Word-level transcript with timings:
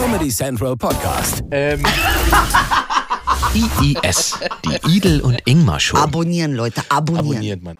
Comedy 0.00 0.28
Central 0.28 0.76
Podcast. 0.76 1.42
Ähm, 1.50 1.82
IIS, 3.52 4.38
die 4.64 4.96
Idel 4.96 5.20
und 5.20 5.42
Ingmar 5.44 5.80
Show. 5.80 5.96
Abonnieren, 5.96 6.54
Leute, 6.54 6.82
abonnieren. 6.88 7.26
abonniert 7.26 7.62
man. 7.64 7.78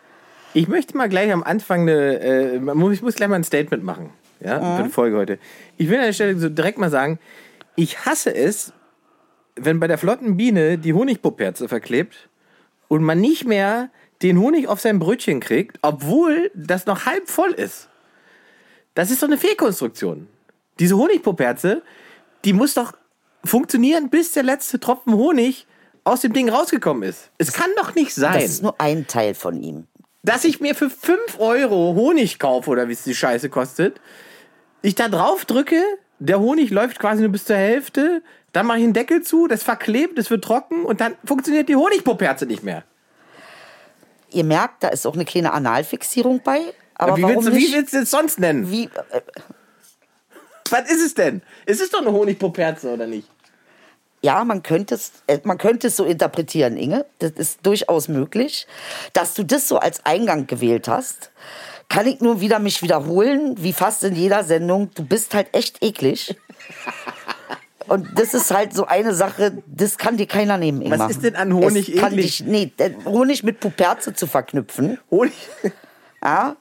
Ich 0.52 0.66
möchte 0.66 0.96
mal 0.96 1.08
gleich 1.08 1.32
am 1.32 1.44
Anfang 1.44 1.82
eine, 1.82 2.18
äh, 2.18 2.56
ich 2.56 3.02
muss 3.02 3.14
gleich 3.14 3.28
mal 3.28 3.36
ein 3.36 3.44
Statement 3.44 3.84
machen. 3.84 4.10
Ja, 4.40 4.78
für 4.78 4.82
die 4.82 4.88
Folge 4.88 5.16
heute. 5.16 5.38
Ich 5.76 5.88
will 5.88 5.98
an 5.98 6.06
der 6.06 6.12
Stelle 6.12 6.36
so 6.40 6.48
direkt 6.48 6.78
mal 6.78 6.90
sagen, 6.90 7.20
ich 7.76 8.04
hasse 8.04 8.34
es, 8.34 8.72
wenn 9.54 9.78
bei 9.78 9.86
der 9.86 9.96
flotten 9.96 10.36
Biene 10.36 10.76
die 10.76 10.94
Honigpuperze 10.94 11.68
verklebt 11.68 12.28
und 12.88 13.04
man 13.04 13.20
nicht 13.20 13.46
mehr 13.46 13.90
den 14.22 14.40
Honig 14.40 14.66
auf 14.66 14.80
sein 14.80 14.98
Brötchen 14.98 15.38
kriegt, 15.38 15.78
obwohl 15.82 16.50
das 16.52 16.84
noch 16.84 17.06
halb 17.06 17.28
voll 17.28 17.52
ist. 17.52 17.88
Das 18.94 19.12
ist 19.12 19.22
doch 19.22 19.28
eine 19.28 19.38
Fehlkonstruktion. 19.38 20.26
Diese 20.80 20.96
Honigpuperze, 20.96 21.82
die 22.44 22.52
muss 22.52 22.74
doch 22.74 22.92
funktionieren, 23.44 24.10
bis 24.10 24.32
der 24.32 24.42
letzte 24.42 24.80
Tropfen 24.80 25.14
Honig 25.14 25.66
aus 26.04 26.20
dem 26.22 26.32
Ding 26.32 26.48
rausgekommen 26.48 27.02
ist. 27.08 27.30
Es 27.38 27.52
kann 27.52 27.70
doch 27.76 27.94
nicht 27.94 28.14
sein 28.14 28.32
Das 28.34 28.44
ist 28.44 28.62
nur 28.62 28.80
ein 28.80 29.06
Teil 29.06 29.34
von 29.34 29.62
ihm. 29.62 29.86
dass 30.22 30.44
ich 30.44 30.60
mir 30.60 30.74
für 30.74 30.90
5 30.90 31.38
Euro 31.38 31.94
Honig 31.94 32.38
kaufe 32.38 32.70
oder 32.70 32.88
wie 32.88 32.92
es 32.92 33.04
die 33.04 33.14
Scheiße 33.14 33.48
kostet, 33.50 34.00
ich 34.82 34.94
da 34.94 35.08
drauf 35.08 35.44
drücke, 35.44 35.82
der 36.18 36.40
Honig 36.40 36.70
läuft 36.70 36.98
quasi 36.98 37.22
nur 37.22 37.30
bis 37.32 37.44
zur 37.44 37.56
Hälfte, 37.56 38.22
dann 38.52 38.66
mache 38.66 38.78
ich 38.78 38.84
einen 38.84 38.92
Deckel 38.92 39.22
zu, 39.22 39.46
das 39.46 39.62
verklebt, 39.62 40.18
das 40.18 40.30
wird 40.30 40.42
trocken 40.44 40.84
und 40.84 41.00
dann 41.00 41.14
funktioniert 41.24 41.68
die 41.68 41.76
Honigpuperze 41.76 42.46
nicht 42.46 42.62
mehr. 42.62 42.84
Ihr 44.30 44.44
merkt, 44.44 44.82
da 44.82 44.88
ist 44.88 45.06
auch 45.06 45.14
eine 45.14 45.24
kleine 45.24 45.52
Analfixierung 45.52 46.40
bei. 46.42 46.60
Aber 46.94 47.16
wie, 47.16 47.22
willst, 47.26 47.48
du- 47.48 47.54
wie 47.54 47.72
willst 47.72 47.94
du 47.94 47.98
es 47.98 48.10
sonst 48.10 48.38
nennen? 48.40 48.70
Wie, 48.70 48.84
äh, 48.84 49.20
Was 50.70 50.90
ist 50.90 51.04
es 51.04 51.14
denn? 51.14 51.42
Es 51.66 51.80
ist 51.80 51.92
doch 51.94 52.00
eine 52.00 52.12
Honigpuperze, 52.12 52.92
oder 52.92 53.06
nicht? 53.06 53.28
ja, 54.22 54.44
man 54.44 54.62
könnte 54.62 54.94
es, 54.94 55.12
äh, 55.26 55.38
man 55.44 55.58
könnte 55.58 55.88
es 55.88 55.96
so 55.96 56.04
interpretieren, 56.04 56.76
Inge. 56.76 57.06
Das 57.18 57.32
ist 57.32 57.64
durchaus 57.64 58.08
möglich, 58.08 58.66
dass 59.12 59.34
du 59.34 59.44
das 59.44 59.68
so 59.68 59.78
als 59.78 60.04
Eingang 60.04 60.46
gewählt 60.46 60.88
hast. 60.88 61.30
Kann 61.88 62.06
ich 62.06 62.20
nur 62.20 62.40
wieder 62.40 62.58
mich 62.58 62.82
wiederholen, 62.82 63.54
wie 63.58 63.72
fast 63.72 64.04
in 64.04 64.14
jeder 64.14 64.44
Sendung. 64.44 64.90
Du 64.94 65.04
bist 65.04 65.34
halt 65.34 65.48
echt 65.52 65.82
eklig. 65.82 66.36
Und 67.88 68.06
das 68.18 68.34
ist 68.34 68.50
halt 68.50 68.74
so 68.74 68.86
eine 68.86 69.14
Sache, 69.14 69.62
das 69.66 69.96
kann 69.96 70.18
dir 70.18 70.26
keiner 70.26 70.58
nehmen, 70.58 70.82
Ingmar. 70.82 71.08
ist 71.08 71.22
denn 71.24 71.36
an 71.36 71.54
Honig 71.54 71.88
es 71.88 71.94
eklig? 71.94 72.38
Dich, 72.38 72.44
nee, 72.44 72.72
Honig 73.06 73.44
mit 73.44 73.60
Puperze 73.60 74.12
zu 74.12 74.26
verknüpfen, 74.26 74.98
Honig? 75.10 75.32
ja, 76.22 76.56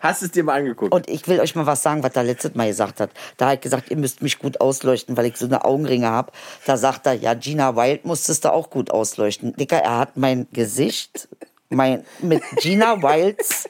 Hast 0.00 0.22
du 0.22 0.26
es 0.26 0.32
dir 0.32 0.44
mal 0.44 0.54
angeguckt? 0.58 0.92
Und 0.92 1.08
ich 1.08 1.26
will 1.28 1.40
euch 1.40 1.54
mal 1.54 1.66
was 1.66 1.82
sagen, 1.82 2.02
was 2.02 2.14
er 2.14 2.22
letztes 2.24 2.54
Mal 2.54 2.68
gesagt 2.68 3.00
hat. 3.00 3.10
Da 3.36 3.46
hat 3.46 3.52
er 3.54 3.56
gesagt, 3.58 3.90
ihr 3.90 3.96
müsst 3.96 4.22
mich 4.22 4.38
gut 4.38 4.60
ausleuchten, 4.60 5.16
weil 5.16 5.26
ich 5.26 5.36
so 5.36 5.46
eine 5.46 5.64
Augenringe 5.64 6.08
habe. 6.08 6.32
Da 6.66 6.76
sagt 6.76 7.06
er, 7.06 7.14
ja, 7.14 7.34
Gina 7.34 7.74
Wild 7.76 8.04
musstest 8.04 8.44
du 8.44 8.52
auch 8.52 8.70
gut 8.70 8.90
ausleuchten. 8.90 9.54
Dicker, 9.56 9.78
er 9.78 9.98
hat 9.98 10.16
mein 10.16 10.46
Gesicht 10.52 11.28
mein, 11.70 12.04
mit 12.20 12.42
Gina 12.60 13.02
Wilds 13.02 13.68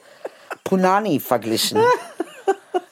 Punani 0.65 1.19
verglichen. 1.21 1.79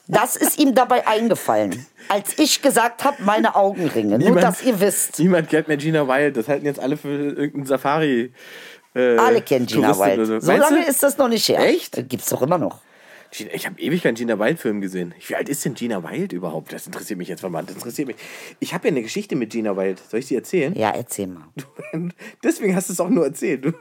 Das 0.07 0.35
ist 0.35 0.57
ihm 0.57 0.73
dabei 0.73 1.05
eingefallen. 1.05 1.85
Als 2.09 2.39
ich 2.39 2.61
gesagt 2.61 3.03
habe, 3.03 3.21
meine 3.23 3.55
Augenringe. 3.55 4.17
Nur, 4.17 4.29
Niemand- 4.29 4.43
dass 4.43 4.63
ihr 4.63 4.79
wisst. 4.79 5.19
Niemand 5.19 5.49
kennt 5.49 5.67
mehr 5.67 5.77
Gina 5.77 6.07
Wild. 6.07 6.37
Das 6.37 6.47
halten 6.47 6.65
jetzt 6.65 6.79
alle 6.79 6.95
für 6.97 7.09
irgendeinen 7.09 7.65
Safari. 7.65 8.31
Äh, 8.95 9.17
Alle 9.17 9.41
kennen 9.41 9.65
Gina 9.65 9.91
Touristin 9.91 10.17
Wild. 10.29 10.41
So 10.41 10.47
Meinst 10.51 10.69
lange 10.69 10.85
ist 10.87 11.03
das 11.03 11.17
noch 11.17 11.27
nicht 11.27 11.47
her. 11.49 11.59
Echt? 11.59 12.09
Gibt's 12.09 12.29
doch 12.29 12.41
immer 12.41 12.57
noch. 12.57 12.79
Ich 13.31 13.65
habe 13.65 13.79
ewig 13.79 14.03
keinen 14.03 14.15
Gina 14.15 14.39
Wild-Film 14.39 14.79
gesehen. 14.81 15.13
Wie 15.27 15.35
alt 15.35 15.49
ist 15.49 15.63
denn 15.65 15.73
Gina 15.73 16.03
Wild 16.09 16.33
überhaupt? 16.33 16.71
Das 16.73 16.85
interessiert 16.85 17.17
mich 17.19 17.27
jetzt 17.27 17.43
mal. 17.47 17.63
Das 17.63 17.75
interessiert 17.75 18.07
mich. 18.07 18.17
Ich 18.59 18.73
habe 18.73 18.87
ja 18.87 18.91
eine 18.93 19.01
Geschichte 19.01 19.35
mit 19.35 19.51
Gina 19.51 19.75
Wild. 19.75 20.01
Soll 20.09 20.21
ich 20.21 20.27
die 20.27 20.35
erzählen? 20.35 20.73
Ja, 20.75 20.91
erzähl 20.91 21.27
mal. 21.27 21.43
Deswegen 22.43 22.75
hast 22.75 22.89
du 22.89 22.93
es 22.93 22.99
auch 22.99 23.09
nur 23.09 23.25
erzählt. 23.25 23.73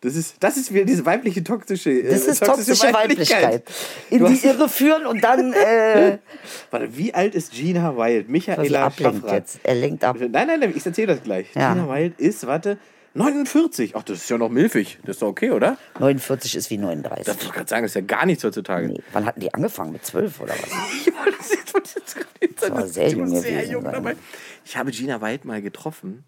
Das, 0.00 0.16
ist, 0.16 0.36
das 0.40 0.56
ist 0.56 0.72
wieder 0.72 0.84
diese 0.84 1.04
weibliche 1.06 1.42
toxische. 1.44 1.90
äh, 1.90 2.10
Das 2.10 2.26
ist 2.26 2.42
toxische 2.44 2.92
Weiblichkeit. 2.92 3.64
In 4.10 4.18
Du 4.20 4.28
die 4.28 4.44
Irre 4.46 4.68
führen 4.68 5.06
und 5.06 5.22
dann 5.22 5.52
äh, 5.52 6.18
Warte, 6.70 6.96
wie 6.96 7.14
alt 7.14 7.34
ist 7.34 7.52
Gina 7.52 7.96
Wild? 7.96 8.28
Michaela 8.28 8.90
Schaffrath. 8.90 9.60
Er 9.62 9.74
lenkt 9.74 10.04
ab. 10.04 10.16
Nein, 10.18 10.30
nein, 10.32 10.60
nein, 10.60 10.72
ich 10.76 10.84
erzähle 10.84 11.08
das 11.14 11.22
gleich. 11.22 11.46
Ja. 11.54 11.72
Gina 11.74 11.88
Wild 11.88 12.18
ist, 12.20 12.46
warte, 12.46 12.78
49. 13.14 13.96
Ach, 13.96 14.02
das 14.02 14.18
ist 14.18 14.28
ja 14.30 14.38
noch 14.38 14.48
milfig. 14.50 14.98
Das 15.04 15.16
ist 15.16 15.22
doch 15.22 15.28
okay, 15.28 15.50
oder? 15.50 15.76
49 15.98 16.54
ist 16.56 16.70
wie 16.70 16.78
39. 16.78 17.24
Das 17.24 17.34
wollte 17.36 17.46
ich 17.46 17.52
gerade 17.52 17.68
sagen, 17.68 17.82
das 17.82 17.90
ist 17.92 17.94
ja 17.96 18.00
gar 18.02 18.26
nichts 18.26 18.44
heutzutage. 18.44 18.88
Nee. 18.88 19.02
Wann 19.12 19.24
hatten 19.26 19.40
die 19.40 19.52
angefangen? 19.52 19.92
Mit 19.92 20.04
12 20.04 20.40
oder 20.40 20.54
was? 20.54 20.70
Ich 21.06 21.14
wollte 21.14 21.38
das 21.38 21.50
jetzt- 21.52 21.74
wollte 21.74 21.90
jetzt 21.96 22.14
gerade 22.16 22.28
nicht 22.40 22.60
sagen, 22.60 22.74
war 22.74 22.82
das 22.82 22.94
sehr 22.94 23.08
jung 23.10 23.28
sehr 23.28 23.42
gewesen 23.42 23.72
jung 23.72 23.82
sein. 23.82 23.92
dabei. 23.92 24.16
Ich 24.64 24.76
habe 24.76 24.90
Gina 24.90 25.20
Wild 25.20 25.44
mal 25.44 25.60
getroffen. 25.62 26.24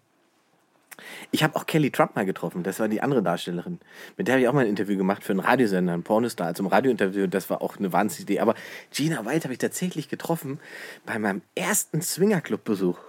Ich 1.31 1.43
habe 1.43 1.55
auch 1.55 1.65
Kelly 1.65 1.89
Trump 1.91 2.15
mal 2.15 2.25
getroffen. 2.25 2.61
Das 2.63 2.79
war 2.79 2.87
die 2.87 3.01
andere 3.01 3.23
Darstellerin. 3.23 3.79
Mit 4.17 4.27
der 4.27 4.33
habe 4.35 4.41
ich 4.43 4.47
auch 4.47 4.53
mal 4.53 4.61
ein 4.65 4.69
Interview 4.69 4.97
gemacht 4.97 5.23
für 5.23 5.31
einen 5.31 5.39
Radiosender, 5.39 5.93
einen 5.93 6.03
Pornostar, 6.03 6.47
also 6.47 6.63
ein 6.63 6.67
Radiointerview. 6.67 7.25
Das 7.27 7.49
war 7.49 7.61
auch 7.61 7.77
eine 7.77 7.91
Wahnsinnsidee. 7.91 8.39
Aber 8.39 8.53
Gina 8.93 9.25
Wild 9.25 9.43
habe 9.45 9.53
ich 9.53 9.59
tatsächlich 9.59 10.09
getroffen 10.09 10.59
bei 11.05 11.17
meinem 11.17 11.41
ersten 11.55 12.01
Swingerclub-Besuch. 12.01 12.99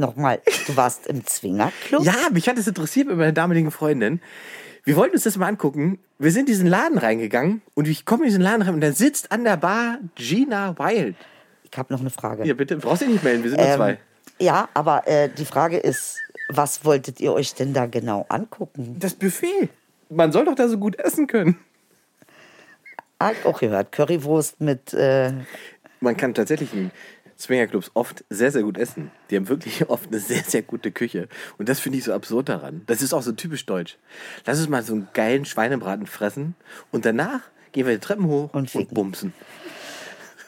Nochmal, 0.00 0.40
du 0.66 0.76
warst 0.76 1.06
im 1.06 1.26
Zwingerclub? 1.26 2.02
Ja, 2.04 2.14
mich 2.32 2.48
hat 2.48 2.56
das 2.58 2.66
interessiert 2.66 3.06
mit 3.06 3.16
meiner 3.18 3.32
damaligen 3.32 3.70
Freundin. 3.70 4.20
Wir 4.84 4.96
wollten 4.96 5.14
uns 5.14 5.24
das 5.24 5.36
mal 5.36 5.46
angucken. 5.46 5.98
Wir 6.18 6.30
sind 6.32 6.40
in 6.40 6.46
diesen 6.46 6.66
Laden 6.66 6.96
reingegangen 6.98 7.60
und 7.74 7.86
ich 7.86 8.06
komme 8.06 8.22
in 8.24 8.28
diesen 8.30 8.42
Laden 8.42 8.62
rein 8.62 8.74
und 8.74 8.80
da 8.80 8.92
sitzt 8.92 9.30
an 9.30 9.44
der 9.44 9.58
Bar 9.58 9.98
Gina 10.14 10.76
Wild. 10.78 11.16
Ich 11.70 11.78
habe 11.78 11.92
noch 11.92 12.00
eine 12.00 12.08
Frage. 12.10 12.46
Ja, 12.46 12.54
bitte, 12.54 12.76
brauchst 12.78 13.02
dich 13.02 13.08
nicht 13.10 13.22
melden, 13.22 13.42
wir 13.44 13.50
sind 13.50 13.60
nur 13.60 13.68
Ähm, 13.68 13.76
zwei. 13.76 13.98
ja, 14.38 14.68
aber 14.74 15.06
äh, 15.06 15.28
die 15.28 15.44
Frage 15.44 15.76
ist, 15.76 16.16
was 16.48 16.84
wolltet 16.84 17.20
ihr 17.20 17.32
euch 17.34 17.54
denn 17.54 17.74
da 17.74 17.84
genau 17.86 18.24
angucken? 18.30 18.96
Das 18.98 19.14
Buffet. 19.14 19.68
Man 20.08 20.32
soll 20.32 20.46
doch 20.46 20.54
da 20.56 20.66
so 20.66 20.78
gut 20.78 20.98
essen 20.98 21.26
können. 21.26 21.58
Auch 23.44 23.60
gehört, 23.60 23.92
Currywurst 23.92 24.60
mit, 24.62 24.94
äh, 24.94 25.32
Man 26.00 26.16
kann 26.16 26.32
tatsächlich 26.32 26.72
in 26.72 26.90
Swingerclubs 27.40 27.90
oft 27.94 28.24
sehr, 28.30 28.52
sehr 28.52 28.62
gut 28.62 28.76
essen. 28.78 29.10
Die 29.30 29.36
haben 29.36 29.48
wirklich 29.48 29.84
oft 29.88 30.08
eine 30.08 30.20
sehr, 30.20 30.42
sehr 30.44 30.62
gute 30.62 30.90
Küche. 30.92 31.28
Und 31.58 31.68
das 31.68 31.80
finde 31.80 31.98
ich 31.98 32.04
so 32.04 32.12
absurd 32.12 32.48
daran. 32.48 32.82
Das 32.86 33.02
ist 33.02 33.12
auch 33.12 33.22
so 33.22 33.32
typisch 33.32 33.66
deutsch. 33.66 33.96
Lass 34.46 34.58
uns 34.58 34.68
mal 34.68 34.82
so 34.82 34.92
einen 34.94 35.08
geilen 35.14 35.44
Schweinebraten 35.44 36.06
fressen 36.06 36.54
und 36.90 37.04
danach 37.04 37.40
gehen 37.72 37.86
wir 37.86 37.94
die 37.94 38.00
Treppen 38.00 38.26
hoch 38.26 38.52
Und 38.52 38.74
und, 38.74 38.92
bumsen. 38.94 39.32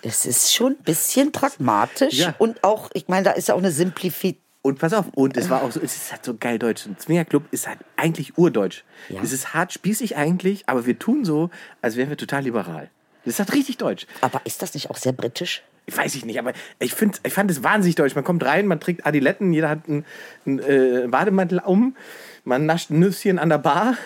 es 0.03 0.27
ist 0.27 0.53
schon 0.53 0.73
ein 0.73 0.83
bisschen 0.85 1.31
pragmatisch 1.33 2.15
Ja. 2.19 2.35
und 2.39 2.65
auch, 2.65 2.91
ich 2.95 3.09
meine, 3.09 3.25
da 3.25 3.31
ist 3.33 3.49
ja 3.49 3.55
auch 3.55 3.59
eine 3.59 3.71
Simplifizierung. 3.71 4.39
Und 4.65 4.79
pass 4.79 4.93
auf, 4.93 5.07
und 5.17 5.37
es 5.37 5.51
war 5.51 5.63
auch 5.65 5.73
so, 5.73 5.81
es 5.81 5.97
ist 5.97 6.13
halt 6.13 6.25
so 6.25 6.37
geil 6.37 6.57
deutsch. 6.57 6.87
Ein 6.87 6.97
Swingerclub 6.97 7.43
ist 7.53 7.67
halt 7.67 7.81
eigentlich 7.97 8.39
urdeutsch. 8.39 8.85
Ja. 9.09 9.21
Es 9.21 9.33
ist 9.33 9.55
hart 9.55 9.73
spießig 9.73 10.17
eigentlich, 10.17 10.69
aber 10.69 10.87
wir 10.87 10.97
tun 11.01 11.25
so, 11.25 11.51
als 11.81 11.97
wären 11.97 12.11
wir 12.11 12.17
total 12.17 12.45
liberal. 12.45 12.89
Das 13.25 13.35
ist 13.35 13.39
halt 13.41 13.53
richtig 13.55 13.79
deutsch. 13.79 14.07
Aber 14.21 14.41
ist 14.45 14.63
das 14.63 14.75
nicht 14.75 14.89
auch 14.89 14.97
sehr 14.97 15.11
britisch? 15.13 15.65
Weiß 15.91 16.15
ich 16.15 16.25
nicht, 16.25 16.39
aber 16.39 16.53
ich, 16.79 16.95
find, 16.95 17.21
ich 17.25 17.33
fand 17.33 17.51
es 17.51 17.63
wahnsinnig 17.63 17.97
deutsch. 17.97 18.15
Man 18.15 18.25
kommt 18.25 18.45
rein, 18.45 18.67
man 18.67 18.79
trägt 18.81 19.05
Adiletten, 19.05 19.53
jeder 19.53 19.69
hat 19.69 19.89
einen, 19.89 20.05
einen 20.47 20.59
äh, 20.61 21.09
Bademantel 21.09 21.61
um, 21.65 21.97
man 22.45 22.67
nascht 22.67 22.91
ein 22.91 23.01
Nüsschen 23.01 23.39
an 23.39 23.49
der 23.49 23.59
Bar. 23.59 23.97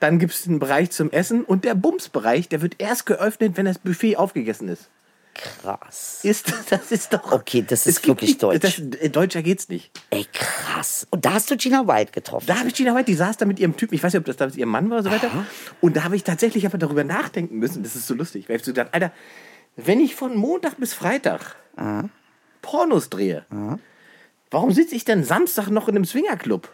Dann 0.00 0.18
gibt 0.18 0.32
es 0.34 0.46
einen 0.46 0.58
Bereich 0.60 0.90
zum 0.90 1.10
Essen 1.10 1.42
und 1.44 1.64
der 1.64 1.74
Bumsbereich, 1.74 2.48
der 2.48 2.62
wird 2.62 2.76
erst 2.78 3.06
geöffnet, 3.06 3.56
wenn 3.56 3.64
das 3.64 3.78
Buffet 3.78 4.16
aufgegessen 4.16 4.68
ist. 4.68 4.88
Krass. 5.34 6.20
ist 6.24 6.52
das 6.70 6.90
ist 6.90 7.12
doch. 7.12 7.30
Okay, 7.32 7.64
das 7.66 7.86
ist 7.86 8.06
wirklich 8.06 8.30
nicht- 8.30 8.42
deutsch. 8.42 8.60
Das, 8.60 8.78
äh, 8.78 9.08
deutscher 9.08 9.42
geht's 9.42 9.68
nicht. 9.68 9.90
Ey, 10.10 10.26
krass. 10.32 11.06
Und 11.10 11.24
da 11.24 11.34
hast 11.34 11.50
du 11.50 11.56
Gina 11.56 11.86
Wild 11.86 12.12
getroffen. 12.12 12.46
Da 12.48 12.58
habe 12.58 12.68
ich 12.68 12.74
Gina 12.74 12.94
White, 12.94 13.04
die 13.06 13.14
saß 13.14 13.36
da 13.36 13.46
mit 13.46 13.58
ihrem 13.60 13.76
Typen, 13.76 13.94
ich 13.94 14.02
weiß 14.02 14.12
nicht, 14.12 14.20
ob 14.20 14.26
das 14.26 14.36
damals 14.36 14.56
ihr 14.56 14.66
Mann 14.66 14.90
war 14.90 14.98
oder 14.98 15.10
so 15.10 15.10
weiter. 15.10 15.30
Und 15.80 15.96
da 15.96 16.04
habe 16.04 16.16
ich 16.16 16.24
tatsächlich 16.24 16.66
aber 16.66 16.76
darüber 16.78 17.04
nachdenken 17.04 17.58
müssen. 17.58 17.82
Das 17.82 17.94
ist 17.94 18.06
so 18.06 18.14
lustig. 18.14 18.48
Weil 18.48 18.56
ich 18.56 18.64
so 18.64 18.72
gedacht, 18.72 18.88
Alter, 18.92 19.12
wenn 19.76 20.00
ich 20.00 20.14
von 20.14 20.36
Montag 20.36 20.76
bis 20.78 20.94
Freitag 20.94 21.56
Pornos 22.62 23.08
drehe, 23.10 23.44
warum 24.50 24.72
sitze 24.72 24.94
ich 24.94 25.04
denn 25.04 25.24
Samstag 25.24 25.68
noch 25.68 25.88
in 25.88 25.96
einem 25.96 26.04
Swingerclub? 26.04 26.68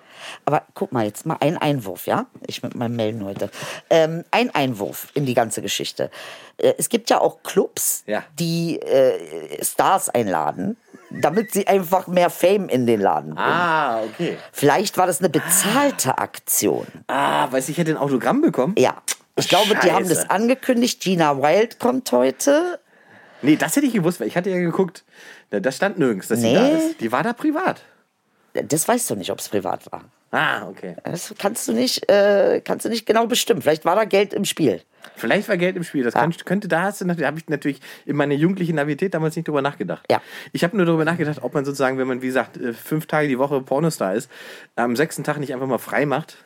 Aber 0.47 0.63
guck 0.73 0.93
mal, 0.93 1.05
jetzt 1.05 1.27
mal 1.27 1.37
ein 1.41 1.59
Einwurf, 1.59 2.07
ja? 2.07 2.27
Ich 2.47 2.63
mit 2.63 2.75
meinem 2.75 2.97
Melden 2.97 3.25
heute. 3.25 3.51
Ähm, 3.91 4.25
ein 4.31 4.55
Einwurf 4.55 5.09
in 5.13 5.27
die 5.27 5.35
ganze 5.35 5.61
Geschichte. 5.61 6.11
Äh, 6.57 6.73
es 6.79 6.89
gibt 6.89 7.11
ja 7.11 7.21
auch 7.21 7.43
Clubs, 7.43 8.05
Ja. 8.07 8.25
die 8.39 8.81
äh, 8.81 9.63
Stars 9.63 10.09
einladen, 10.09 10.79
damit 11.11 11.53
sie 11.53 11.67
einfach 11.67 12.07
mehr 12.07 12.31
Fame 12.31 12.69
in 12.71 12.87
den 12.87 13.01
Laden 13.03 13.35
bringen. 13.35 13.47
Ah, 13.47 14.03
okay. 14.05 14.39
Vielleicht 14.53 14.97
war 14.97 15.07
das 15.07 15.19
eine 15.19 15.29
bezahlte 15.29 16.17
Aktion. 16.17 16.87
Ah, 17.09 17.53
weiß 17.53 17.69
ich, 17.69 17.77
hätte 17.77 17.91
ein 17.91 17.99
Autogramm 17.99 18.41
bekommen? 18.41 18.75
Ja. 18.79 19.03
Ich 19.37 19.49
glaube, 19.49 19.75
die 19.83 19.91
haben 19.93 20.09
das 20.09 20.19
Scheiße. 20.19 20.31
angekündigt. 20.31 21.03
Gina 21.03 21.37
Wild 21.43 21.81
kommt 21.81 22.11
heute. 22.13 22.79
Nee, 23.43 23.57
das 23.57 23.77
hätte 23.77 23.87
ich 23.87 23.93
gewusst, 23.93 24.21
weil 24.21 24.29
ich 24.29 24.37
hatte 24.37 24.51
ja 24.51 24.59
geguckt. 24.59 25.05
Da- 25.51 25.61
Das 25.61 25.77
stand 25.77 25.99
nirgends, 25.99 26.29
dass 26.29 26.41
sie 26.41 26.49
Nee. 26.49 26.55
da 26.55 26.69
ist. 26.69 27.01
Die 27.01 27.13
war 27.13 27.23
da 27.23 27.33
privat. 27.33 27.83
Das 28.55 28.87
weißt 28.87 29.11
du 29.11 29.17
nicht, 29.17 29.31
ob 29.31 29.39
es 29.41 29.49
privat 29.49 29.91
war. 29.93 30.05
Ah, 30.31 30.67
okay. 30.69 30.97
Das 31.05 31.33
kannst 31.39 31.69
du 31.69 31.73
nicht, 31.73 32.09
äh, 32.11 32.61
kannst 32.65 32.85
du 32.85 32.89
nicht 32.89 33.07
genau 33.07 33.27
bestimmen. 33.27 33.63
Vielleicht 33.63 33.85
war 33.85 33.95
da 33.95 34.05
Geld 34.05 34.33
im 34.33 34.45
Spiel. 34.45 34.81
Vielleicht 35.17 35.49
war 35.49 35.57
Geld 35.57 35.77
im 35.77 35.85
Spiel. 35.85 36.03
Das 36.03 36.15
kann, 36.15 36.33
könnte, 36.45 36.67
da 36.67 36.83
hast 36.83 37.01
du, 37.01 37.05
da 37.05 37.27
habe 37.27 37.39
ich 37.39 37.49
natürlich 37.49 37.81
in 38.07 38.17
meiner 38.17 38.35
jugendlichen 38.35 38.75
Navität 38.77 39.15
damals 39.15 39.37
nicht 39.37 39.47
drüber 39.47 39.63
nachgedacht. 39.63 40.05
Ja. 40.11 40.21
Ich 40.53 40.65
habe 40.65 40.77
nur 40.77 40.87
darüber 40.87 41.05
nachgedacht, 41.05 41.39
ob 41.43 41.55
man 41.55 41.65
sozusagen, 41.65 41.99
wenn 41.99 42.09
man, 42.09 42.23
wie 42.23 42.27
gesagt, 42.29 42.57
äh, 42.57 42.73
fünf 42.73 43.07
Tage 43.07 43.29
die 43.29 43.39
Woche 43.39 43.61
Pornostar 43.61 44.15
ist, 44.15 44.29
am 44.77 44.97
sechsten 44.97 45.23
Tag 45.25 45.39
nicht 45.39 45.53
einfach 45.53 45.67
mal 45.69 45.79
frei 45.79 46.05
macht. 46.07 46.39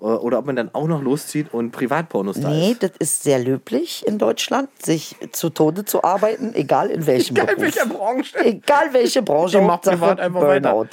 Äh, 0.00 0.04
Oder 0.04 0.38
ob 0.38 0.46
man 0.46 0.56
dann 0.56 0.70
auch 0.74 0.86
noch 0.88 1.02
loszieht 1.02 1.52
und 1.52 1.70
Privatpornostar 1.72 2.50
Nee, 2.50 2.72
ist. 2.72 2.82
das 2.82 2.90
ist 2.98 3.22
sehr 3.22 3.38
löblich 3.38 4.06
in 4.06 4.18
Deutschland, 4.18 4.68
sich 4.84 5.16
zu 5.32 5.50
Tode 5.50 5.84
zu 5.84 6.02
arbeiten, 6.04 6.54
egal 6.54 6.90
in 6.90 7.06
welchem 7.06 7.36
Egal 7.36 7.50
in 7.50 7.56
Beruf. 7.56 7.62
welcher 7.76 7.86
Branche. 7.86 8.38
Egal 8.44 8.92
welche 8.92 9.22
Branche, 9.22 9.58
Die 9.58 9.64
macht 9.64 9.82
privat 9.82 10.20
einfach 10.20 10.40
Burnout. 10.40 10.86
weiter. 10.86 10.88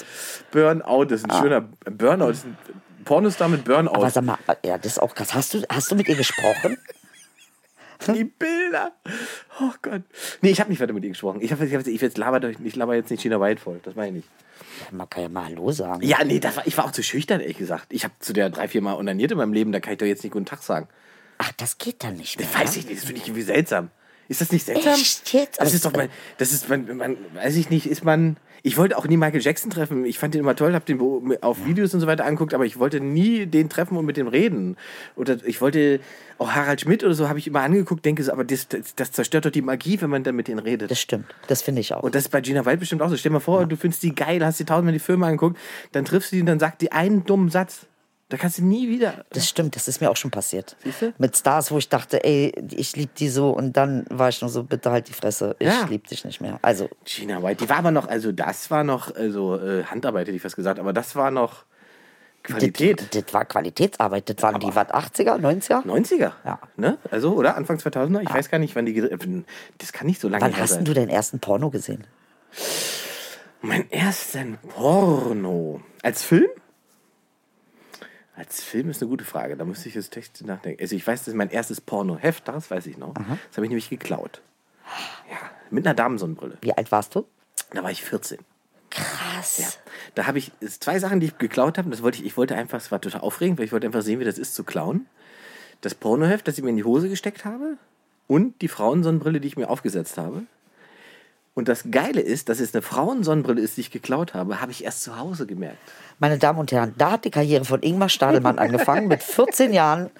Burnout, 0.51 1.05
das 1.05 1.21
ist 1.21 1.29
ein 1.31 1.41
schöner 1.41 1.61
Burnout. 1.89 2.27
Das 2.29 2.37
ist 2.39 2.45
ein 2.45 2.57
Pornostar 3.05 3.47
mit 3.49 3.63
Burnout. 3.63 3.93
Aber 3.95 4.09
sag 4.09 4.23
mal, 4.25 4.37
ja, 4.65 4.77
das 4.77 4.93
ist 4.93 4.99
auch 5.01 5.15
krass. 5.15 5.33
Hast 5.33 5.53
du, 5.53 5.61
hast 5.69 5.89
du 5.91 5.95
mit 5.95 6.07
ihr 6.09 6.15
gesprochen? 6.15 6.77
Die 8.07 8.23
Bilder. 8.23 8.91
Oh 9.59 9.71
Gott. 9.81 10.03
Nee, 10.41 10.51
ich 10.51 10.59
habe 10.59 10.69
nicht 10.69 10.79
weiter 10.79 10.93
mit 10.93 11.03
ihr 11.03 11.09
gesprochen. 11.09 11.41
Ich, 11.41 11.51
hab, 11.51 11.61
ich, 11.61 11.73
hab, 11.73 11.85
ich, 11.85 12.01
jetzt 12.01 12.17
laber, 12.17 12.41
ich 12.47 12.75
laber 12.75 12.95
jetzt 12.95 13.09
nicht 13.09 13.21
China 13.21 13.39
White 13.41 13.61
voll. 13.61 13.79
Das 13.83 13.95
meine 13.95 14.09
ich 14.09 14.13
nicht. 14.15 14.29
Man 14.91 15.09
kann 15.09 15.23
ja 15.23 15.29
mal 15.29 15.45
Hallo 15.45 15.71
sagen. 15.71 16.01
Ja, 16.03 16.23
nee, 16.23 16.39
das 16.39 16.57
war, 16.57 16.67
ich 16.67 16.77
war 16.77 16.85
auch 16.85 16.91
zu 16.91 17.03
schüchtern, 17.03 17.39
ehrlich 17.39 17.57
gesagt. 17.57 17.87
Ich 17.89 18.03
habe 18.03 18.13
zu 18.19 18.33
der 18.33 18.49
drei, 18.49 18.67
vier 18.67 18.81
Mal 18.81 18.95
onaniert 18.95 19.31
in 19.31 19.37
meinem 19.37 19.53
Leben. 19.53 19.71
Da 19.71 19.79
kann 19.79 19.93
ich 19.93 19.99
doch 19.99 20.05
jetzt 20.05 20.23
nicht 20.23 20.33
Guten 20.33 20.45
Tag 20.45 20.61
sagen. 20.61 20.87
Ach, 21.39 21.51
das 21.57 21.77
geht 21.77 22.03
dann 22.03 22.15
nicht 22.15 22.39
mehr. 22.39 22.47
Das 22.47 22.59
weiß 22.61 22.77
ich 22.77 22.85
nicht. 22.85 22.97
Das 22.97 23.05
finde 23.05 23.21
ich 23.21 23.27
irgendwie 23.27 23.43
seltsam. 23.43 23.89
Ist 24.29 24.41
das 24.41 24.51
nicht 24.51 24.65
seltsam? 24.65 24.93
Echt 24.93 25.33
jetzt? 25.33 25.59
Das 25.59 25.73
ist 25.73 25.85
doch 25.85 25.93
mein, 25.93 26.09
das 26.37 26.51
ist 26.51 26.69
man, 26.69 26.97
man, 26.97 27.17
weiß 27.33 27.55
ich 27.55 27.69
nicht, 27.69 27.85
ist 27.85 28.03
man, 28.03 28.37
ich 28.63 28.77
wollte 28.77 28.97
auch 28.97 29.07
nie 29.07 29.17
Michael 29.17 29.41
Jackson 29.41 29.69
treffen. 29.69 30.03
Ich 30.03 30.19
fand 30.19 30.33
den 30.33 30.41
immer 30.41 30.55
toll, 30.55 30.73
habe 30.73 30.85
den 30.85 30.99
auf 31.41 31.65
Videos 31.65 31.93
und 31.93 32.01
so 32.01 32.07
weiter 32.07 32.25
angeguckt, 32.25 32.53
aber 32.53 32.65
ich 32.65 32.79
wollte 32.79 32.99
nie 32.99 33.45
den 33.45 33.69
treffen 33.69 33.97
und 33.97 34.05
mit 34.05 34.17
dem 34.17 34.27
reden. 34.27 34.75
Oder 35.15 35.37
ich 35.45 35.61
wollte 35.61 36.01
auch 36.37 36.51
Harald 36.51 36.81
Schmidt 36.81 37.03
oder 37.03 37.13
so 37.13 37.29
habe 37.29 37.39
ich 37.39 37.47
immer 37.47 37.61
angeguckt, 37.61 38.03
denke 38.03 38.23
so, 38.23 38.31
aber 38.31 38.43
das, 38.43 38.67
das, 38.67 38.95
das 38.95 39.11
zerstört 39.11 39.45
doch 39.45 39.51
die 39.51 39.61
Magie, 39.61 40.01
wenn 40.01 40.09
man 40.09 40.23
dann 40.23 40.35
mit 40.35 40.47
denen 40.47 40.59
redet. 40.59 40.91
Das 40.91 40.99
stimmt. 40.99 41.25
Das 41.47 41.61
finde 41.61 41.81
ich 41.81 41.93
auch. 41.93 42.03
Und 42.03 42.15
das 42.15 42.23
ist 42.23 42.29
bei 42.29 42.41
Gina 42.41 42.65
Wild 42.65 42.79
bestimmt 42.79 43.01
auch 43.01 43.09
so. 43.09 43.15
Stell 43.15 43.29
dir 43.29 43.35
mal 43.35 43.39
vor, 43.39 43.65
du 43.65 43.77
findest 43.77 44.03
die 44.03 44.13
geil, 44.13 44.43
hast 44.45 44.59
die 44.59 44.65
tausendmal 44.65 44.93
die 44.93 44.99
Filme 44.99 45.25
angeguckt, 45.25 45.57
dann 45.93 46.05
triffst 46.05 46.31
du 46.31 46.35
die 46.35 46.41
und 46.41 46.47
dann 46.47 46.59
sagt 46.59 46.81
die 46.81 46.91
einen 46.91 47.25
dummen 47.25 47.49
Satz. 47.49 47.87
Da 48.29 48.35
kannst 48.35 48.57
du 48.57 48.65
nie 48.65 48.89
wieder. 48.89 49.23
Das 49.29 49.47
stimmt, 49.47 49.77
das 49.77 49.87
ist 49.87 50.01
mir 50.01 50.11
auch 50.11 50.17
schon 50.17 50.31
passiert. 50.31 50.75
Siehst 50.83 51.01
du? 51.01 51.13
Mit 51.17 51.37
Stars, 51.37 51.71
wo 51.71 51.77
ich 51.77 51.87
dachte, 51.87 52.23
ey, 52.25 52.51
ich 52.71 52.93
liebe 52.97 53.11
die 53.17 53.29
so 53.29 53.51
und 53.51 53.77
dann 53.77 54.05
war 54.09 54.27
ich 54.27 54.41
nur 54.41 54.49
so, 54.49 54.63
bitte 54.63 54.91
halt 54.91 55.07
die 55.07 55.13
Fresse, 55.13 55.55
ich 55.59 55.67
Ja. 55.67 55.85
liebe 55.89 56.05
dich 56.07 56.25
nicht 56.25 56.41
mehr. 56.41 56.59
Also, 56.61 56.89
Gina 57.05 57.41
White, 57.41 57.63
die 57.63 57.69
war 57.69 57.77
aber 57.77 57.91
noch, 57.91 58.07
also 58.07 58.33
das 58.33 58.69
war 58.69 58.83
noch, 58.83 59.15
also 59.15 59.55
äh, 59.57 59.85
Handarbeit 59.85 60.27
hätte 60.27 60.35
ich 60.35 60.41
fast 60.41 60.57
gesagt, 60.57 60.77
aber 60.77 60.91
das 60.91 61.15
war 61.15 61.31
noch 61.31 61.63
Qualität. 62.43 62.99
Das, 63.13 63.23
das 63.23 63.33
war 63.33 63.45
Qualitätsarbeit, 63.45 64.29
das 64.29 64.41
waren 64.43 64.59
die, 64.59 64.75
was, 64.75 64.87
80er, 64.87 65.37
90er? 65.39 65.85
90er. 65.85 66.31
Ja. 66.45 66.59
Ne? 66.75 66.97
Also, 67.09 67.33
oder? 67.33 67.55
Anfang 67.55 67.77
2000er? 67.77 68.23
Ich 68.23 68.33
weiß 68.33 68.49
gar 68.49 68.59
nicht, 68.59 68.75
wann 68.75 68.85
die. 68.85 69.45
Das 69.77 69.93
kann 69.93 70.05
nicht 70.07 70.19
so 70.19 70.27
lange 70.27 70.43
Wann 70.43 70.53
her 70.53 70.63
hast 70.63 70.71
sein. 70.71 70.83
denn 70.83 70.93
du 70.93 70.99
deinen 70.99 71.09
ersten 71.09 71.39
Porno 71.39 71.69
gesehen? 71.69 72.05
Mein 73.61 73.89
ersten 73.91 74.57
Porno. 74.69 75.81
Als 76.03 76.23
Film? 76.23 76.47
Als 78.37 78.63
Film 78.63 78.89
ist 78.91 79.01
eine 79.01 79.09
gute 79.09 79.25
Frage. 79.25 79.57
Da 79.57 79.65
müsste 79.65 79.89
ich 79.89 79.95
jetzt 79.95 80.11
Text 80.11 80.45
nachdenken. 80.45 80.79
Also, 80.81 80.95
ich 80.95 81.05
weiß, 81.05 81.21
das 81.21 81.29
ist 81.29 81.33
mein 81.33 81.49
erstes 81.49 81.81
Porno-Heft, 81.81 82.47
das 82.47 82.69
weiß 82.69 82.85
ich 82.85 82.97
noch. 82.97 83.15
Das 83.15 83.57
habe 83.57 83.65
ich 83.65 83.69
nämlich 83.69 83.89
geklaut. 83.89 84.41
Ja, 85.29 85.37
mit 85.71 85.85
einer 85.85 85.95
Damensonnenbrille. 85.95 86.57
Wie 86.61 86.71
alt 86.71 86.91
warst 86.91 87.15
du? 87.15 87.25
Da 87.71 87.83
war 87.83 87.91
ich 87.91 88.03
14. 88.03 88.37
Krass. 88.89 89.57
Ja. 89.57 89.67
Da 90.15 90.27
habe 90.27 90.37
ich 90.37 90.51
zwei 90.79 90.99
Sachen, 90.99 91.19
die 91.19 91.27
ich 91.27 91.37
geklaut 91.37 91.77
habe. 91.77 91.89
Das 91.89 92.03
wollte 92.03 92.19
ich, 92.19 92.25
ich 92.25 92.37
wollte 92.37 92.55
einfach, 92.55 92.77
es 92.77 92.91
war 92.91 93.01
total 93.01 93.21
aufregend, 93.21 93.57
weil 93.57 93.65
ich 93.65 93.71
wollte 93.71 93.87
einfach 93.87 94.01
sehen, 94.01 94.19
wie 94.19 94.25
das 94.25 94.37
ist 94.37 94.55
zu 94.55 94.63
klauen. 94.63 95.07
Das 95.81 95.95
Pornoheft, 95.95 96.47
das 96.47 96.57
ich 96.57 96.63
mir 96.63 96.69
in 96.69 96.77
die 96.77 96.83
Hose 96.83 97.09
gesteckt 97.09 97.43
habe 97.43 97.77
und 98.27 98.61
die 98.61 98.67
Frauensonnenbrille, 98.67 99.41
die 99.41 99.47
ich 99.47 99.57
mir 99.57 99.69
aufgesetzt 99.69 100.17
habe. 100.17 100.43
Und 101.57 101.67
das 101.67 101.85
Geile 101.89 102.21
ist, 102.21 102.49
dass 102.49 102.59
es 102.59 102.75
eine 102.75 102.83
Frauensonnenbrille 102.83 103.59
ist, 103.59 103.77
die 103.77 103.81
ich 103.81 103.89
geklaut 103.89 104.35
habe, 104.35 104.61
habe 104.61 104.71
ich 104.71 104.83
erst 104.83 105.01
zu 105.01 105.17
Hause 105.17 105.47
gemerkt. 105.47 105.79
Meine 106.19 106.37
Damen 106.37 106.59
und 106.59 106.71
Herren, 106.71 106.93
da 106.99 107.13
hat 107.13 107.25
die 107.25 107.31
Karriere 107.31 107.65
von 107.65 107.81
Ingmar 107.81 108.09
Stadelmann 108.09 108.59
angefangen. 108.59 109.07
Mit 109.07 109.23
14 109.23 109.73
Jahren 109.73 110.11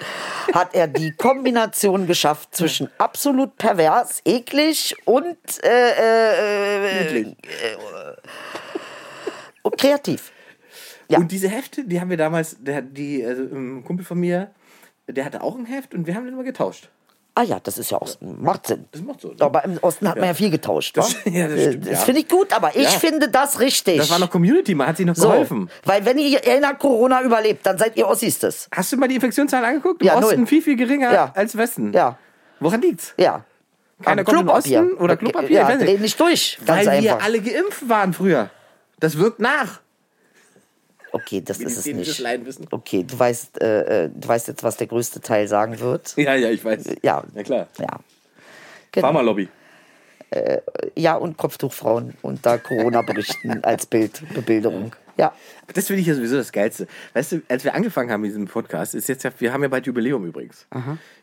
hat 0.52 0.74
er 0.74 0.88
die 0.88 1.12
Kombination 1.12 2.08
geschafft 2.08 2.56
zwischen 2.56 2.90
absolut 2.98 3.56
pervers, 3.56 4.20
eklig 4.26 4.96
und 5.06 5.38
äh, 5.64 6.88
äh, 6.88 7.04
Niedlich. 7.04 7.38
und 9.62 9.78
kreativ. 9.78 10.32
Ja. 11.08 11.20
Und 11.20 11.32
diese 11.32 11.50
Hefte, 11.50 11.84
die 11.84 12.02
haben 12.02 12.10
wir 12.10 12.18
damals, 12.18 12.58
der, 12.60 12.82
die, 12.82 13.24
also 13.24 13.44
ein 13.44 13.84
Kumpel 13.84 14.04
von 14.04 14.20
mir, 14.20 14.50
der 15.06 15.24
hatte 15.24 15.44
auch 15.44 15.56
ein 15.56 15.68
Heft 15.68 15.94
und 15.94 16.08
wir 16.08 16.16
haben 16.16 16.26
den 16.26 16.34
immer 16.34 16.44
getauscht. 16.44 16.90
Ah 17.40 17.44
ja, 17.44 17.60
das 17.62 17.78
ist 17.78 17.92
ja 17.92 18.00
auch, 18.00 18.10
macht 18.20 18.66
Sinn. 18.66 18.86
Das 18.92 19.02
macht 19.04 19.22
so. 19.22 19.32
Aber 19.40 19.64
im 19.64 19.78
Osten 19.82 20.10
hat 20.10 20.16
man 20.18 20.26
ja 20.26 20.34
viel 20.34 20.50
getauscht. 20.50 20.98
Das- 20.98 21.16
ja, 21.26 21.48
das 21.48 21.76
das 21.82 21.90
ja. 21.92 21.96
finde 21.98 22.22
ich 22.22 22.28
gut, 22.28 22.52
aber 22.52 22.76
ich 22.76 22.82
Ja. 22.82 22.90
finde 22.90 23.30
das 23.30 23.60
richtig. 23.60 23.98
Das 23.98 24.10
war 24.10 24.18
noch 24.18 24.32
Community, 24.32 24.74
man 24.74 24.88
hat 24.88 24.98
sich 24.98 25.06
noch 25.06 25.16
so, 25.16 25.30
geholfen. 25.30 25.70
Weil 25.86 26.04
wenn 26.04 26.18
ihr 26.18 26.44
in 26.44 26.62
der 26.62 26.74
Corona 26.74 27.22
überlebt, 27.22 27.64
dann 27.68 27.78
seid 27.78 27.96
ihr 27.96 28.08
Ossis 28.08 28.40
das. 28.40 28.68
Hast 28.76 28.92
du 28.92 28.98
mal 28.98 29.08
die 29.08 29.16
Infektionszahlen 29.16 29.66
angeguckt? 29.68 30.02
Im 30.02 30.08
Ja, 30.08 30.18
Osten 30.18 30.38
null. 30.38 30.48
viel, 30.48 30.64
viel 30.64 30.76
geringer 30.78 31.14
Ja. 31.14 31.32
als 31.36 31.56
Westen. 31.56 31.94
Ja, 31.94 32.18
Woran 32.60 32.82
liegt's? 32.82 33.14
ja. 33.18 33.44
Keiner 34.04 34.24
kommt 34.24 34.40
den 34.40 34.50
Osten 34.50 34.94
oder 34.94 35.16
Klopapier, 35.18 35.50
ich 35.50 35.56
Ja, 35.56 35.68
weiß 35.68 35.80
nicht. 35.82 36.02
nicht 36.02 36.20
durch. 36.20 36.58
Ganz 36.66 36.86
Weil 36.88 37.02
wir 37.04 37.14
einfach. 37.14 37.26
alle 37.28 37.40
geimpft 37.42 37.88
waren 37.88 38.14
früher. 38.14 38.50
Das 39.00 39.18
wirkt 39.20 39.40
nach. 39.40 39.80
Okay, 41.22 41.42
das 41.42 41.60
ist 41.60 41.78
es 41.78 41.86
nicht. 41.86 42.20
Laienwissen. 42.20 42.68
Okay, 42.72 43.04
du 43.04 43.18
weißt, 43.18 43.62
äh, 43.62 44.06
äh, 44.06 44.10
du 44.14 44.28
weißt 44.28 44.48
jetzt, 44.48 44.64
was 44.64 44.78
der 44.78 44.88
größte 44.88 45.22
Teil 45.22 45.48
sagen 45.48 45.80
wird. 45.80 46.14
Ja, 46.28 46.36
ja, 46.36 46.50
ich 46.50 46.64
weiß. 46.64 46.86
Ja. 47.02 47.24
Na 47.34 47.44
klar. 47.44 47.68
Ja. 47.80 48.00
Genau. 48.92 49.08
Pharmalobby. 49.08 49.48
Ja, 50.98 51.16
und 51.16 51.38
Kopftuchfrauen 51.38 52.16
unter 52.22 52.58
Corona-Berichten 52.58 53.64
als 53.64 53.86
Bildbebilderung. 53.86 54.94
Ja. 55.18 55.34
Das 55.74 55.88
finde 55.88 56.02
ich 56.02 56.08
ja 56.08 56.16
sowieso 56.16 56.36
das 56.36 56.52
Geilste. 56.52 56.88
Weißt 57.14 57.32
du, 57.32 57.42
als 57.48 57.64
wir 57.64 57.74
angefangen 57.74 58.12
haben 58.12 58.22
mit 58.22 58.32
diesem 58.32 58.46
Podcast, 58.46 58.94
ist 58.94 59.08
jetzt 59.08 59.24
ja, 59.24 59.32
wir 59.40 59.54
haben 59.54 59.64
ja 59.64 59.70
bald 59.70 59.86
Jubiläum 59.86 60.26
übrigens. 60.26 60.68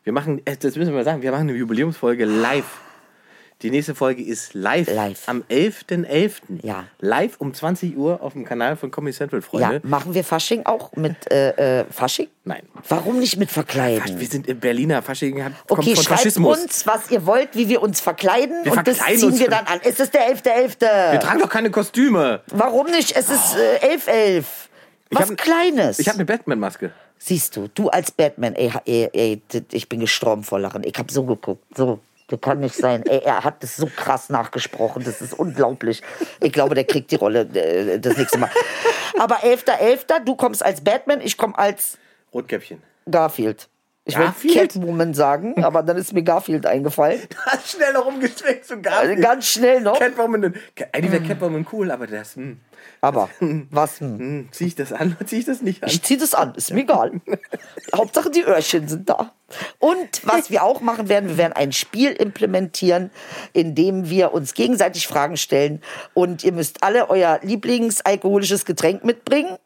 Wir 0.05 0.13
machen, 0.15 0.41
äh, 0.47 0.57
das 0.57 0.77
müssen 0.77 0.91
wir 0.91 0.97
mal 0.97 1.05
sagen, 1.05 1.21
wir 1.21 1.33
machen 1.33 1.49
eine 1.49 1.59
Jubiläumsfolge 1.59 2.25
live. 2.25 2.81
Die 3.63 3.71
nächste 3.71 3.95
Folge 3.95 4.23
ist 4.23 4.53
live. 4.53 4.93
Live. 4.93 5.23
Am 5.27 5.43
11.11. 5.49 6.33
Ja. 6.63 6.85
Live 7.01 7.37
um 7.41 7.55
20 7.55 7.97
Uhr 7.97 8.21
auf 8.23 8.35
dem 8.35 8.45
Kanal 8.45 8.77
von 8.77 8.91
Comedy 8.91 9.17
Central, 9.17 9.41
ja, 9.41 9.47
Freunde. 9.47 9.81
machen 9.85 10.13
wir 10.13 10.23
Fasching 10.23 10.67
auch 10.67 10.93
mit 10.97 11.31
äh, 11.31 11.81
äh, 11.81 11.85
Fasching? 11.91 12.29
Nein. 12.45 12.63
Warum 12.89 13.19
nicht 13.21 13.39
mit 13.39 13.49
Wir 13.49 13.55
Verkleiden? 13.55 14.19
sind 14.27 14.49
in 14.49 14.61
Berliner 14.61 15.01
Fasching, 15.01 15.43
hat, 15.43 15.53
kommt 15.67 15.81
Okay, 15.81 15.95
von 15.95 16.05
schreibt 16.05 16.21
Faschismus. 16.21 16.61
uns, 16.63 16.87
was 16.87 17.11
ihr 17.11 17.25
wollt, 17.25 17.51
wie 17.57 17.69
wir 17.69 17.81
uns 17.81 18.01
verkleiden 18.03 18.65
Wir 18.65 18.73
und 18.73 18.87
das 18.87 18.99
ziehen 18.99 19.25
uns 19.25 19.39
wir 19.39 19.49
dann 19.49 19.65
an. 19.67 19.81
Es 19.83 19.99
ist 19.99 20.13
der 20.13 20.29
11.11. 20.37 21.13
Wir 21.13 21.21
tragen 21.21 21.41
doch 21.41 21.49
keine 21.49 21.71
Kostüme. 21.71 22.43
Warum 22.49 22.89
nicht? 22.91 23.17
Es 23.17 23.31
ist 23.31 23.57
äh, 23.57 23.97
11.11. 23.97 24.45
Ich 25.11 25.19
Was 25.19 25.31
hab- 25.31 25.37
Kleines. 25.39 25.99
Ich 26.01 26.09
habe 26.09 26.17
eine 26.17 26.27
Batman-Maske. 26.27 26.91
Siehst 27.19 27.57
du, 27.57 27.69
du 27.75 27.89
als 27.89 28.11
Batman, 28.11 28.55
ey, 28.57 28.71
ey, 28.85 29.09
ey, 29.13 29.43
ich 29.73 29.89
bin 29.89 30.01
gestorben 30.01 30.43
vor 30.43 30.59
Lachen. 30.59 30.83
Ich 30.85 30.99
habe 30.99 31.11
so 31.11 31.23
geguckt, 31.25 31.65
so. 31.75 32.01
Das 32.29 32.41
kann 32.41 32.61
nicht 32.61 32.75
sein. 32.75 33.05
Ey, 33.07 33.21
er 33.25 33.45
hat 33.45 33.63
das 33.63 33.77
so 33.77 33.87
krass 33.87 34.31
nachgesprochen. 34.31 35.05
Das 35.05 35.21
ist 35.21 35.35
unglaublich. 35.35 36.03
Ich 36.41 36.53
glaube, 36.53 36.75
der 36.75 36.85
kriegt 36.85 37.11
die 37.11 37.17
Rolle 37.17 37.41
äh, 37.55 37.99
das 37.99 38.17
nächste 38.17 38.39
Mal. 38.39 38.51
Aber 39.19 39.37
11.11., 39.37 40.25
du 40.25 40.35
kommst 40.35 40.65
als 40.65 40.83
Batman, 40.83 41.21
ich 41.21 41.37
komme 41.37 41.57
als 41.59 41.99
Rotkäppchen. 42.33 42.83
Garfield. 43.11 43.69
Ich 44.07 44.17
wollte 44.17 44.33
Garfield? 44.33 44.55
Catwoman 44.55 45.15
sagen, 45.15 45.65
aber 45.65 45.83
dann 45.83 45.97
ist 45.97 46.13
mir 46.13 46.23
Garfield 46.23 46.67
eingefallen. 46.67 47.21
Hast 47.47 47.71
schnell 47.71 47.93
noch 47.95 48.07
umgeschwenkt 48.07 48.67
zum 48.67 48.83
Also 48.85 49.15
ganz 49.21 49.47
schnell 49.47 49.81
noch. 49.81 49.99
Catwoman. 49.99 50.55
Eigentlich 50.93 51.13
wäre 51.13 51.23
Catwoman 51.23 51.67
cool, 51.73 51.91
aber 51.91 52.07
das, 52.07 52.37
hm, 52.37 52.61
Aber 53.05 53.29
was? 53.71 54.01
Hm. 54.01 54.19
hm, 54.19 54.49
zieh 54.51 54.65
ich 54.65 54.75
das 54.77 54.91
an 54.93 55.15
oder 55.15 55.27
zieh 55.27 55.41
ich 55.41 55.45
das 55.45 55.61
nicht 55.61 55.83
an? 55.83 55.91
Ich 55.91 56.03
zieh 56.03 56.17
das 56.17 56.33
an, 56.33 56.55
ist 56.55 56.73
mir 56.73 56.81
egal. 56.81 57.21
Hauptsache 57.95 58.31
die 58.31 58.43
Öhrchen 58.43 58.89
sind 58.89 59.11
da. 59.11 59.33
Und 59.79 60.23
was 60.25 60.51
wir 60.51 60.65
auch 60.65 60.81
machen 60.81 61.11
werden, 61.11 61.29
wir 61.29 61.37
werden 61.37 61.53
ein 61.53 61.73
Spiel 61.73 62.13
implementieren, 62.13 63.11
in 63.53 63.75
dem 63.75 64.09
wir 64.09 64.33
uns 64.33 64.55
gegenseitig 64.55 65.07
Fragen 65.07 65.37
stellen 65.37 65.83
und 66.15 66.45
ihr 66.45 66.53
müsst 66.53 66.83
alle 66.83 67.11
euer 67.11 67.41
Lieblingsalkoholisches 67.43 68.65
Getränk 68.65 69.05
mitbringen. 69.05 69.59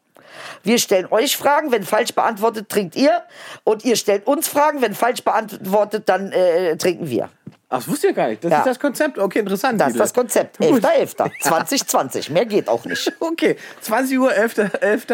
Wir 0.62 0.78
stellen 0.78 1.06
euch 1.10 1.36
Fragen, 1.36 1.70
wenn 1.72 1.82
falsch 1.84 2.12
beantwortet, 2.14 2.68
trinkt 2.68 2.96
ihr. 2.96 3.22
Und 3.64 3.84
ihr 3.84 3.96
stellt 3.96 4.26
uns 4.26 4.48
Fragen, 4.48 4.80
wenn 4.82 4.94
falsch 4.94 5.22
beantwortet, 5.22 6.08
dann 6.08 6.32
äh, 6.32 6.76
trinken 6.76 7.08
wir. 7.08 7.28
Ach, 7.70 7.78
das 7.80 7.88
wusste 7.88 8.08
ich 8.08 8.16
gar 8.16 8.28
nicht. 8.28 8.42
Das 8.42 8.50
Ja. 8.50 8.58
ist 8.60 8.66
das 8.66 8.80
Konzept. 8.80 9.18
Okay, 9.18 9.40
interessant. 9.40 9.78
Das 9.78 9.90
ist 9.90 10.00
das 10.00 10.14
Konzept. 10.14 10.56
Gut. 10.56 10.82
11.11. 10.82 11.30
2020. 11.42 12.30
Mehr 12.30 12.46
geht 12.46 12.66
auch 12.68 12.84
nicht. 12.86 13.12
Okay, 13.20 13.56
20 13.82 14.18
Uhr, 14.18 14.34
11. 14.34 14.58
11. 14.80 15.06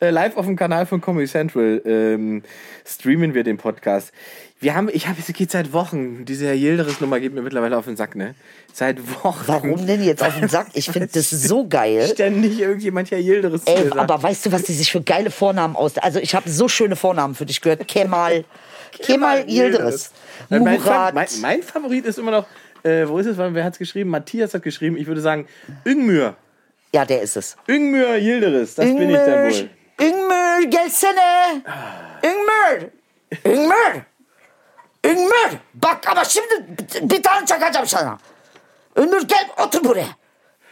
Äh, 0.00 0.10
live 0.10 0.36
auf 0.36 0.44
dem 0.44 0.56
Kanal 0.56 0.84
von 0.84 1.00
Comedy 1.00 1.26
Central 1.26 1.80
ähm, 1.86 2.42
streamen 2.86 3.32
wir 3.32 3.44
den 3.44 3.56
Podcast. 3.56 4.12
Wir 4.62 4.76
haben, 4.76 4.88
ich 4.92 5.08
habe, 5.08 5.18
es 5.18 5.26
geht 5.32 5.50
seit 5.50 5.72
Wochen, 5.72 6.24
diese 6.24 6.46
Herr 6.46 6.54
Yildiris-Nummer 6.54 7.18
geht 7.18 7.34
mir 7.34 7.42
mittlerweile 7.42 7.76
auf 7.76 7.86
den 7.86 7.96
Sack, 7.96 8.14
ne? 8.14 8.36
Seit 8.72 8.98
Wochen. 9.24 9.42
Warum 9.46 9.86
denn 9.88 10.04
jetzt 10.04 10.22
auf 10.22 10.38
den 10.38 10.48
Sack? 10.48 10.68
Ich 10.74 10.88
finde 10.88 11.08
das 11.12 11.30
so 11.30 11.66
geil. 11.66 12.08
Ständig 12.08 12.60
irgendjemand 12.60 13.10
Herr 13.10 13.18
Yildiris 13.18 13.62
Ey, 13.64 13.90
aber 13.90 14.22
weißt 14.22 14.46
du, 14.46 14.52
was 14.52 14.62
die 14.62 14.72
sich 14.72 14.92
für 14.92 15.02
geile 15.02 15.32
Vornamen 15.32 15.74
aus... 15.74 15.98
Also 15.98 16.20
ich 16.20 16.36
habe 16.36 16.48
so 16.48 16.68
schöne 16.68 16.94
Vornamen 16.94 17.34
für 17.34 17.44
dich 17.44 17.60
gehört. 17.60 17.88
Kemal, 17.88 18.44
Kemal 18.92 19.48
Yildiz, 19.48 20.12
Mein, 20.48 20.62
mein, 20.62 20.80
Murat. 20.80 21.14
mein, 21.14 21.26
mein 21.40 21.62
Favorit 21.64 22.04
ist 22.06 22.18
immer 22.18 22.30
noch, 22.30 22.46
äh, 22.84 23.08
wo 23.08 23.18
ist 23.18 23.26
es? 23.26 23.36
Wer 23.38 23.64
hat 23.64 23.72
es 23.72 23.78
geschrieben? 23.80 24.10
Matthias 24.10 24.54
hat 24.54 24.62
geschrieben. 24.62 24.96
Ich 24.96 25.08
würde 25.08 25.20
sagen, 25.20 25.48
Üngmür. 25.84 26.36
Ja, 26.94 27.04
der 27.04 27.22
ist 27.22 27.36
es. 27.36 27.56
Üngmür 27.66 28.16
Yildiris, 28.16 28.76
das 28.76 28.84
bin 28.84 29.10
ich 29.10 29.16
dann 29.16 29.50
wohl. 29.50 29.70
Ingmür 29.98 30.70
gelsene. 30.70 31.62
Ingmür. 32.22 32.90
Ingmür. 33.42 34.06
Ingmür. 35.04 35.58
Bak 35.74 36.08
ama 36.08 36.24
şimdi 36.24 36.54
bir 37.02 37.22
tane 37.22 37.46
çakacağım 37.46 37.86
sana. 37.86 38.18
Ingmür 38.98 39.22
gel 39.28 39.48
otur 39.66 39.84
buraya. 39.84 40.08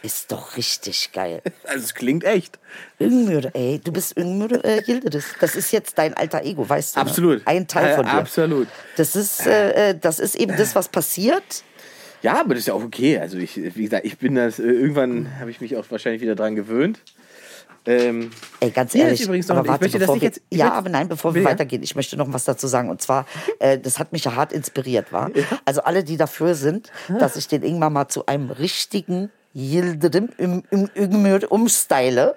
Ist 0.03 0.31
doch 0.31 0.57
richtig 0.57 1.11
geil. 1.13 1.41
Also 1.67 1.79
es 1.83 1.93
klingt 1.93 2.23
echt. 2.23 2.57
Ingmür, 2.99 3.43
ey, 3.53 3.79
du 3.85 3.91
bist 3.95 4.17
Ingmür 4.17 4.65
äh, 4.65 4.81
Yildiz. 4.87 5.25
Das 5.41 5.55
ist 5.55 5.71
jetzt 5.71 5.95
dein 5.97 6.13
alter 6.15 6.41
Ego, 6.43 6.67
weißt 6.69 6.95
du? 6.95 6.99
ne? 6.99 7.05
Absolut. 7.05 7.41
Ein 7.45 7.67
Teil 7.67 7.95
von 7.95 8.05
Äh, 8.07 8.09
dir. 8.09 8.17
absolut. 8.17 8.67
Das 8.97 9.15
ist, 9.15 9.45
äh, 9.45 9.89
äh, 9.89 9.95
das 10.01 10.19
ist 10.19 10.35
eben 10.35 10.57
das, 10.57 10.73
was 10.75 10.87
passiert. 10.87 11.43
Ja, 12.23 12.39
aber 12.39 12.55
das 12.55 12.61
ist 12.61 12.67
ja 12.67 12.73
auch 12.73 12.83
okay. 12.83 13.19
Also 13.19 13.37
ich, 13.37 13.55
wie 13.57 13.83
gesagt, 13.83 14.05
ich 14.05 14.17
bin 14.17 14.33
das, 14.35 14.57
äh, 14.57 14.63
irgendwann 14.63 15.39
habe 15.39 15.51
ich 15.51 15.61
mich 15.61 15.77
auch 15.77 15.85
wahrscheinlich 15.91 16.21
wieder 16.23 16.33
dran 16.35 16.55
gewöhnt. 16.55 16.99
Ähm, 17.85 18.29
Ey, 18.59 18.69
ganz 18.69 18.93
ehrlich, 18.93 19.21
übrigens 19.21 19.47
noch- 19.47 19.55
aber 19.57 19.65
ich 19.65 19.71
warte, 19.71 19.83
möchte 19.85 19.97
das 19.97 20.03
bevor 20.05 20.15
nicht 20.15 20.21
wir, 20.21 20.27
jetzt- 20.29 20.41
ich 20.49 20.57
ja, 20.59 20.65
möchte- 20.65 20.77
aber 20.77 20.89
nein, 20.89 21.07
bevor 21.07 21.33
wir 21.33 21.41
ja? 21.41 21.49
weitergehen, 21.49 21.81
ich 21.81 21.95
möchte 21.95 22.15
noch 22.15 22.31
was 22.31 22.43
dazu 22.45 22.67
sagen. 22.67 22.89
Und 22.89 23.01
zwar, 23.01 23.25
äh, 23.59 23.79
das 23.79 23.97
hat 23.97 24.11
mich 24.11 24.23
ja 24.23 24.35
hart 24.35 24.53
inspiriert, 24.53 25.11
war. 25.11 25.31
Also 25.65 25.81
alle, 25.81 26.03
die 26.03 26.15
dafür 26.17 26.53
sind, 26.55 26.91
dass 27.19 27.35
ich 27.35 27.47
den 27.47 27.63
Ingmar 27.63 27.89
mal 27.89 28.07
zu 28.07 28.25
einem 28.27 28.51
richtigen 28.51 29.31
Yildirim 29.55 30.29
im, 30.37 30.63
im, 30.69 30.89
im, 30.93 31.43
umstyle. 31.49 32.35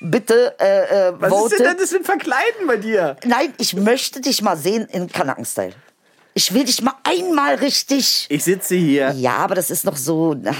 Bitte 0.00 0.54
äh, 0.60 1.08
äh, 1.08 1.12
was 1.18 1.30
vote. 1.32 1.54
ist 1.54 1.64
denn 1.64 1.76
das 1.78 1.90
für 1.90 1.96
ein 1.96 2.04
Verkleiden 2.04 2.66
bei 2.66 2.76
dir? 2.76 3.16
Nein, 3.24 3.54
ich 3.58 3.74
möchte 3.74 4.20
dich 4.20 4.42
mal 4.42 4.56
sehen 4.56 4.86
in 4.92 5.06
Kanaken-Style. 5.10 5.72
Ich 6.34 6.52
will 6.52 6.64
dich 6.64 6.82
mal 6.82 6.92
einmal 7.02 7.54
richtig. 7.54 8.26
Ich 8.28 8.44
sitze 8.44 8.74
hier. 8.76 9.12
Ja, 9.12 9.36
aber 9.38 9.54
das 9.54 9.70
ist 9.70 9.86
noch 9.86 9.96
so. 9.96 10.36
Ach, 10.44 10.54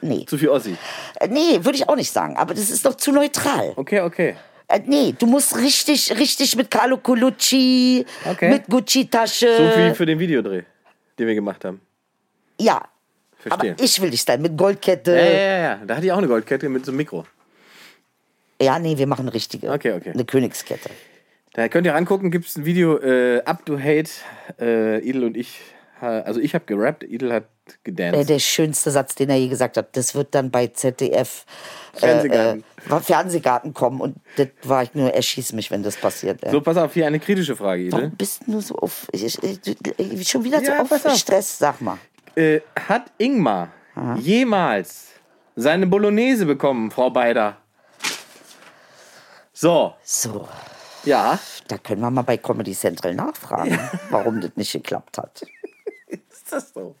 nee. 0.00 0.24
Zu 0.26 0.36
viel 0.36 0.48
Ossi. 0.48 0.76
Äh, 1.20 1.28
Nee, 1.28 1.64
würde 1.64 1.76
ich 1.76 1.88
auch 1.88 1.96
nicht 1.96 2.10
sagen. 2.12 2.36
Aber 2.36 2.52
das 2.54 2.68
ist 2.70 2.84
doch 2.84 2.94
zu 2.96 3.12
neutral. 3.12 3.72
Okay, 3.76 4.00
okay. 4.00 4.34
Äh, 4.66 4.80
nee, 4.86 5.14
du 5.16 5.26
musst 5.26 5.56
richtig, 5.56 6.10
richtig 6.18 6.56
mit 6.56 6.70
Carlo 6.70 6.96
Colucci, 6.98 8.04
Okay. 8.24 8.50
mit 8.50 8.66
Gucci-Tasche. 8.68 9.56
So 9.56 9.62
wie 9.80 9.94
für 9.94 10.06
den 10.06 10.18
Videodreh, 10.18 10.62
den 11.18 11.26
wir 11.26 11.34
gemacht 11.34 11.64
haben. 11.64 11.80
Ja. 12.60 12.80
Verstehe. 13.38 13.72
Aber 13.72 13.82
ich 13.82 14.00
will 14.00 14.10
dich 14.10 14.22
sein, 14.22 14.42
mit 14.42 14.56
Goldkette. 14.56 15.12
Ja, 15.12 15.24
ja, 15.24 15.30
ja, 15.32 15.58
ja. 15.58 15.80
Da 15.86 15.96
hatte 15.96 16.06
ich 16.06 16.12
auch 16.12 16.18
eine 16.18 16.28
Goldkette 16.28 16.68
mit 16.68 16.84
so 16.84 16.90
einem 16.92 16.98
Mikro. 16.98 17.24
Ja, 18.60 18.78
nee, 18.78 18.98
wir 18.98 19.06
machen 19.06 19.22
eine 19.22 19.32
richtige. 19.32 19.70
Okay, 19.72 19.92
okay. 19.92 20.10
Eine 20.12 20.24
Königskette. 20.26 20.90
Da 21.54 21.68
könnt 21.68 21.86
ihr 21.86 21.94
rangucken, 21.94 22.30
gibt 22.30 22.46
es 22.46 22.56
ein 22.56 22.64
Video, 22.66 22.98
äh, 22.98 23.42
Up 23.44 23.64
to 23.66 23.78
Hate, 23.78 24.10
äh, 24.60 25.00
Idel 25.00 25.24
und 25.24 25.36
ich, 25.36 25.58
also 26.06 26.40
ich 26.40 26.54
habe 26.54 26.64
gerappt, 26.64 27.02
Idel 27.04 27.32
hat 27.32 27.44
Äh, 27.44 27.72
gedanced. 27.84 28.28
der 28.28 28.38
schönste 28.38 28.90
Satz, 28.90 29.14
den 29.14 29.30
er 29.30 29.36
je 29.36 29.48
gesagt 29.48 29.76
hat, 29.76 29.96
das 29.96 30.14
wird 30.14 30.34
dann 30.34 30.50
bei 30.50 30.66
ZDF 30.68 31.44
Fernsehgarten. 31.94 32.64
Äh, 32.90 32.94
äh, 32.96 33.00
Fernsehgarten 33.00 33.74
kommen 33.74 34.00
und 34.00 34.16
das 34.36 34.48
war 34.64 34.82
ich 34.82 34.94
nur, 34.94 35.12
erschieß 35.12 35.52
mich, 35.52 35.70
wenn 35.70 35.82
das 35.82 35.96
passiert. 35.96 36.42
Äh. 36.44 36.50
So, 36.50 36.60
pass 36.60 36.76
auf, 36.76 36.94
hier 36.94 37.06
eine 37.06 37.20
kritische 37.20 37.54
Frage, 37.56 37.82
Idel. 37.82 37.92
Warum 37.98 38.16
bist 38.16 38.42
du 38.46 38.52
nur 38.52 38.62
so 38.62 38.74
auf, 38.76 39.06
ich, 39.12 39.24
ich, 39.42 39.60
ich, 39.98 40.28
schon 40.28 40.42
wieder 40.44 40.60
Ja, 40.62 40.76
so 40.86 40.94
auf 40.94 41.06
auf. 41.06 41.16
Stress, 41.16 41.58
sag 41.58 41.80
mal. 41.80 41.98
Äh, 42.34 42.60
hat 42.88 43.10
Ingmar 43.18 43.68
jemals 44.18 45.08
seine 45.56 45.86
Bolognese 45.86 46.46
bekommen, 46.46 46.90
Frau 46.90 47.10
Beider? 47.10 47.56
So, 49.52 49.94
So, 50.02 50.48
ja. 51.04 51.38
da 51.68 51.76
können 51.78 52.00
wir 52.00 52.10
mal 52.10 52.22
bei 52.22 52.38
Comedy 52.38 52.72
Central 52.72 53.14
nachfragen, 53.14 53.78
warum 54.10 54.40
das 54.40 54.52
nicht 54.56 54.72
geklappt 54.72 55.18
hat. 55.18 55.42
Ist 56.50 56.52
das 56.52 56.72
so? 56.72 56.96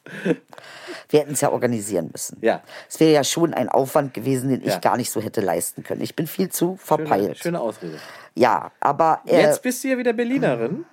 Wir 1.08 1.20
hätten 1.20 1.32
es 1.32 1.40
ja 1.40 1.50
organisieren 1.50 2.08
müssen. 2.12 2.38
Ja. 2.40 2.62
Es 2.88 3.00
wäre 3.00 3.12
ja 3.12 3.24
schon 3.24 3.52
ein 3.54 3.68
Aufwand 3.68 4.14
gewesen, 4.14 4.50
den 4.50 4.62
Ja. 4.62 4.74
ich 4.74 4.80
gar 4.80 4.96
nicht 4.96 5.10
so 5.10 5.20
hätte 5.20 5.40
leisten 5.40 5.82
können. 5.82 6.02
Ich 6.02 6.14
bin 6.14 6.26
viel 6.26 6.48
zu 6.50 6.76
Schöne, 6.76 6.78
verpeilt. 6.78 7.38
schöne 7.38 7.60
Ausrede. 7.60 7.98
Ja, 8.34 8.70
aber 8.80 9.20
äh, 9.26 9.40
Jetzt 9.42 9.62
bist 9.62 9.82
du 9.82 9.88
ja 9.88 9.98
wieder 9.98 10.12
Berlinerin. 10.12 10.84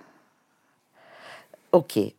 okay. 1.71 2.15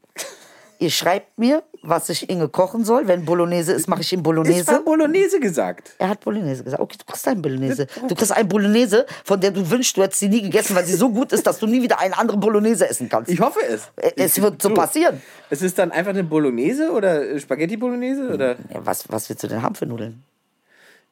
Ihr 0.81 0.91
schreibt 0.91 1.39
mir, 1.39 1.65
was 1.83 2.09
ich 2.09 2.31
Inge 2.31 2.49
kochen 2.49 2.85
soll. 2.85 3.09
Wenn 3.09 3.25
Bolognese 3.25 3.73
ist, 3.73 3.89
mache 3.89 4.03
ich 4.03 4.13
ihm 4.13 4.21
Es 4.21 4.25
war 4.27 4.33
Bolognese. 4.33 4.81
Bolognese 4.85 5.41
gesagt. 5.41 5.91
Er 5.99 6.11
hat 6.11 6.21
Bolognese 6.21 6.63
gesagt. 6.63 6.81
Okay, 6.81 6.97
du 6.99 7.05
kriegst 7.05 7.27
ein 7.27 7.43
Bolognese. 7.43 7.87
Du 8.07 8.15
kriegst 8.15 8.31
ein 8.31 8.49
Bolognese, 8.49 9.05
von 9.25 9.41
der 9.41 9.51
du 9.51 9.69
wünschst, 9.69 9.97
du 9.97 10.03
hättest 10.03 10.21
sie 10.21 10.29
nie 10.29 10.43
gegessen, 10.43 10.77
weil 10.77 10.85
sie 10.85 10.95
so 10.95 11.11
gut 11.11 11.33
ist, 11.33 11.45
dass 11.47 11.59
du 11.59 11.67
nie 11.67 11.83
wieder 11.83 11.99
eine 11.99 12.17
andere 12.17 12.37
Bolognese 12.37 12.89
essen 12.89 13.09
kannst. 13.09 13.31
Ich 13.31 13.41
hoffe 13.41 13.59
es. 13.69 13.91
Äh, 13.97 14.13
es 14.17 14.41
wird 14.41 14.63
so 14.63 14.73
passieren. 14.73 15.21
Es 15.51 15.63
ist 15.63 15.77
dann 15.79 15.91
einfach 15.91 16.11
eine 16.11 16.23
Bolognese 16.23 16.93
oder 16.93 17.39
Spaghetti 17.41 17.77
Bolognese 17.77 18.29
oder? 18.29 18.51
Ja, 18.73 18.85
was, 18.87 19.11
was 19.11 19.29
willst 19.29 19.43
du 19.43 19.49
denn 19.49 19.63
haben 19.63 19.75
für 19.75 19.87
Nudeln? 19.87 20.23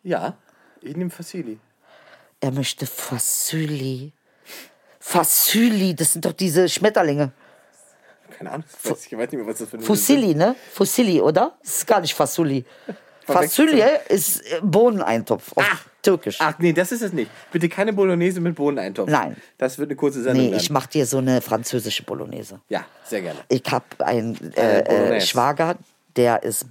Ja, 0.05 0.37
ich 0.81 0.97
nehme 0.97 1.11
Fassili. 1.11 1.59
Er 2.41 2.53
möchte 2.53 2.87
Fasuli. 2.87 4.13
Fasuli, 5.01 5.95
das 5.95 6.13
sind 6.13 6.25
doch 6.25 6.33
diese 6.33 6.69
Schmetterlinge. 6.69 7.33
Keine 8.39 8.51
Ahnung, 8.53 8.65
ich 8.83 8.91
weiß, 8.91 9.07
ich 9.07 9.13
weiß 9.13 9.31
nicht 9.31 9.33
mehr, 9.35 9.47
was 9.47 9.59
das 9.59 9.69
für 9.69 9.77
eine 9.77 9.87
Fusilli, 9.87 10.35
ne? 10.35 10.55
Fusilli, 10.73 11.21
oder? 11.21 11.57
Das 11.63 11.79
ist 11.79 11.87
gar 11.87 12.01
nicht 12.01 12.15
Fasuli. 12.15 12.65
Fasuli 13.27 13.83
ist 14.09 14.41
äh, 14.53 14.61
Bohneneintopf 14.63 15.53
auf 15.57 15.87
Türkisch. 16.03 16.37
Ach 16.41 16.55
nee, 16.59 16.73
das 16.73 16.93
ist 16.93 17.03
es 17.03 17.13
nicht. 17.13 17.29
Bitte 17.51 17.69
keine 17.69 17.93
Bolognese 17.93 18.41
mit 18.41 18.55
Bohneneintopf. 18.55 19.11
Nein. 19.11 19.37
Das 19.59 19.79
wird 19.79 19.89
eine 19.91 19.97
kurze 19.97 20.23
Sendung. 20.23 20.45
nee, 20.45 20.51
werden. 20.53 20.61
ich 20.63 20.71
mach 20.71 20.87
dir 20.87 21.07
so 21.07 21.19
eine 21.19 21.41
französische 21.41 22.05
Bolognese. 22.05 22.61
Ja, 22.69 22.85
sehr 23.05 23.23
gerne. 23.23 23.41
Ich 23.49 23.65
habe 23.71 23.85
einen 23.99 24.53
Äh, 24.57 25.17
äh. 25.17 25.21
Schwager, 25.21 25.77
der 26.15 26.43
ist 26.45 26.67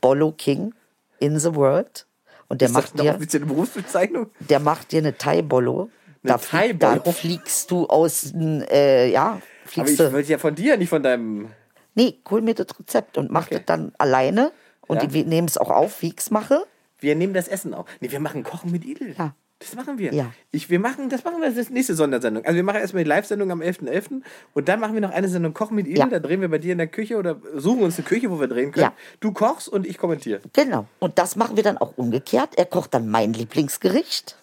Bollo 0.00 0.30
King 0.32 0.72
in 1.18 1.38
the 1.40 1.54
world. 1.54 2.06
Und 2.48 2.60
der 2.60 2.66
Ist 2.68 2.74
macht 2.74 2.98
dir, 3.00 3.14
offizielle 3.14 3.46
Berufsbezeichnung? 3.46 4.26
der 4.40 4.60
macht 4.60 4.92
dir 4.92 4.98
eine 4.98 5.16
Thai-Bollo. 5.16 5.90
Da, 6.22 6.36
flie- 6.36 6.74
da 6.74 7.00
fliegst 7.00 7.70
du 7.70 7.86
aus, 7.86 8.32
äh, 8.34 9.10
ja, 9.10 9.40
Aber 9.78 9.86
fliegst 9.86 10.00
ich 10.00 10.06
du. 10.08 10.12
wollte 10.12 10.30
ja 10.30 10.38
von 10.38 10.54
dir, 10.54 10.76
nicht 10.76 10.88
von 10.90 11.02
deinem. 11.02 11.48
Nee, 11.94 12.18
hol 12.30 12.40
mir 12.42 12.54
das 12.54 12.66
Rezept 12.78 13.18
und 13.18 13.30
mach 13.30 13.48
das 13.48 13.62
dann 13.66 13.92
alleine. 13.98 14.52
Und 14.86 15.02
Ja. 15.02 15.12
wir 15.12 15.24
nehmen 15.24 15.48
es 15.48 15.58
auch 15.58 15.70
auf, 15.70 16.02
wie 16.02 16.08
ich 16.08 16.18
es 16.18 16.30
mache. 16.30 16.64
Wir 16.98 17.14
nehmen 17.16 17.34
das 17.34 17.48
Essen 17.48 17.74
auch. 17.74 17.86
Nee, 18.00 18.10
wir 18.10 18.20
machen 18.20 18.42
Kochen 18.42 18.70
mit 18.70 18.84
Idel. 18.84 19.14
Ja. 19.18 19.34
Das 19.58 19.74
machen 19.74 19.98
wir. 19.98 20.14
Ja. 20.14 20.32
Ich, 20.52 20.70
wir 20.70 20.80
machen, 20.80 21.10
das 21.10 21.22
machen 21.22 21.42
wir 21.42 21.48
ist 21.48 21.70
nächste 21.70 21.94
Sondersendung. 21.94 22.44
Also 22.46 22.56
wir 22.56 22.62
machen 22.62 22.80
erstmal 22.80 23.04
die 23.04 23.08
Live-Sendung 23.10 23.50
am 23.50 23.60
11.11. 23.60 24.22
und 24.54 24.68
dann 24.68 24.80
machen 24.80 24.94
wir 24.94 25.02
noch 25.02 25.10
eine 25.10 25.28
Sendung 25.28 25.52
Kochen 25.52 25.74
mit 25.76 25.86
Idel. 25.86 25.98
Ja. 25.98 26.06
Da 26.06 26.18
drehen 26.18 26.40
wir 26.40 26.48
bei 26.48 26.56
dir 26.56 26.72
in 26.72 26.78
der 26.78 26.86
Küche 26.86 27.18
oder 27.18 27.36
suchen 27.56 27.82
uns 27.82 27.98
eine 27.98 28.06
Küche, 28.06 28.30
wo 28.30 28.40
wir 28.40 28.48
drehen 28.48 28.72
können. 28.72 28.84
Ja. 28.84 28.92
Du 29.20 29.32
kochst 29.32 29.68
und 29.68 29.86
ich 29.86 29.98
kommentiere. 29.98 30.40
Genau. 30.54 30.86
Und 30.98 31.18
das 31.18 31.36
machen 31.36 31.56
wir 31.56 31.62
dann 31.62 31.76
auch 31.76 31.92
umgekehrt. 31.98 32.56
Er 32.56 32.64
kocht 32.64 32.94
dann 32.94 33.08
mein 33.10 33.34
Lieblingsgericht. 33.34 34.36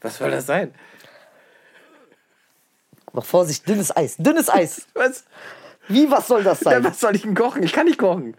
Was 0.00 0.18
soll 0.18 0.32
das 0.32 0.46
sein? 0.46 0.74
Aber 3.14 3.22
Vorsicht, 3.22 3.66
dünnes 3.68 3.96
Eis. 3.96 4.16
Dünnes 4.18 4.50
Eis. 4.50 4.86
Was? 4.94 5.24
Wie, 5.88 6.10
was 6.10 6.26
soll 6.26 6.42
das 6.42 6.60
Ja, 6.62 6.72
sein? 6.72 6.84
was 6.84 6.98
soll 7.00 7.14
ich 7.14 7.22
denn 7.22 7.34
kochen? 7.34 7.62
Ich 7.62 7.72
kann 7.72 7.86
nicht 7.86 7.98
kochen. 7.98 8.36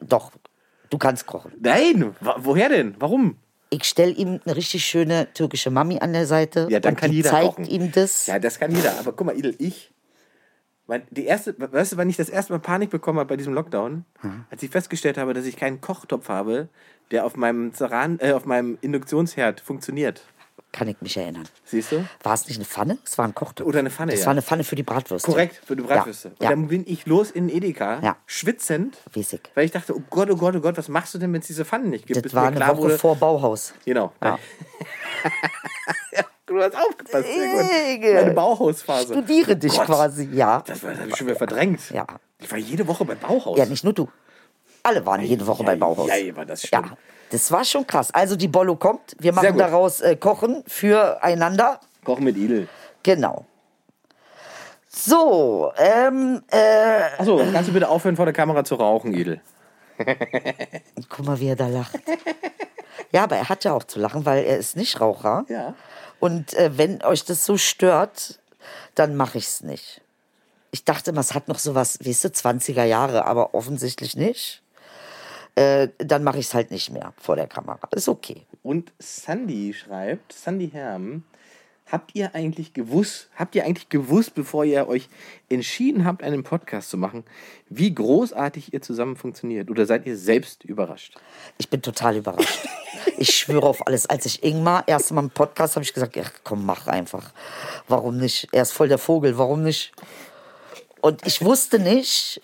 Doch, 0.00 0.32
du 0.90 0.96
kannst 0.98 1.26
kochen. 1.26 1.52
Nein, 1.60 2.14
woher 2.38 2.68
denn? 2.70 2.94
Warum? 3.00 3.36
Ich 3.68 3.84
stelle 3.84 4.12
ihm 4.12 4.40
eine 4.46 4.56
richtig 4.56 4.84
schöne 4.84 5.26
türkische 5.34 5.70
Mami 5.70 5.98
an 5.98 6.12
der 6.12 6.26
Seite. 6.26 6.68
Ja, 6.70 6.78
dann 6.80 6.94
und 6.94 7.00
kann 7.00 7.12
jeder 7.12 7.30
zeigt 7.30 7.56
kochen. 7.56 7.64
ihm 7.66 7.92
das. 7.92 8.26
Ja, 8.28 8.38
das 8.38 8.58
kann 8.60 8.70
jeder. 8.74 8.98
Aber 8.98 9.12
guck 9.12 9.26
mal, 9.26 9.36
Idel, 9.36 9.54
ich. 9.58 9.92
Mein, 10.86 11.02
die 11.10 11.24
erste, 11.26 11.54
weißt 11.58 11.92
du, 11.92 11.96
wann 11.96 12.08
ich 12.08 12.16
das 12.16 12.28
erste 12.28 12.52
Mal 12.52 12.60
Panik 12.60 12.90
bekommen 12.90 13.18
habe 13.18 13.28
bei 13.28 13.36
diesem 13.36 13.52
Lockdown? 13.52 14.04
Als 14.50 14.62
ich 14.62 14.70
festgestellt 14.70 15.18
habe, 15.18 15.34
dass 15.34 15.44
ich 15.44 15.56
keinen 15.56 15.80
Kochtopf 15.80 16.28
habe, 16.28 16.68
der 17.10 17.26
auf 17.26 17.36
meinem, 17.36 17.74
Ceran, 17.74 18.20
äh, 18.20 18.32
auf 18.32 18.46
meinem 18.46 18.78
Induktionsherd 18.82 19.60
funktioniert. 19.60 20.22
Kann 20.72 20.88
ich 20.88 21.00
mich 21.00 21.16
erinnern. 21.16 21.48
Siehst 21.64 21.92
du? 21.92 22.04
War 22.22 22.34
es 22.34 22.46
nicht 22.48 22.56
eine 22.56 22.66
Pfanne? 22.66 22.98
Es 23.04 23.16
war 23.16 23.24
ein 23.24 23.34
Kochtopf. 23.34 23.66
Oder 23.66 23.78
eine 23.78 23.88
Pfanne, 23.90 24.12
Das 24.12 24.20
ja. 24.20 24.26
war 24.26 24.32
eine 24.32 24.42
Pfanne 24.42 24.62
für 24.62 24.76
die 24.76 24.82
Bratwürste. 24.82 25.30
Korrekt, 25.30 25.62
für 25.64 25.74
die 25.74 25.82
Bratwürste. 25.82 26.28
Und 26.28 26.42
Ja, 26.42 26.50
dann 26.50 26.68
bin 26.68 26.84
ich 26.86 27.06
los 27.06 27.30
in 27.30 27.48
Edeka, 27.48 28.00
Ja. 28.02 28.16
schwitzend, 28.26 28.98
ich. 29.14 29.40
weil 29.54 29.64
ich 29.64 29.70
dachte, 29.70 29.96
oh 29.96 30.02
Gott, 30.10 30.28
oh 30.30 30.36
Gott, 30.36 30.54
oh 30.56 30.60
Gott, 30.60 30.76
was 30.76 30.88
machst 30.88 31.14
du 31.14 31.18
denn, 31.18 31.32
wenn 31.32 31.40
es 31.40 31.46
diese 31.46 31.64
Pfannen 31.64 31.88
nicht 31.88 32.04
gibt? 32.06 32.16
Das 32.16 32.22
Bis 32.24 32.34
war 32.34 32.50
mir 32.50 32.60
eine 32.60 32.68
Woche 32.72 32.82
wurde- 32.82 32.98
vor 32.98 33.16
Bauhaus. 33.16 33.72
Genau. 33.86 34.12
Ja. 34.22 34.38
ja, 36.12 36.24
du 36.46 36.60
hast 36.60 36.74
aufgepasst. 36.76 37.26
Sehr 37.26 37.48
gut. 37.62 37.72
Ege. 37.88 38.14
Meine 38.14 38.30
Bauhausphase. 38.34 39.14
Studiere 39.14 39.56
dich 39.56 39.72
Gott. 39.74 39.86
quasi, 39.86 40.28
ja. 40.32 40.62
Das, 40.66 40.82
war- 40.82 40.90
das 40.90 41.00
habe 41.00 41.08
ich 41.10 41.16
schon 41.16 41.26
wieder 41.26 41.36
verdrängt. 41.36 41.90
Ja. 41.90 42.06
Ich 42.38 42.50
war 42.50 42.58
jede 42.58 42.86
Woche 42.86 43.04
beim 43.06 43.18
Bauhaus. 43.18 43.56
Ja, 43.58 43.64
nicht 43.64 43.84
nur 43.84 43.94
du. 43.94 44.08
Alle 44.86 45.04
waren 45.04 45.20
jede 45.20 45.44
Woche 45.44 45.64
ja, 45.64 45.66
bei 45.66 45.76
Bauhaus. 45.76 46.08
ja, 46.08 46.36
war 46.36 46.46
das 46.46 46.62
schlimm. 46.62 46.84
Ja, 46.84 46.96
das 47.30 47.50
war 47.50 47.64
schon 47.64 47.84
krass. 47.84 48.12
Also 48.12 48.36
die 48.36 48.46
Bollo 48.46 48.76
kommt. 48.76 49.16
Wir 49.18 49.32
machen 49.32 49.58
daraus 49.58 50.00
äh, 50.00 50.14
Kochen 50.14 50.62
füreinander. 50.68 51.80
Kochen 52.04 52.22
mit 52.22 52.36
Idel. 52.36 52.68
Genau. 53.02 53.44
So, 54.88 55.72
ähm, 55.76 56.40
äh, 56.52 57.18
Achso, 57.18 57.36
kannst 57.52 57.68
du 57.68 57.72
bitte 57.72 57.88
aufhören, 57.88 58.14
vor 58.14 58.26
der 58.26 58.34
Kamera 58.34 58.62
zu 58.62 58.76
rauchen, 58.76 59.12
Edel? 59.12 59.40
guck 61.08 61.26
mal, 61.26 61.40
wie 61.40 61.48
er 61.48 61.56
da 61.56 61.66
lacht. 61.66 61.98
Ja, 63.10 63.24
aber 63.24 63.36
er 63.36 63.48
hat 63.48 63.64
ja 63.64 63.72
auch 63.72 63.84
zu 63.84 63.98
lachen, 63.98 64.24
weil 64.24 64.44
er 64.44 64.56
ist 64.56 64.76
nicht 64.76 65.00
Raucher. 65.00 65.46
Ja. 65.48 65.74
Und 66.20 66.54
äh, 66.54 66.78
wenn 66.78 67.02
euch 67.02 67.24
das 67.24 67.44
so 67.44 67.56
stört, 67.56 68.38
dann 68.94 69.16
mache 69.16 69.38
ich 69.38 69.46
es 69.46 69.62
nicht. 69.62 70.00
Ich 70.70 70.84
dachte 70.84 71.10
immer, 71.10 71.20
es 71.20 71.34
hat 71.34 71.48
noch 71.48 71.58
sowas, 71.58 71.98
weißt 72.04 72.24
du, 72.24 72.28
20er 72.28 72.84
Jahre, 72.84 73.24
aber 73.24 73.52
offensichtlich 73.54 74.16
nicht. 74.16 74.62
Äh, 75.56 75.88
dann 75.98 76.22
mache 76.22 76.38
ich 76.38 76.46
es 76.46 76.54
halt 76.54 76.70
nicht 76.70 76.90
mehr 76.90 77.14
vor 77.16 77.34
der 77.34 77.46
Kamera. 77.46 77.88
Ist 77.90 78.08
okay. 78.08 78.42
Und 78.62 78.92
Sandy 78.98 79.72
schreibt, 79.72 80.32
Sandy 80.32 80.68
Herm, 80.70 81.24
habt 81.90 82.14
ihr 82.14 82.34
eigentlich 82.34 82.74
gewusst, 82.74 83.28
habt 83.36 83.54
ihr 83.54 83.64
eigentlich 83.64 83.88
gewusst, 83.88 84.34
bevor 84.34 84.64
ihr 84.64 84.86
euch 84.86 85.08
entschieden 85.48 86.04
habt, 86.04 86.22
einen 86.22 86.42
Podcast 86.42 86.90
zu 86.90 86.98
machen, 86.98 87.24
wie 87.70 87.94
großartig 87.94 88.74
ihr 88.74 88.82
zusammen 88.82 89.16
funktioniert? 89.16 89.70
Oder 89.70 89.86
seid 89.86 90.04
ihr 90.06 90.16
selbst 90.18 90.64
überrascht? 90.64 91.16
Ich 91.58 91.70
bin 91.70 91.82
total 91.82 92.16
überrascht. 92.16 92.68
Ich 93.18 93.34
schwöre 93.34 93.66
auf 93.66 93.86
alles. 93.86 94.06
Als 94.06 94.26
ich 94.26 94.42
Ingmar 94.42 94.84
erst 94.86 95.10
mal 95.10 95.22
im 95.22 95.30
Podcast 95.30 95.76
habe 95.76 95.84
ich 95.84 95.94
gesagt, 95.94 96.18
ach, 96.18 96.32
komm, 96.44 96.66
mach 96.66 96.86
einfach. 96.86 97.32
Warum 97.88 98.18
nicht? 98.18 98.48
Er 98.52 98.62
ist 98.62 98.72
voll 98.72 98.88
der 98.88 98.98
Vogel, 98.98 99.38
warum 99.38 99.62
nicht? 99.62 99.92
Und 101.00 101.26
ich 101.26 101.42
wusste 101.42 101.78
nicht, 101.78 102.42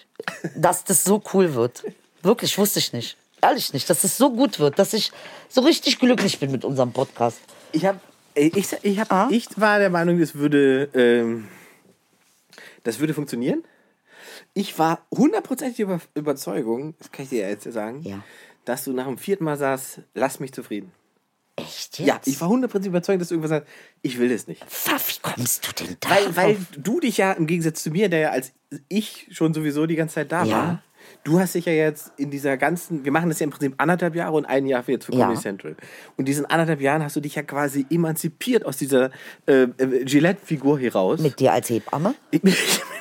dass 0.56 0.84
das 0.84 1.04
so 1.04 1.22
cool 1.34 1.54
wird. 1.54 1.84
Wirklich, 2.22 2.56
wusste 2.58 2.78
ich 2.78 2.92
nicht. 2.92 3.16
Ehrlich 3.40 3.72
nicht, 3.72 3.90
dass 3.90 4.04
es 4.04 4.16
so 4.16 4.30
gut 4.32 4.58
wird, 4.60 4.78
dass 4.78 4.92
ich 4.92 5.10
so 5.48 5.62
richtig 5.62 5.98
glücklich 5.98 6.38
bin 6.38 6.52
mit 6.52 6.64
unserem 6.64 6.92
Podcast. 6.92 7.38
Ich 7.72 7.84
habe, 7.84 7.98
ich, 8.34 8.54
ich, 8.82 9.00
hab, 9.00 9.10
Ah? 9.12 9.28
ich 9.30 9.46
war 9.56 9.78
der 9.80 9.90
Meinung, 9.90 10.20
das 10.20 10.34
würde, 10.36 10.88
ähm, 10.94 11.48
das 12.84 13.00
würde 13.00 13.14
funktionieren. 13.14 13.64
Ich 14.54 14.78
war 14.78 15.04
hundertprozentig 15.10 15.80
über, 15.80 16.00
Überzeugung, 16.14 16.94
das 16.98 17.10
kann 17.10 17.24
ich 17.24 17.30
dir 17.30 17.42
ja 17.42 17.48
jetzt 17.48 17.64
sagen, 17.72 18.02
Ja. 18.02 18.22
dass 18.64 18.84
du 18.84 18.92
nach 18.92 19.06
dem 19.06 19.18
vierten 19.18 19.44
Mal 19.44 19.56
sagst, 19.56 20.00
lass 20.14 20.38
mich 20.40 20.52
zufrieden. 20.52 20.92
Echt 21.56 21.98
jetzt? 21.98 22.06
Ja, 22.08 22.20
ich 22.24 22.40
war 22.40 22.48
hundertprozentig 22.48 22.88
überzeugt, 22.90 23.20
dass 23.20 23.28
du 23.28 23.34
irgendwas 23.34 23.50
sagst, 23.50 23.68
ich 24.02 24.18
will 24.18 24.28
das 24.30 24.46
nicht. 24.46 24.64
Pfaff, 24.64 25.08
wie 25.08 25.20
kommst 25.20 25.66
du 25.66 25.84
denn 25.84 25.96
da? 26.00 26.10
Weil, 26.10 26.36
weil 26.36 26.56
du 26.78 27.00
dich 27.00 27.18
ja 27.18 27.32
im 27.32 27.46
Gegensatz 27.46 27.82
zu 27.82 27.90
mir, 27.90 28.08
der 28.08 28.20
ja 28.20 28.30
als 28.30 28.52
ich 28.88 29.26
schon 29.32 29.52
sowieso 29.52 29.86
die 29.86 29.96
ganze 29.96 30.14
Zeit 30.16 30.32
da 30.32 30.44
Ja. 30.44 30.56
war, 30.56 30.82
du 31.24 31.38
hast 31.40 31.54
dich 31.54 31.64
ja 31.66 31.72
jetzt 31.72 32.12
in 32.16 32.30
dieser 32.30 32.56
ganzen, 32.56 33.04
wir 33.04 33.12
machen 33.12 33.28
das 33.28 33.38
ja 33.40 33.44
im 33.44 33.50
Prinzip 33.50 33.74
anderthalb 33.78 34.14
Jahre 34.14 34.32
und 34.32 34.44
ein 34.46 34.66
Jahr 34.66 34.82
für 34.82 34.92
jetzt 34.92 35.04
für 35.06 35.12
Ja. 35.14 35.26
Comedy 35.26 35.40
Central. 35.40 35.76
Und 36.16 36.26
diesen 36.26 36.46
anderthalb 36.46 36.80
Jahren 36.80 37.02
hast 37.02 37.16
du 37.16 37.20
dich 37.20 37.34
ja 37.34 37.42
quasi 37.42 37.86
emanzipiert 37.90 38.64
aus 38.66 38.76
dieser 38.76 39.10
äh, 39.46 39.62
äh, 39.62 40.04
Gillette-Figur 40.04 40.78
hier 40.78 40.92
raus. 40.94 41.20
mit 41.20 41.38
dir 41.40 41.52
als 41.52 41.70
Hebamme? 41.70 42.14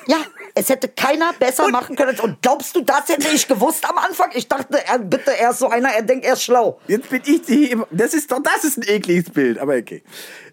Ja, 0.08 0.18
es 0.56 0.68
hätte 0.70 0.88
keiner 0.90 1.32
besser 1.40 1.70
machen 1.70 1.96
können. 1.96 2.20
Und 2.20 2.42
glaubst 2.42 2.76
du, 2.76 2.82
das 2.82 3.08
hätte 3.08 3.28
ich 3.34 3.48
gewusst 3.48 3.88
am 3.88 3.98
Anfang? 4.00 4.32
Ich 4.34 4.48
dachte, 4.48 4.80
er, 4.86 4.98
bitte, 4.98 5.32
er 5.38 5.52
ist 5.52 5.60
so 5.60 5.70
einer, 5.70 5.90
er 5.90 6.02
denkt, 6.02 6.26
er 6.26 6.34
ist 6.34 6.42
schlau. 6.44 6.80
Jetzt 6.88 7.08
bin 7.10 7.22
ich 7.24 7.44
die. 7.44 7.78
Das 7.92 8.16
ist 8.16 8.32
doch, 8.32 8.42
das 8.42 8.64
ist 8.64 8.78
ein 8.80 8.84
ekliges 8.88 9.30
Bild, 9.30 9.60
aber 9.60 9.76
okay. 9.76 10.02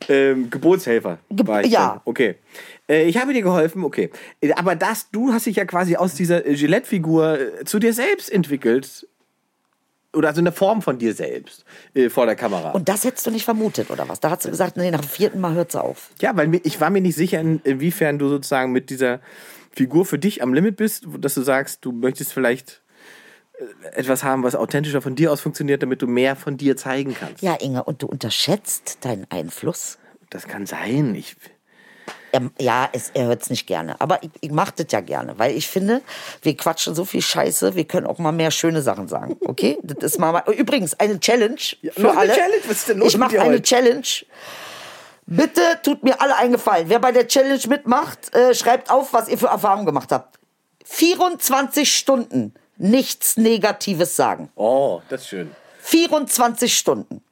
Ähm, 0.09 0.51
Geburtshelfer. 0.51 1.19
Ge- 1.31 1.67
ja. 1.67 1.89
dann. 1.89 2.01
Okay. 2.05 2.37
Äh, 2.89 3.05
ich 3.05 3.19
habe 3.19 3.33
dir 3.33 3.43
geholfen, 3.43 3.85
okay. 3.85 4.11
Äh, 4.41 4.53
Aber 4.55 4.75
das, 4.77 5.11
du 5.11 5.33
hast 5.33 5.47
dich 5.47 5.57
ja 5.57 5.65
quasi 5.65 5.97
aus 5.97 6.15
dieser 6.15 6.47
äh, 6.47 6.55
Gillette-Figur 6.55 7.39
zu 7.65 7.79
dir 7.79 7.93
selbst 7.93 8.31
entwickelt. 8.31 9.07
Oder 10.15 10.29
also 10.29 10.41
eine 10.41 10.53
Form 10.53 10.81
von 10.81 10.99
dir 10.99 11.13
selbst 11.13 11.67
äh, 11.95 12.09
vor 12.09 12.25
der 12.25 12.35
Kamera. 12.35 12.71
Und 12.71 12.89
das 12.89 13.05
hättest 13.05 13.27
du 13.27 13.31
nicht 13.31 13.45
vermutet, 13.45 13.91
oder 13.91 14.09
was? 14.09 14.21
Da 14.21 14.31
hat 14.31 14.43
sie 14.43 14.49
gesagt, 14.51 14.77
nee, 14.79 14.91
nach 14.91 15.03
dem 15.03 15.09
vierten 15.11 15.39
Mal 15.39 15.53
hört 15.55 15.73
sie 15.73 15.83
auf. 15.83 16.11
ja, 16.21 16.35
weil 16.35 16.61
ich 16.65 16.81
war 16.81 16.89
mir 16.89 17.03
nicht 17.03 17.15
sicher, 17.15 17.41
in, 17.41 17.61
inwiefern 17.63 18.19
du 18.19 18.29
sozusagen 18.29 18.73
mit 18.73 18.89
dieser 18.89 19.21
Figur 19.71 20.07
für 20.07 20.19
dich 20.19 20.43
am 20.43 20.55
Limit 20.55 20.77
bist, 20.77 21.07
dass 21.19 21.35
du 21.35 21.43
sagst, 21.43 21.85
du 21.85 21.93
möchtest 21.93 22.33
vielleicht 22.33 22.81
etwas 23.93 24.25
haben, 24.25 24.43
was 24.43 24.55
authentischer 24.55 25.03
von 25.03 25.15
dir 25.15 25.33
aus 25.33 25.41
funktioniert, 25.41 25.83
damit 25.83 26.01
du 26.01 26.07
mehr 26.07 26.37
von 26.37 26.57
dir 26.57 26.77
zeigen 26.77 27.15
kannst. 27.15 27.43
Ja, 27.43 27.55
Inge, 27.55 27.85
und 27.85 28.03
du 28.03 28.07
unterschätzt 28.07 28.99
deinen 29.05 29.27
Einfluss. 29.31 29.99
Das 30.31 30.47
kann 30.47 30.67
sein. 30.67 31.15
Ich, 31.15 31.37
Er, 32.33 32.43
ja, 32.61 32.89
es, 32.93 33.11
er 33.15 33.27
hört 33.27 33.43
es 33.43 33.51
nicht 33.51 33.67
gerne. 33.67 34.01
Aber 34.01 34.23
ich, 34.23 34.31
ich 34.41 34.51
mache 34.51 34.73
das 34.77 34.87
ja 34.91 35.01
gerne, 35.01 35.39
weil 35.39 35.57
ich 35.57 35.69
finde, 35.69 36.03
wir 36.43 36.57
quatschen 36.57 36.95
so 36.95 37.05
viel 37.05 37.23
Scheiße, 37.23 37.75
wir 37.75 37.85
können 37.85 38.07
auch 38.07 38.19
mal 38.19 38.33
mehr 38.33 38.51
schöne 38.51 38.83
Sachen 38.83 39.09
sagen. 39.09 39.37
Okay? 39.47 39.79
das 39.83 40.13
ist 40.13 40.19
mal, 40.19 40.43
übrigens 40.57 40.99
eine 40.99 41.19
Challenge 41.21 41.57
für 41.57 42.03
noch 42.03 42.11
eine 42.11 42.21
alle. 42.21 42.35
Challenge? 42.35 42.63
Was 42.67 42.77
ist 42.77 42.89
denn 42.89 42.99
los 42.99 43.09
ich 43.09 43.19
mache 43.19 43.41
eine 43.41 43.55
heute? 43.55 43.63
Challenge. 43.63 44.07
Bitte 45.27 45.61
tut 45.83 46.03
mir 46.05 46.21
alle 46.21 46.37
einen 46.37 46.53
Gefallen. 46.53 46.89
Wer 46.89 47.01
bei 47.01 47.13
der 47.13 47.29
Challenge 47.29 47.61
mitmacht, 47.69 48.35
äh, 48.35 48.55
schreibt 48.55 48.91
auf, 48.91 49.13
was 49.13 49.29
ihr 49.29 49.37
für 49.37 49.49
Erfahrungen 49.49 49.85
gemacht 49.85 50.11
habt. 50.11 50.39
24 50.85 51.93
Stunden 51.93 52.55
nichts 52.79 53.37
Negatives 53.37 54.17
sagen. 54.17 54.51
Oh, 54.55 55.03
das 55.11 55.23
ist 55.23 55.29
schön. 55.29 55.51
24 55.81 56.77
Stunden. 56.77 57.23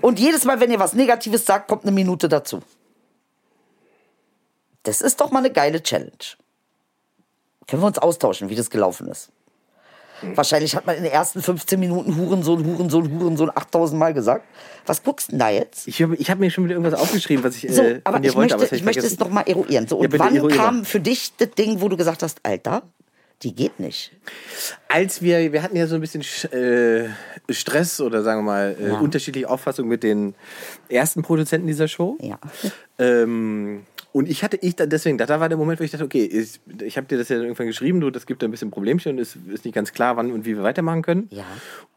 Und 0.00 0.18
jedes 0.18 0.44
Mal, 0.44 0.60
wenn 0.60 0.70
ihr 0.70 0.78
was 0.78 0.92
Negatives 0.92 1.44
sagt, 1.44 1.68
kommt 1.68 1.82
eine 1.82 1.92
Minute 1.92 2.28
dazu. 2.28 2.62
Das 4.86 5.00
ist 5.00 5.20
doch 5.20 5.30
mal 5.32 5.40
eine 5.40 5.50
geile 5.50 5.82
Challenge. 5.82 6.10
Können 7.66 7.82
wir 7.82 7.86
uns 7.86 7.98
austauschen, 7.98 8.48
wie 8.48 8.54
das 8.54 8.70
gelaufen 8.70 9.08
ist. 9.08 9.30
Wahrscheinlich 10.34 10.74
hat 10.74 10.86
man 10.86 10.96
in 10.96 11.02
den 11.02 11.12
ersten 11.12 11.42
15 11.42 11.78
Minuten 11.78 12.16
Hurensohn, 12.16 12.64
Hurensohn, 12.64 13.10
Hurensohn 13.20 13.50
8000 13.54 13.98
Mal 13.98 14.14
gesagt. 14.14 14.46
Was 14.86 15.02
guckst 15.02 15.28
du 15.28 15.32
denn 15.32 15.40
da 15.40 15.50
jetzt? 15.50 15.86
Ich 15.88 16.00
habe 16.02 16.16
ich 16.16 16.30
hab 16.30 16.38
mir 16.38 16.50
schon 16.50 16.64
wieder 16.64 16.74
irgendwas 16.76 16.98
aufgeschrieben, 16.98 17.44
was 17.44 17.56
ich 17.62 17.70
So, 17.74 17.82
äh, 17.82 18.00
aber 18.04 18.18
ich 18.24 18.34
wollte. 18.34 18.38
möchte, 18.38 18.54
aber 18.54 18.64
ich 18.76 18.82
möchte 18.82 19.00
es 19.00 19.14
vergessen. 19.14 19.18
noch 19.20 19.30
mal 19.30 19.42
eruieren. 19.42 19.86
So, 19.86 19.96
Ja, 19.96 20.04
und 20.04 20.10
bitte, 20.10 20.24
wann 20.24 20.36
eruiere 20.36 20.56
kam 20.56 20.84
für 20.86 21.00
dich 21.00 21.36
das 21.36 21.50
Ding, 21.50 21.82
wo 21.82 21.88
du 21.90 21.98
gesagt 21.98 22.22
hast, 22.22 22.38
Alter, 22.44 22.82
die 23.42 23.54
geht 23.54 23.78
nicht? 23.78 24.12
Als 24.88 25.20
wir, 25.20 25.52
wir 25.52 25.62
hatten 25.62 25.76
ja 25.76 25.86
so 25.86 25.96
ein 25.96 26.00
bisschen 26.00 26.22
Sch- 26.22 26.50
äh, 26.50 27.10
Stress 27.50 28.00
oder 28.00 28.22
sagen 28.22 28.38
wir 28.40 28.44
mal 28.52 28.76
äh, 28.80 28.88
Ja. 28.88 28.98
unterschiedliche 29.00 29.50
Auffassungen 29.50 29.90
mit 29.90 30.02
den 30.02 30.34
ersten 30.88 31.20
Produzenten 31.22 31.66
dieser 31.66 31.88
Show. 31.88 32.16
Ja. 32.22 32.38
Ähm, 32.98 33.84
und 34.16 34.30
ich 34.30 34.42
hatte, 34.42 34.58
ich 34.62 34.74
dann 34.74 34.88
deswegen, 34.88 35.18
da 35.18 35.28
war 35.28 35.50
der 35.50 35.58
Moment, 35.58 35.78
wo 35.78 35.84
ich 35.84 35.90
dachte, 35.90 36.06
okay, 36.06 36.24
ich, 36.24 36.58
ich 36.82 36.96
habe 36.96 37.06
dir 37.06 37.18
das 37.18 37.28
ja 37.28 37.36
irgendwann 37.36 37.66
geschrieben, 37.66 38.00
du, 38.00 38.08
das 38.08 38.24
gibt 38.24 38.40
da 38.40 38.48
ein 38.48 38.50
bisschen 38.50 38.70
Problemchen 38.70 39.12
und 39.12 39.18
es 39.18 39.36
ist 39.52 39.66
nicht 39.66 39.74
ganz 39.74 39.92
klar, 39.92 40.16
wann 40.16 40.32
und 40.32 40.46
wie 40.46 40.56
wir 40.56 40.62
weitermachen 40.62 41.02
können. 41.02 41.28
Ja. 41.28 41.44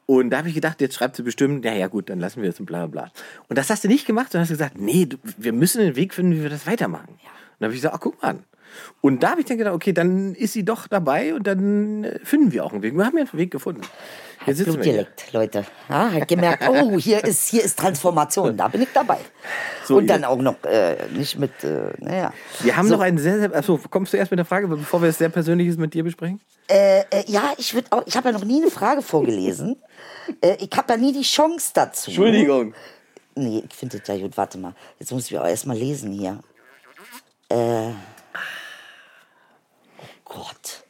Und 0.05 0.31
da 0.31 0.39
habe 0.39 0.49
ich 0.49 0.53
gedacht, 0.53 0.81
jetzt 0.81 0.95
schreibt 0.95 1.15
sie 1.15 1.23
bestimmt, 1.23 1.63
ja, 1.63 1.73
ja, 1.73 1.87
gut, 1.87 2.09
dann 2.09 2.19
lassen 2.19 2.41
wir 2.41 2.49
es 2.49 2.59
und 2.59 2.65
bla, 2.65 2.87
bla, 2.87 3.03
bla. 3.03 3.11
Und 3.47 3.57
das 3.57 3.69
hast 3.69 3.85
du 3.85 3.87
nicht 3.87 4.05
gemacht, 4.05 4.33
sondern 4.33 4.43
hast 4.43 4.49
gesagt, 4.49 4.77
nee, 4.77 5.05
du, 5.05 5.15
wir 5.37 5.53
müssen 5.53 5.81
einen 5.81 5.95
Weg 5.95 6.13
finden, 6.13 6.33
wie 6.33 6.41
wir 6.41 6.49
das 6.49 6.67
weitermachen. 6.67 7.07
Und 7.07 7.19
dann 7.59 7.67
habe 7.67 7.73
ich 7.73 7.79
gesagt, 7.79 7.95
ach, 7.95 8.01
guck 8.01 8.21
mal 8.21 8.27
an. 8.31 8.43
Und 8.99 9.23
da 9.23 9.31
habe 9.31 9.39
ich 9.39 9.47
dann 9.47 9.57
gedacht, 9.57 9.75
okay, 9.75 9.93
dann 9.93 10.35
ist 10.35 10.51
sie 10.51 10.65
doch 10.65 10.87
dabei 10.87 11.33
und 11.33 11.47
dann 11.47 12.03
äh, 12.03 12.19
finden 12.25 12.51
wir 12.51 12.65
auch 12.65 12.73
einen 12.73 12.81
Weg. 12.81 12.97
Wir 12.97 13.05
haben 13.05 13.17
ja 13.17 13.23
einen 13.23 13.39
Weg 13.39 13.51
gefunden. 13.51 13.83
Jetzt 14.45 14.57
sitzen 14.57 14.83
wir 14.83 14.91
hier. 14.93 15.07
Leute. 15.31 15.65
Ja, 15.89 16.11
hat 16.11 16.27
gemerkt, 16.27 16.63
oh, 16.67 16.97
hier 16.97 17.23
ist, 17.23 17.49
hier 17.49 17.63
ist 17.63 17.77
Transformation, 17.77 18.55
da 18.55 18.67
bin 18.67 18.81
ich 18.81 18.89
dabei. 18.93 19.17
So, 19.85 19.97
Und 19.97 20.07
dann 20.07 20.23
auch 20.23 20.37
noch 20.37 20.63
äh, 20.63 20.95
nicht 21.13 21.37
mit, 21.37 21.63
äh, 21.63 21.91
naja. 21.97 22.33
Wir 22.61 22.75
haben 22.77 22.87
so, 22.87 22.95
noch 22.95 23.01
einen 23.01 23.17
sehr, 23.17 23.39
sehr, 23.39 23.55
achso, 23.55 23.79
kommst 23.89 24.13
du 24.13 24.17
erst 24.17 24.31
mit 24.31 24.37
der 24.37 24.45
Frage, 24.45 24.67
bevor 24.67 25.01
wir 25.01 25.09
es 25.09 25.17
sehr 25.17 25.29
Persönliches 25.29 25.77
mit 25.77 25.93
dir 25.93 26.03
besprechen? 26.03 26.39
Äh, 26.67 27.01
äh, 27.11 27.23
ja, 27.27 27.53
ich 27.57 27.73
würde 27.73 27.91
auch, 27.91 28.03
ich 28.05 28.15
habe 28.15 28.29
ja 28.29 28.33
noch 28.33 28.45
nie 28.45 28.61
eine 28.61 28.71
Frage 28.71 29.01
vorgelesen. 29.01 29.75
äh, 30.41 30.55
ich 30.59 30.69
habe 30.75 30.93
ja 30.93 30.97
nie 30.97 31.13
die 31.13 31.23
Chance 31.23 31.71
dazu. 31.73 32.11
Nee, 33.35 33.63
ich 33.69 33.75
finde 33.75 33.99
das 33.99 34.07
ja 34.07 34.21
gut. 34.21 34.35
Warte 34.37 34.57
mal. 34.57 34.73
Jetzt 34.99 35.11
muss 35.11 35.29
ich 35.31 35.37
auch 35.37 35.45
erst 35.45 35.65
mal 35.65 35.77
lesen 35.77 36.11
hier. 36.11 36.39
Äh. 37.49 37.89
Oh 39.97 40.03
Gott. 40.25 40.83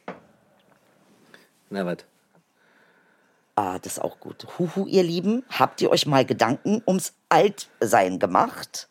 Na, 1.70 1.86
was? 1.86 1.98
Ah, 3.60 3.78
das 3.78 3.98
ist 3.98 3.98
auch 3.98 4.18
gut. 4.20 4.46
Huhu, 4.58 4.86
ihr 4.86 5.02
Lieben, 5.02 5.44
habt 5.50 5.82
ihr 5.82 5.90
euch 5.90 6.06
mal 6.06 6.24
Gedanken 6.24 6.82
ums 6.86 7.12
Altsein 7.28 8.18
gemacht? 8.18 8.88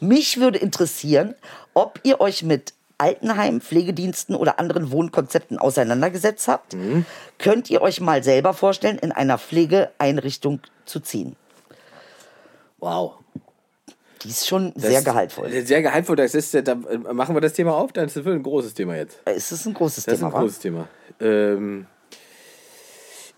Mich 0.00 0.40
würde 0.40 0.58
interessieren, 0.58 1.36
ob 1.74 2.00
ihr 2.02 2.20
euch 2.20 2.42
mit 2.42 2.74
Altenheim, 2.98 3.60
Pflegediensten 3.60 4.34
oder 4.34 4.58
anderen 4.58 4.90
Wohnkonzepten 4.90 5.58
auseinandergesetzt 5.58 6.48
habt. 6.48 6.76
Könnt 7.38 7.70
ihr 7.70 7.82
euch 7.82 8.00
mal 8.00 8.24
selber 8.24 8.52
vorstellen, 8.52 8.98
in 8.98 9.12
einer 9.12 9.38
Pflegeeinrichtung 9.38 10.58
zu 10.86 10.98
ziehen? 10.98 11.36
Wow. 12.78 13.12
Die 14.24 14.28
ist 14.30 14.48
schon 14.48 14.72
sehr 14.74 15.02
gehaltvoll. 15.02 15.52
Sehr 15.64 15.82
gehaltvoll. 15.82 16.16
Das 16.16 16.34
ist, 16.34 16.52
da 16.52 16.72
äh, 16.72 16.98
machen 17.12 17.36
wir 17.36 17.40
das 17.40 17.52
Thema 17.52 17.76
auf, 17.76 17.92
dann 17.92 18.06
ist 18.06 18.16
das 18.16 18.26
ein 18.26 18.42
großes 18.42 18.74
Thema 18.74 18.96
jetzt. 18.96 19.20
Es 19.24 19.52
ist 19.52 19.66
ein 19.66 19.72
großes 19.74 20.04
Das 20.04 20.14
ist 20.14 20.18
Thema, 20.18 20.30
ein 20.30 20.34
wa? 20.34 20.40
großes 20.40 20.58
Thema. 20.58 20.88
Ähm, 21.20 21.86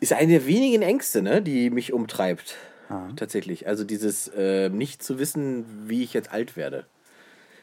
ist 0.02 0.12
eine 0.12 0.32
der 0.32 0.46
wenigen 0.46 0.82
Ängste, 0.82 1.22
ne, 1.22 1.42
die 1.42 1.70
mich 1.70 1.92
umtreibt. 1.92 2.56
Tatsächlich. 3.16 3.66
Also 3.66 3.84
dieses 3.84 4.28
äh, 4.28 4.68
nicht 4.68 5.02
zu 5.02 5.18
wissen, 5.18 5.64
wie 5.86 6.02
ich 6.02 6.12
jetzt 6.12 6.32
alt 6.32 6.56
werde. 6.56 6.84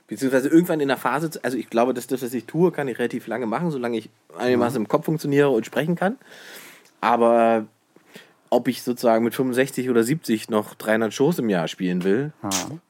Beziehungsweise 0.07 0.49
irgendwann 0.49 0.79
in 0.79 0.87
der 0.87 0.97
Phase, 0.97 1.29
also 1.43 1.55
ich 1.55 1.69
glaube, 1.69 1.93
dass 1.93 2.07
das, 2.07 2.23
was 2.23 2.33
ich 2.33 2.45
tue, 2.45 2.71
kann 2.71 2.87
ich 2.87 2.97
relativ 2.97 3.27
lange 3.27 3.45
machen, 3.45 3.69
solange 3.69 3.97
ich 3.97 4.09
einigermaßen 4.35 4.81
im 4.81 4.87
Kopf 4.87 5.05
funktioniere 5.05 5.49
und 5.49 5.67
sprechen 5.67 5.95
kann. 5.95 6.17
Aber 6.99 7.67
ob 8.49 8.67
ich 8.67 8.81
sozusagen 8.81 9.23
mit 9.23 9.35
65 9.35 9.89
oder 9.91 10.03
70 10.03 10.49
noch 10.49 10.73
300 10.73 11.13
Shows 11.13 11.37
im 11.37 11.49
Jahr 11.49 11.67
spielen 11.67 12.03
will, 12.03 12.33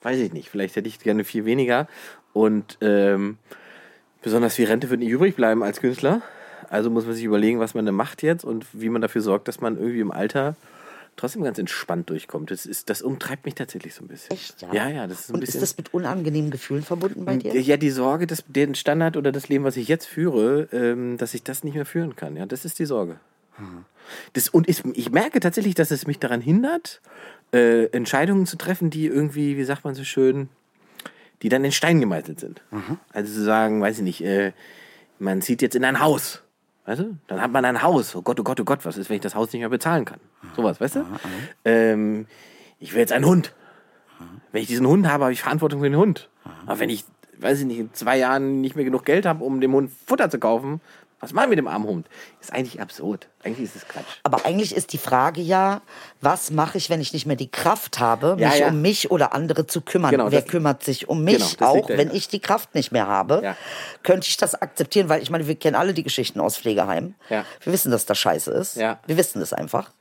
weiß 0.02 0.20
ich 0.20 0.32
nicht. 0.32 0.50
Vielleicht 0.50 0.78
hätte 0.78 0.88
ich 0.88 1.00
gerne 1.00 1.26
viel 1.26 1.44
weniger. 1.44 1.90
Und 2.32 2.78
ähm, 2.80 3.38
Besonders 4.22 4.56
viel 4.56 4.68
Rente 4.68 4.90
wird 4.90 5.00
nicht 5.00 5.10
übrig 5.10 5.36
bleiben 5.36 5.64
als 5.64 5.80
Künstler. 5.80 6.22
Also 6.70 6.90
muss 6.90 7.06
man 7.06 7.16
sich 7.16 7.24
überlegen, 7.24 7.60
was 7.60 7.74
man 7.74 7.86
denn 7.86 7.96
macht 7.96 8.22
jetzt 8.24 8.46
und 8.46 8.66
wie 8.74 8.90
man 8.90 9.02
dafür 9.02 9.22
sorgt, 9.22 9.48
dass 9.48 9.60
man 9.60 9.78
irgendwie 9.78 10.00
im 10.02 10.12
Alter 10.12 10.56
trotzdem 11.16 11.44
ganz 11.44 11.58
entspannt 11.58 12.10
durchkommt. 12.10 12.50
Das, 12.52 12.66
ist, 12.66 12.90
das 12.90 13.02
umtreibt 13.02 13.46
mich 13.46 13.56
tatsächlich 13.56 13.94
so 13.94 14.04
ein 14.04 14.08
bisschen. 14.08 14.32
Echt, 14.32 14.62
ja? 14.62 14.74
Ja, 14.74 14.90
ja, 14.90 15.08
das 15.08 15.22
ist 15.22 15.30
ein 15.30 15.34
Und 15.36 15.40
bisschen. 15.42 15.56
ist 15.56 15.62
das 15.72 15.78
mit 15.78 15.94
unangenehmen 15.94 16.50
Gefühlen 16.52 16.84
verbunden 16.84 17.26
bei 17.26 17.36
dir? 17.38 17.60
ja, 17.60 17.76
die 17.78 17.90
Sorge, 17.90 18.26
dass 18.28 18.44
den 18.48 18.76
Standard 18.76 19.18
oder 19.18 19.32
das 19.32 19.50
Leben, 19.50 19.64
was 19.66 19.76
ich 19.78 19.88
jetzt 19.88 20.06
führe, 20.06 20.70
ähm, 20.72 21.18
dass 21.18 21.34
ich 21.34 21.44
das 21.44 21.64
nicht 21.64 21.74
mehr 21.76 21.86
führen 21.86 22.16
kann. 22.16 22.38
Ja, 22.38 22.46
das 22.46 22.64
ist 22.66 22.80
die 22.80 22.86
Sorge. 22.86 23.20
Das, 24.34 24.48
und 24.48 24.70
ich, 24.70 24.86
ich 24.94 25.12
merke 25.12 25.42
tatsächlich, 25.42 25.76
dass 25.76 25.92
es 25.92 26.08
mich 26.08 26.20
daran 26.20 26.40
hindert, 26.40 27.02
äh, 27.52 27.86
Entscheidungen 27.88 28.46
zu 28.46 28.56
treffen, 28.58 28.90
die 28.90 29.06
irgendwie, 29.08 29.58
wie 29.58 29.64
sagt 29.66 29.84
man 29.84 29.96
so 29.96 30.06
schön, 30.06 30.48
die 31.42 31.50
dann 31.50 31.66
in 31.66 31.72
Stein 31.74 32.00
gemeißelt 32.00 32.40
sind. 32.40 32.62
Also 33.12 33.34
zu 33.34 33.44
sagen, 33.44 33.82
weiß 33.82 33.98
ich 33.98 34.04
nicht, 34.04 34.22
äh, 34.24 34.54
man 35.20 35.42
zieht 35.42 35.62
jetzt 35.62 35.76
in 35.76 35.84
ein 35.84 36.00
Haus. 36.00 36.42
Weißt 36.90 37.02
du? 37.02 37.18
Dann 37.28 37.40
hat 37.40 37.52
man 37.52 37.66
ein 37.66 37.84
Haus. 37.84 38.16
Oh 38.16 38.24
Gott, 38.24 38.40
oh 38.40 38.44
Gott, 38.44 38.60
oh 38.60 38.64
Gott, 38.64 38.84
was 38.84 38.98
ist, 38.98 39.12
wenn 39.12 39.18
ich 39.18 39.22
das 39.22 39.36
Haus 39.36 39.54
nicht 39.54 39.60
mehr 39.60 39.70
bezahlen 39.70 40.06
kann? 40.06 40.20
Sowas, 40.56 40.82
weißt 40.82 40.96
du? 40.96 41.06
Ähm, 41.64 42.26
ich 42.80 42.94
will 42.94 43.00
jetzt 43.02 43.12
einen 43.12 43.26
Hund. 43.26 43.54
Wenn 44.52 44.64
ich 44.64 44.70
diesen 44.70 44.88
Hund 44.88 45.08
habe, 45.08 45.26
habe 45.26 45.32
ich 45.32 45.44
Verantwortung 45.44 45.82
für 45.82 45.90
den 45.92 46.00
Hund. 46.00 46.32
Aber 46.66 46.80
wenn 46.80 46.90
ich, 46.90 47.06
weiß 47.38 47.60
ich 47.60 47.68
nicht, 47.68 47.78
in 47.78 47.94
zwei 47.94 48.18
Jahren 48.18 48.62
nicht 48.62 48.76
mehr 48.76 48.86
genug 48.86 49.06
Geld 49.06 49.28
habe, 49.28 49.44
um 49.44 49.62
dem 49.62 49.72
Hund 49.74 49.92
Futter 50.08 50.32
zu 50.32 50.40
kaufen, 50.40 50.82
was 51.20 51.34
mache 51.34 51.46
ich 51.46 51.50
mit 51.50 51.60
dem 51.60 51.68
armen 51.68 51.86
Hund? 51.86 52.08
Ist 52.40 52.54
eigentlich 52.54 52.82
absurd. 52.82 53.28
Eigentlich 53.44 53.66
ist 53.70 53.76
es 53.76 53.88
Quatsch. 53.88 54.06
Aber 54.24 54.46
eigentlich 54.46 54.76
ist 54.76 54.94
die 54.94 54.98
Frage 54.98 55.42
ja, 55.42 55.82
was 56.22 56.52
mache 56.52 56.78
ich, 56.78 56.90
wenn 56.90 57.02
ich 57.02 57.14
nicht 57.14 57.26
mehr 57.26 57.36
die 57.36 57.50
Kraft 57.52 58.00
habe, 58.00 58.36
Ja, 58.40 58.50
mich 58.50 58.60
ja. 58.60 58.68
um 58.70 58.82
mich 58.82 59.12
oder 59.12 59.34
andere 59.34 59.68
zu 59.68 59.82
kümmern? 59.82 60.12
Genau, 60.12 60.32
Wer 60.32 60.42
kümmert 60.42 60.84
sich 60.84 61.10
um 61.10 61.24
mich 61.24 61.58
Genau, 61.58 61.72
auch, 61.72 61.90
wenn 61.90 62.12
ich 62.14 62.28
die 62.28 62.40
Kraft 62.40 62.74
nicht 62.76 62.92
mehr 62.92 63.08
habe? 63.08 63.42
Ja. 63.44 63.56
Könnte 64.04 64.28
ich 64.28 64.38
das 64.38 64.56
akzeptieren? 64.56 65.10
Weil 65.10 65.22
ich 65.22 65.30
meine, 65.30 65.48
wir 65.48 65.56
kennen 65.56 65.76
alle 65.76 65.94
die 65.94 66.04
Geschichten 66.04 66.40
aus 66.40 66.58
Pflegeheimen. 66.58 67.16
Ja. 67.30 67.46
Wir 67.64 67.74
wissen, 67.74 67.92
dass 67.92 68.06
das 68.06 68.18
scheiße 68.18 68.52
ist. 68.52 68.76
Ja. 68.78 69.00
Wir 69.06 69.18
wissen 69.18 69.42
es 69.42 69.54
einfach. 69.54 69.92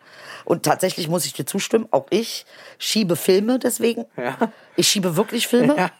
Und 0.44 0.62
tatsächlich 0.64 1.08
muss 1.08 1.26
ich 1.26 1.32
dir 1.34 1.44
zustimmen, 1.44 1.86
auch 1.90 2.06
ich 2.10 2.46
schiebe 2.78 3.16
Filme 3.16 3.58
deswegen. 3.58 4.06
Ja. 4.16 4.36
Ich 4.76 4.88
schiebe 4.88 5.16
wirklich 5.16 5.46
Filme. 5.46 5.90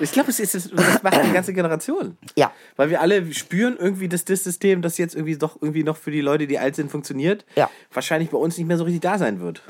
Ich 0.00 0.12
glaube, 0.12 0.30
es 0.30 0.40
ist, 0.40 0.54
das 0.54 1.02
macht 1.02 1.24
die 1.24 1.30
ganze 1.32 1.52
Generation. 1.52 2.16
Ja. 2.36 2.52
Weil 2.76 2.90
wir 2.90 3.00
alle 3.00 3.32
spüren 3.32 3.76
irgendwie, 3.78 4.08
dass 4.08 4.24
das 4.24 4.42
System, 4.44 4.82
das 4.82 4.98
jetzt 4.98 5.14
irgendwie 5.14 5.36
doch 5.36 5.56
irgendwie 5.60 5.84
noch 5.84 5.96
für 5.96 6.10
die 6.10 6.20
Leute, 6.20 6.46
die 6.46 6.58
alt 6.58 6.74
sind, 6.76 6.90
funktioniert, 6.90 7.44
Ja. 7.56 7.70
wahrscheinlich 7.92 8.30
bei 8.30 8.38
uns 8.38 8.58
nicht 8.58 8.66
mehr 8.66 8.76
so 8.76 8.84
richtig 8.84 9.02
da 9.02 9.18
sein 9.18 9.40
wird. 9.40 9.62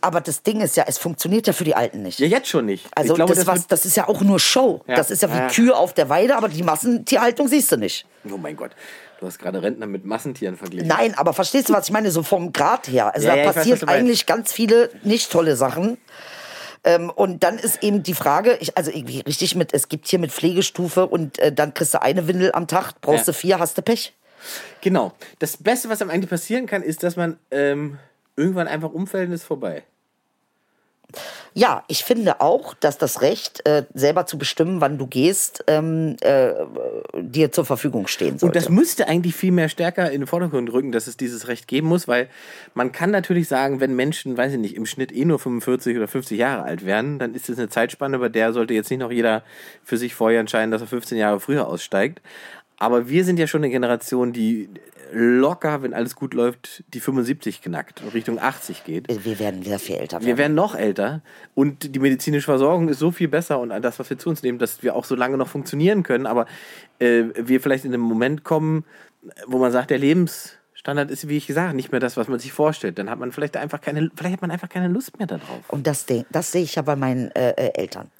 Aber 0.00 0.20
das 0.20 0.42
Ding 0.42 0.60
ist 0.60 0.76
ja, 0.76 0.84
es 0.86 0.98
funktioniert 0.98 1.46
ja 1.46 1.54
für 1.54 1.64
die 1.64 1.74
Alten 1.74 2.02
nicht. 2.02 2.18
Ja, 2.18 2.26
jetzt 2.26 2.48
schon 2.48 2.66
nicht. 2.66 2.86
Also 2.94 3.14
ich 3.14 3.16
glaube, 3.16 3.34
das, 3.34 3.44
das, 3.46 3.54
was, 3.54 3.66
das 3.68 3.86
ist 3.86 3.96
ja 3.96 4.06
auch 4.06 4.20
nur 4.20 4.38
Show. 4.38 4.82
Ja. 4.86 4.96
Das 4.96 5.10
ist 5.10 5.22
ja 5.22 5.32
wie 5.32 5.36
Ja. 5.38 5.48
Kühe 5.48 5.74
auf 5.74 5.94
der 5.94 6.10
Weide, 6.10 6.36
aber 6.36 6.48
die 6.50 6.62
Massentierhaltung 6.62 7.48
siehst 7.48 7.72
du 7.72 7.76
nicht. 7.78 8.04
Oh 8.30 8.36
mein 8.36 8.54
Gott, 8.54 8.72
du 9.20 9.26
hast 9.26 9.38
gerade 9.38 9.62
Rentner 9.62 9.86
mit 9.86 10.04
Massentieren 10.04 10.56
verglichen. 10.58 10.88
Nein, 10.88 11.14
aber 11.16 11.32
verstehst 11.32 11.70
du, 11.70 11.72
was 11.72 11.86
ich 11.86 11.92
meine? 11.92 12.10
So 12.10 12.22
vom 12.22 12.52
Grad 12.52 12.88
her. 12.88 13.14
Also 13.14 13.28
Ja, 13.28 13.36
da 13.36 13.46
weiß, 13.46 13.54
passiert 13.54 13.80
meinst. 13.86 13.94
eigentlich 13.98 14.26
ganz 14.26 14.52
viele 14.52 14.90
nicht 15.04 15.32
tolle 15.32 15.56
Sachen. 15.56 15.96
Ähm, 16.84 17.10
und 17.10 17.42
dann 17.42 17.58
ist 17.58 17.82
eben 17.82 18.02
die 18.02 18.14
Frage, 18.14 18.56
ich, 18.60 18.76
also 18.76 18.90
irgendwie 18.90 19.20
richtig 19.20 19.54
mit, 19.54 19.72
es 19.72 19.88
gibt 19.88 20.06
hier 20.08 20.18
mit 20.18 20.30
Pflegestufe 20.32 21.06
und 21.06 21.38
äh, 21.38 21.52
dann 21.52 21.72
kriegst 21.74 21.94
du 21.94 22.02
eine 22.02 22.28
Windel 22.28 22.52
am 22.52 22.66
Tag, 22.66 23.00
brauchst 23.00 23.26
Ja. 23.26 23.32
du 23.32 23.38
vier, 23.38 23.58
hast 23.58 23.78
du 23.78 23.82
Pech. 23.82 24.12
Genau. 24.82 25.12
Das 25.38 25.56
Beste, 25.56 25.88
was 25.88 26.02
am 26.02 26.10
Ende 26.10 26.26
passieren 26.26 26.66
kann, 26.66 26.82
ist, 26.82 27.02
dass 27.02 27.16
man 27.16 27.38
ähm, 27.50 27.98
irgendwann 28.36 28.68
einfach 28.68 28.92
umfällt 28.92 29.28
und 29.28 29.34
ist 29.34 29.44
vorbei. 29.44 29.82
Ja, 31.56 31.84
ich 31.86 32.02
finde 32.02 32.40
auch, 32.40 32.74
dass 32.74 32.98
das 32.98 33.20
Recht, 33.20 33.66
äh, 33.66 33.84
selber 33.94 34.26
zu 34.26 34.38
bestimmen, 34.38 34.80
wann 34.80 34.98
du 34.98 35.06
gehst, 35.06 35.64
ähm, 35.68 36.16
äh, 36.20 36.52
dir 37.16 37.52
zur 37.52 37.64
Verfügung 37.64 38.08
stehen 38.08 38.38
sollte. 38.38 38.46
Und 38.46 38.56
das 38.56 38.68
müsste 38.68 39.06
eigentlich 39.06 39.36
viel 39.36 39.52
mehr 39.52 39.68
stärker 39.68 40.10
in 40.10 40.22
den 40.22 40.26
Vordergrund 40.26 40.72
rücken, 40.72 40.90
dass 40.90 41.06
es 41.06 41.16
dieses 41.16 41.46
Recht 41.46 41.68
geben 41.68 41.86
muss, 41.86 42.08
weil 42.08 42.28
man 42.74 42.90
kann 42.90 43.10
natürlich 43.10 43.46
sagen, 43.46 43.80
wenn 43.80 43.94
Menschen, 43.94 44.36
weiß 44.36 44.52
ich 44.52 44.58
nicht, 44.58 44.74
im 44.74 44.86
Schnitt 44.86 45.12
eh 45.12 45.24
nur 45.24 45.38
45 45.38 45.96
oder 45.96 46.08
50 46.08 46.38
Jahre 46.38 46.64
alt 46.64 46.84
werden, 46.84 47.18
dann 47.18 47.34
ist 47.34 47.48
das 47.48 47.58
eine 47.58 47.68
Zeitspanne, 47.68 48.18
bei 48.18 48.28
der 48.28 48.52
sollte 48.52 48.74
jetzt 48.74 48.90
nicht 48.90 49.00
noch 49.00 49.12
jeder 49.12 49.42
für 49.84 49.96
sich 49.96 50.14
vorher 50.14 50.40
entscheiden, 50.40 50.72
dass 50.72 50.80
er 50.80 50.88
15 50.88 51.18
Jahre 51.18 51.38
früher 51.38 51.68
aussteigt. 51.68 52.20
Aber 52.78 53.08
wir 53.08 53.24
sind 53.24 53.38
ja 53.38 53.46
schon 53.46 53.62
eine 53.62 53.70
Generation, 53.70 54.32
die 54.32 54.68
locker, 55.14 55.82
wenn 55.82 55.94
alles 55.94 56.16
gut 56.16 56.34
läuft, 56.34 56.82
die 56.92 57.00
75 57.00 57.62
knackt 57.62 58.02
und 58.02 58.14
Richtung 58.14 58.38
80 58.38 58.84
geht. 58.84 59.24
wir 59.24 59.38
werden 59.38 59.62
sehr 59.62 59.78
viel 59.78 59.96
älter 59.96 60.16
werden. 60.16 60.26
Wir 60.26 60.38
werden 60.38 60.54
noch 60.54 60.74
älter 60.74 61.22
und 61.54 61.94
die 61.94 61.98
medizinische 61.98 62.46
Versorgung 62.46 62.88
ist 62.88 62.98
so 62.98 63.10
viel 63.10 63.28
besser 63.28 63.60
und 63.60 63.70
das, 63.70 63.98
was 63.98 64.10
wir 64.10 64.18
zu 64.18 64.28
uns 64.28 64.42
nehmen, 64.42 64.58
dass 64.58 64.82
wir 64.82 64.96
auch 64.96 65.04
so 65.04 65.14
lange 65.14 65.36
noch 65.36 65.48
funktionieren 65.48 66.02
können. 66.02 66.26
Aber 66.26 66.46
äh, 66.98 67.24
wir 67.36 67.60
vielleicht 67.60 67.84
in 67.84 67.94
einem 67.94 68.02
Moment 68.02 68.44
kommen, 68.44 68.84
wo 69.46 69.58
man 69.58 69.72
sagt, 69.72 69.90
der 69.90 69.98
Lebensstandard 69.98 71.10
ist, 71.10 71.28
wie 71.28 71.36
ich 71.36 71.46
gesagt, 71.46 71.74
nicht 71.74 71.92
mehr 71.92 72.00
das, 72.00 72.16
was 72.16 72.28
man 72.28 72.38
sich 72.38 72.52
vorstellt. 72.52 72.98
Dann 72.98 73.08
hat 73.08 73.18
man 73.18 73.32
vielleicht 73.32 73.56
einfach 73.56 73.80
keine, 73.80 74.10
vielleicht 74.16 74.34
hat 74.34 74.42
man 74.42 74.50
einfach 74.50 74.68
keine 74.68 74.88
Lust 74.88 75.18
mehr 75.18 75.26
darauf. 75.26 75.68
Und 75.68 75.86
das, 75.86 76.06
das 76.30 76.52
sehe 76.52 76.62
ich 76.62 76.74
ja 76.74 76.82
bei 76.82 76.96
meinen 76.96 77.30
äh, 77.32 77.50
äh, 77.50 77.72
Eltern. 77.74 78.10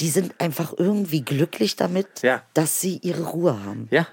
Die 0.00 0.10
sind 0.10 0.34
einfach 0.38 0.72
irgendwie 0.76 1.22
glücklich 1.22 1.76
damit, 1.76 2.22
Ja. 2.22 2.42
dass 2.54 2.80
sie 2.80 2.98
ihre 2.98 3.24
Ruhe 3.24 3.64
haben. 3.64 3.88
Ja. 3.90 4.06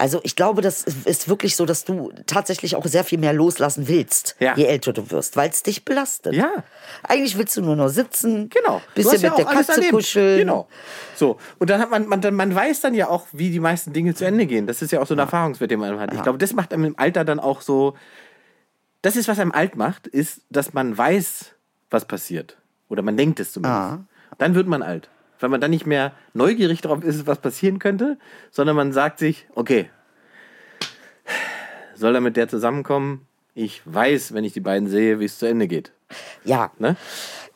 Also 0.00 0.20
ich 0.22 0.36
glaube, 0.36 0.62
das 0.62 0.84
ist 0.84 1.28
wirklich 1.28 1.56
so, 1.56 1.66
dass 1.66 1.84
du 1.84 2.12
tatsächlich 2.26 2.76
auch 2.76 2.86
sehr 2.86 3.02
viel 3.02 3.18
mehr 3.18 3.32
loslassen 3.32 3.88
willst, 3.88 4.36
Ja. 4.38 4.54
je 4.56 4.64
älter 4.64 4.92
du 4.92 5.10
wirst, 5.10 5.36
weil 5.36 5.50
es 5.50 5.64
dich 5.64 5.84
belastet. 5.84 6.34
Ja. 6.34 6.50
Eigentlich 7.02 7.36
willst 7.36 7.56
du 7.56 7.62
nur 7.62 7.74
noch 7.74 7.88
sitzen, 7.88 8.48
Genau. 8.48 8.80
Du 8.94 9.02
bisschen 9.02 9.12
hast 9.14 9.22
ja 9.22 9.30
mit 9.30 9.38
der 9.38 9.46
Katze 9.46 9.82
kuscheln. 9.90 10.38
Genau. 10.38 10.68
So. 11.16 11.38
Und 11.58 11.68
dann 11.68 11.80
hat 11.80 11.90
man, 11.90 12.06
man, 12.06 12.20
dann, 12.20 12.34
man 12.34 12.54
weiß 12.54 12.80
dann 12.80 12.94
ja 12.94 13.08
auch, 13.08 13.26
wie 13.32 13.50
die 13.50 13.58
meisten 13.58 13.92
Dinge 13.92 14.14
zu 14.14 14.24
Ende 14.24 14.46
gehen. 14.46 14.68
Das 14.68 14.82
ist 14.82 14.92
ja 14.92 15.00
auch 15.00 15.06
so 15.06 15.14
ein 15.14 15.18
Erfahrungswert, 15.18 15.70
den 15.72 15.80
man 15.80 15.98
hat. 15.98 16.14
Ich 16.14 16.22
glaube, 16.22 16.38
das 16.38 16.52
macht 16.52 16.72
einem 16.72 16.84
im 16.84 16.98
Alter 16.98 17.24
dann 17.24 17.40
auch 17.40 17.60
so. 17.60 17.96
Das 19.02 19.16
ist, 19.16 19.26
was 19.28 19.40
einem 19.40 19.52
alt 19.52 19.74
macht, 19.76 20.06
ist, 20.06 20.42
dass 20.48 20.74
man 20.74 20.96
weiß, 20.96 21.54
was 21.90 22.04
passiert. 22.04 22.56
Oder 22.88 23.02
man 23.02 23.16
denkt 23.16 23.40
es 23.40 23.52
zumindest. 23.52 23.80
Ah. 23.80 24.04
Dann 24.38 24.54
wird 24.54 24.68
man 24.68 24.82
alt. 24.82 25.08
Weil 25.40 25.48
man 25.48 25.60
dann 25.60 25.70
nicht 25.70 25.86
mehr 25.86 26.12
neugierig 26.34 26.80
darauf 26.80 27.04
ist, 27.04 27.26
was 27.26 27.38
passieren 27.38 27.78
könnte, 27.78 28.18
sondern 28.50 28.76
man 28.76 28.92
sagt 28.92 29.18
sich, 29.18 29.46
okay, 29.54 29.90
soll 31.94 32.14
er 32.14 32.20
mit 32.20 32.36
der 32.36 32.48
zusammenkommen? 32.48 33.26
Ich 33.54 33.82
weiß, 33.84 34.34
wenn 34.34 34.44
ich 34.44 34.52
die 34.52 34.60
beiden 34.60 34.88
sehe, 34.88 35.20
wie 35.20 35.24
es 35.24 35.38
zu 35.38 35.46
Ende 35.46 35.66
geht. 35.68 35.92
Ja, 36.44 36.70
Ne? 36.78 36.96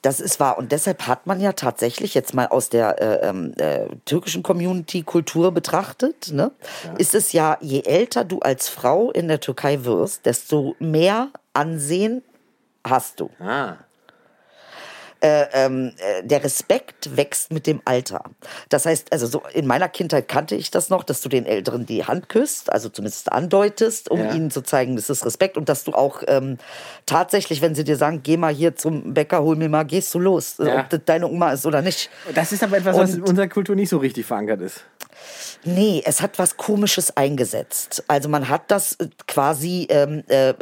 das 0.03 0.19
ist 0.19 0.41
wahr. 0.41 0.59
Und 0.59 0.73
deshalb 0.73 1.07
hat 1.07 1.27
man 1.27 1.41
ja 1.41 1.53
tatsächlich 1.53 2.15
jetzt 2.15 2.35
mal 2.35 2.49
aus 2.49 2.69
der 2.69 3.01
äh, 3.01 3.29
ähm, 3.29 3.55
äh, 3.57 3.87
türkischen 4.05 4.43
Community-Kultur 4.43 5.53
betrachtet, 5.53 6.33
ne, 6.33 6.51
ist 6.99 7.15
es 7.15 7.33
ja, 7.33 7.57
je 7.61 7.83
älter 7.83 8.25
du 8.25 8.41
als 8.41 8.69
Frau 8.69 9.13
in 9.13 9.29
der 9.29 9.41
Türkei 9.41 9.85
wirst, 9.85 10.27
desto 10.27 10.75
mehr 10.81 11.29
Ansehen 11.55 12.23
hast 12.85 13.21
du. 13.21 13.31
Ah. 13.39 13.77
Äh, 15.23 16.23
der 16.25 16.43
Respekt 16.45 17.17
wächst 17.17 17.53
mit 17.53 17.67
dem 17.67 17.81
Alter. 17.85 18.25
Das 18.69 18.87
heißt, 18.87 19.13
also 19.13 19.27
so 19.27 19.43
in 19.55 19.67
meiner 19.67 19.89
Kindheit 19.89 20.29
kannte 20.29 20.55
ich 20.57 20.71
das 20.71 20.89
noch, 20.91 21.05
dass 21.05 21.21
du 21.21 21.29
den 21.29 21.47
Älteren 21.47 21.87
die 21.87 22.05
Hand 22.05 22.29
küsst, 22.29 22.73
also 22.73 22.89
zumindest 22.89 23.31
andeutest, 23.33 24.11
um 24.11 24.19
Ja. 24.21 24.33
ihnen 24.35 24.51
zu 24.51 24.63
zeigen, 24.63 24.97
das 24.97 25.09
ist 25.11 25.25
Respekt 25.25 25.57
und 25.57 25.69
dass 25.69 25.85
du 25.85 25.93
auch 25.93 26.23
ähm, 26.27 26.59
tatsächlich, 27.07 27.63
wenn 27.63 27.75
sie 27.75 27.85
dir 27.85 27.97
sagen, 27.97 28.21
geh 28.23 28.37
mal 28.37 28.53
hier 28.53 28.75
zum 28.77 29.15
Bäcker, 29.15 29.43
hol 29.43 29.57
mir 29.57 29.69
mal, 29.69 29.85
gehst 29.85 30.13
du 30.15 30.19
los, 30.19 30.57
Ja. 30.59 30.81
ob 30.81 30.91
das 30.91 31.01
deine 31.05 31.29
Oma 31.29 31.53
ist 31.53 31.67
oder 31.67 31.83
nicht. 31.83 32.11
Das 32.35 32.53
ist 32.53 32.63
aber 32.63 32.79
etwas, 32.79 32.97
was 32.97 33.15
in 33.15 33.23
Und- 33.23 33.29
unserer 33.31 33.49
Kultur 33.49 33.77
nicht 33.77 33.89
so 33.91 33.99
richtig 33.99 34.27
verankert 34.27 34.61
ist. 34.61 34.85
Nee, 35.65 36.03
es 36.05 36.21
hat 36.21 36.39
was 36.41 36.57
Komisches 36.57 37.17
eingesetzt. 37.17 38.03
Also 38.09 38.29
man 38.29 38.49
hat 38.49 38.71
das 38.73 38.95
äh, 38.95 39.07
quasi 39.29 39.87
ähm, 39.91 40.25
äh, 40.29 40.55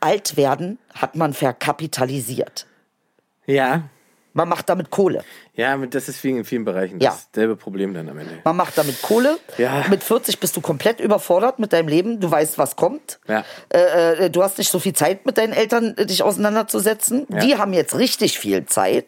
alt 0.00 0.36
werden 0.36 0.78
hat 0.94 1.16
man 1.16 1.32
verkapitalisiert. 1.32 2.66
Ja. 3.46 3.82
Man 4.32 4.50
macht 4.50 4.68
damit 4.68 4.90
Kohle. 4.90 5.24
Ja, 5.54 5.74
das 5.78 6.10
ist 6.10 6.18
viel, 6.18 6.36
in 6.36 6.44
vielen 6.44 6.66
Bereichen 6.66 7.00
Ja. 7.00 7.16
dasselbe 7.32 7.56
Problem 7.56 7.94
dann 7.94 8.06
am 8.10 8.18
Ende. 8.18 8.34
Man 8.44 8.54
macht 8.56 8.76
damit 8.76 9.00
Kohle. 9.00 9.38
Ja. 9.56 9.84
Mit 9.88 10.02
40 10.04 10.38
bist 10.40 10.54
du 10.58 10.60
komplett 10.60 11.00
überfordert 11.00 11.58
mit 11.58 11.72
deinem 11.72 11.88
Leben. 11.88 12.20
Du 12.20 12.30
weißt, 12.30 12.58
was 12.58 12.76
kommt. 12.76 13.18
Ja. 13.28 13.44
Äh, 13.72 14.26
äh, 14.26 14.30
du 14.30 14.42
hast 14.42 14.58
nicht 14.58 14.70
so 14.70 14.78
viel 14.78 14.92
Zeit 14.92 15.24
mit 15.24 15.38
deinen 15.38 15.54
Eltern, 15.54 15.96
äh, 15.96 16.04
dich 16.04 16.22
auseinanderzusetzen. 16.22 17.26
Ja. 17.30 17.38
Die 17.38 17.56
haben 17.56 17.72
jetzt 17.72 17.96
richtig 17.96 18.38
viel 18.38 18.66
Zeit. 18.66 19.06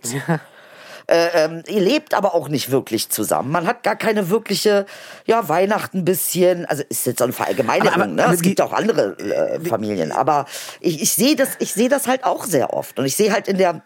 Äh, 1.11 1.29
ähm, 1.45 1.63
ihr 1.67 1.81
lebt 1.81 2.13
aber 2.13 2.35
auch 2.35 2.49
nicht 2.51 2.71
wirklich 2.71 3.09
zusammen. 3.09 3.51
Man 3.51 3.67
hat 3.67 3.83
gar 3.83 3.97
keine 3.97 4.29
wirkliche, 4.29 4.85
ja, 5.27 5.49
Weihnachten 5.49 5.99
ein 6.01 6.05
bisschen, 6.05 6.67
also 6.67 6.83
ist 6.91 7.07
jetzt 7.07 7.19
so 7.19 7.25
eine 7.25 7.33
Verallgemeinerung, 7.33 7.95
Aber- 7.95 8.05
aber- 8.05 8.13
ne? 8.13 8.25
aber 8.25 8.35
es 8.35 8.43
gibt 8.43 8.61
auch 8.61 8.75
andere 8.75 9.19
äh, 9.19 9.59
Familien, 9.61 10.13
aber 10.13 10.45
ich, 10.81 11.01
ich 11.01 11.13
sehe 11.15 11.35
das, 11.35 11.51
ich 11.61 11.73
sehe 11.73 11.89
das 11.89 12.07
halt 12.09 12.25
auch 12.25 12.45
sehr 12.45 12.75
oft 12.75 12.99
und 12.99 13.07
ich 13.07 13.17
sehe 13.17 13.33
halt 13.33 13.49
in 13.49 13.57
der 13.57 13.81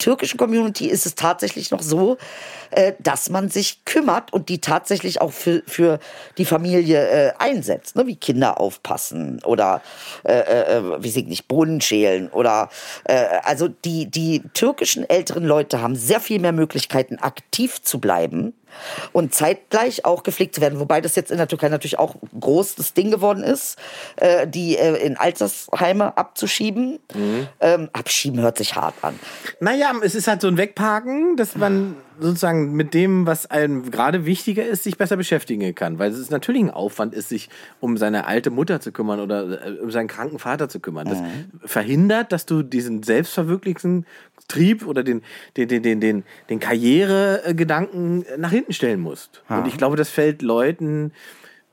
türkischen 0.00 0.38
Community 0.38 0.86
ist 0.86 1.06
es 1.06 1.14
tatsächlich 1.14 1.70
noch 1.70 1.82
so, 1.82 2.16
äh, 2.72 2.94
dass 2.98 3.30
man 3.30 3.48
sich 3.48 3.84
kümmert 3.84 4.32
und 4.32 4.48
die 4.48 4.60
tatsächlich 4.60 5.20
auch 5.20 5.32
für, 5.32 5.62
für 5.66 6.00
die 6.38 6.44
Familie 6.44 7.08
äh, 7.08 7.32
einsetzt, 7.38 7.94
ne? 7.94 8.06
wie 8.08 8.16
Kinder 8.16 8.60
aufpassen 8.60 9.40
oder 9.44 9.82
äh, 10.24 10.38
äh, 10.78 11.02
wie 11.02 11.10
sie 11.10 11.22
nicht 11.22 11.46
Brunnen 11.46 11.80
schälen 11.80 12.28
oder 12.28 12.70
äh, 13.04 13.26
also 13.44 13.68
die 13.68 14.10
die 14.10 14.42
türkischen 14.54 15.08
älteren 15.08 15.44
Leute 15.44 15.80
haben 15.80 15.94
sehr 15.94 16.20
viel 16.20 16.40
mehr 16.40 16.52
Möglichkeiten 16.52 17.18
aktiv 17.18 17.82
zu 17.82 18.00
bleiben 18.00 18.54
und 19.12 19.34
zeitgleich 19.34 20.04
auch 20.04 20.22
gepflegt 20.22 20.54
zu 20.54 20.60
werden. 20.60 20.80
Wobei 20.80 21.00
das 21.00 21.16
jetzt 21.16 21.30
in 21.30 21.38
der 21.38 21.48
Türkei 21.48 21.68
natürlich 21.68 21.98
auch 21.98 22.16
ein 22.16 22.40
großes 22.40 22.94
Ding 22.94 23.10
geworden 23.10 23.42
ist, 23.42 23.78
äh, 24.16 24.46
die 24.46 24.76
äh, 24.76 24.96
in 25.04 25.16
Altersheime 25.16 26.16
abzuschieben. 26.16 26.98
Ähm, 27.60 27.88
abschieben 27.92 28.40
hört 28.40 28.58
sich 28.58 28.76
hart 28.76 28.94
an. 29.02 29.18
Naja, 29.60 29.92
es 30.02 30.14
ist 30.14 30.28
halt 30.28 30.40
so 30.40 30.48
ein 30.48 30.56
Wegparken, 30.56 31.36
dass 31.36 31.56
man 31.56 31.96
sozusagen 32.20 32.72
mit 32.72 32.94
dem, 32.94 33.26
was 33.26 33.50
einem 33.50 33.90
gerade 33.90 34.26
wichtiger 34.26 34.64
ist, 34.64 34.84
sich 34.84 34.98
besser 34.98 35.16
beschäftigen 35.16 35.74
kann. 35.74 35.98
Weil 35.98 36.10
es 36.10 36.30
natürlich 36.30 36.62
ein 36.62 36.70
Aufwand 36.70 37.14
ist, 37.14 37.28
sich 37.30 37.48
um 37.80 37.96
seine 37.96 38.26
alte 38.26 38.50
Mutter 38.50 38.80
zu 38.80 38.92
kümmern 38.92 39.20
oder 39.20 39.66
äh, 39.66 39.78
um 39.80 39.90
seinen 39.90 40.08
kranken 40.08 40.38
Vater 40.38 40.68
zu 40.68 40.80
kümmern. 40.80 41.08
Das 41.08 41.22
verhindert, 41.64 42.32
dass 42.32 42.46
du 42.46 42.62
diesen 42.62 43.02
selbstverwirklichten 43.02 44.06
Trieb 44.50 44.86
oder 44.86 45.02
den, 45.02 45.22
den, 45.56 45.68
den, 45.68 45.82
den, 45.82 46.00
den, 46.00 46.24
den 46.48 46.60
Karrieregedanken 46.60 48.24
nach 48.36 48.50
hinten 48.50 48.72
stellen 48.72 49.00
musst. 49.00 49.42
Und 49.48 49.66
ich 49.66 49.78
glaube, 49.78 49.96
das 49.96 50.10
fällt 50.10 50.42
Leuten 50.42 51.12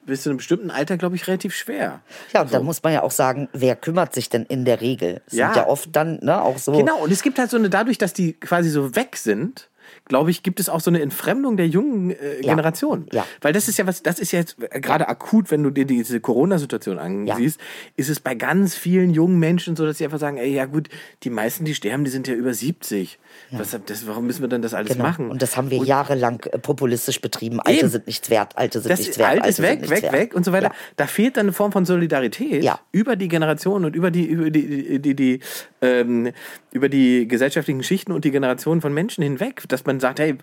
bis 0.08 0.24
zu 0.24 0.30
einem 0.30 0.38
bestimmten 0.38 0.72
Alter, 0.72 0.98
glaube 0.98 1.16
ich, 1.16 1.28
relativ 1.28 1.54
schwer. 1.54 2.02
Ja, 2.34 2.42
und 2.42 2.54
da 2.54 2.62
muss 2.62 2.82
man 2.82 2.94
ja 2.94 3.04
auch 3.04 3.12
sagen, 3.12 3.50
wer 3.52 3.76
kümmert 3.76 4.14
sich 4.14 4.30
denn 4.30 4.44
in 4.44 4.66
der 4.66 4.82
Regel? 4.82 5.22
Es 5.28 5.34
Ja. 5.34 5.48
Sind 5.48 5.58
ja 5.58 5.68
oft 5.68 5.96
dann 5.96 6.20
ne, 6.22 6.42
auch 6.42 6.58
so. 6.58 6.72
Genau, 6.72 6.98
und 7.04 7.12
es 7.12 7.22
gibt 7.22 7.38
halt 7.38 7.52
so 7.52 7.58
eine, 7.58 7.70
dadurch, 7.70 7.98
dass 7.98 8.14
die 8.14 8.34
quasi 8.34 8.70
so 8.70 8.96
weg 8.96 9.18
sind, 9.18 9.70
glaube 10.08 10.32
ich, 10.32 10.44
gibt 10.44 10.60
es 10.60 10.70
auch 10.70 10.80
so 10.80 10.90
eine 10.92 11.02
Entfremdung 11.02 11.58
der 11.58 11.68
jungen 11.68 12.12
äh, 12.12 12.16
Ja. 12.42 12.50
Generation. 12.54 13.08
Ja. 13.12 13.26
Weil 13.42 13.54
das 13.54 13.68
ist 13.68 13.78
ja 13.78 13.88
was, 13.88 14.04
das 14.04 14.20
ist 14.20 14.32
ja 14.32 14.40
jetzt 14.40 14.58
äh, 14.72 14.80
gerade 14.80 15.08
akut, 15.08 15.52
wenn 15.52 15.64
du 15.64 15.70
dir 15.70 15.86
diese 15.86 16.20
Corona-Situation 16.20 17.00
ansiehst, 17.00 17.60
ist 17.96 18.10
es 18.10 18.20
bei 18.20 18.36
ganz 18.36 18.76
vielen 18.76 19.12
jungen 19.12 19.40
Menschen 19.40 19.76
so, 19.76 19.86
dass 19.86 19.98
sie 19.98 20.06
einfach 20.06 20.20
sagen, 20.20 20.38
ey, 20.38 20.54
ja 20.54 20.66
gut, 20.66 20.90
die 21.24 21.30
meisten, 21.30 21.66
die 21.66 21.76
sterben, 21.76 22.04
die 22.06 22.12
sind 22.12 22.28
ja 22.28 22.34
über 22.34 22.54
70. 22.54 23.20
Was, 23.52 23.78
das, 23.86 24.08
warum 24.08 24.26
müssen 24.28 24.42
wir 24.42 24.48
denn 24.50 24.62
das 24.62 24.74
alles 24.74 24.94
Genau. 24.94 25.04
machen? 25.04 25.30
Und 25.30 25.42
das 25.42 25.58
haben 25.58 25.70
wir 25.70 25.78
jahrelang 25.84 26.42
äh, 26.52 26.58
populistisch 26.58 27.22
betrieben. 27.22 27.60
Alte 27.60 27.80
Eben. 27.82 27.90
sind 27.90 28.08
nichts 28.08 28.30
wert, 28.30 28.58
Alte 28.58 28.80
sind 28.82 28.90
das 28.92 29.00
nichts 29.00 29.18
wert. 29.18 29.30
alt 29.30 29.38
Alte 29.42 29.50
ist 29.50 29.62
weg, 29.62 29.90
weg, 29.90 30.02
wert. 30.04 30.14
weg 30.14 30.34
und 30.36 30.44
so 30.46 30.52
weiter. 30.52 30.68
Ja. 30.68 30.74
Da 30.96 31.08
fehlt 31.08 31.38
dann 31.38 31.46
eine 31.48 31.54
Form 31.54 31.72
von 31.72 31.86
Solidarität 31.86 32.64
Ja. 32.64 32.80
über 32.92 33.16
die 33.16 33.28
Generation 33.28 33.86
und 33.86 33.96
über 33.96 34.12
die, 34.12 34.26
über 34.26 34.50
die, 34.50 35.00
die, 35.00 35.16
die, 35.16 35.40
ähm, 35.82 36.32
über 36.72 36.90
die 36.90 37.28
gesellschaftlichen 37.28 37.84
Schichten 37.84 38.12
und 38.12 38.26
die 38.26 38.32
Generationen 38.32 38.82
von 38.82 38.94
Menschen 38.94 39.24
hinweg, 39.24 39.64
dass 39.68 39.86
man 39.86 39.97
sagt, 40.00 40.20
hey, 40.20 40.38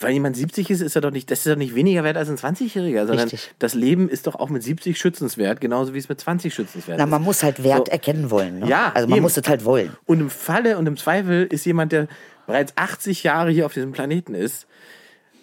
weil 0.00 0.12
jemand 0.12 0.36
70 0.36 0.68
ist, 0.70 0.80
ist 0.80 0.96
er 0.96 1.00
doch 1.00 1.12
nicht, 1.12 1.30
das 1.30 1.38
ist 1.46 1.46
doch 1.52 1.56
nicht 1.56 1.74
weniger 1.76 2.02
wert 2.02 2.16
als 2.16 2.28
ein 2.28 2.36
20-Jähriger, 2.36 3.06
sondern 3.06 3.28
Richtig. 3.28 3.54
das 3.60 3.74
Leben 3.74 4.08
ist 4.08 4.26
doch 4.26 4.34
auch 4.34 4.48
mit 4.48 4.62
70 4.62 4.98
schützenswert, 4.98 5.60
genauso 5.60 5.94
wie 5.94 5.98
es 5.98 6.08
mit 6.08 6.20
20 6.20 6.52
schützenswert 6.52 6.98
Na, 6.98 7.04
ist. 7.04 7.10
man 7.10 7.22
muss 7.22 7.42
halt 7.44 7.62
Wert 7.62 7.86
So. 7.86 7.92
erkennen 7.92 8.30
wollen. 8.30 8.58
Ne? 8.60 8.68
Ja, 8.68 8.90
Also 8.94 9.06
man 9.08 9.18
eben. 9.18 9.22
muss 9.22 9.36
es 9.36 9.48
halt 9.48 9.64
wollen. 9.64 9.96
Und 10.04 10.20
im 10.20 10.30
Falle 10.30 10.76
und 10.78 10.86
im 10.86 10.96
Zweifel 10.96 11.46
ist 11.46 11.64
jemand, 11.66 11.92
der 11.92 12.08
bereits 12.48 12.72
80 12.76 13.22
Jahre 13.22 13.50
hier 13.50 13.64
auf 13.64 13.74
diesem 13.74 13.92
Planeten 13.92 14.34
ist, 14.34 14.66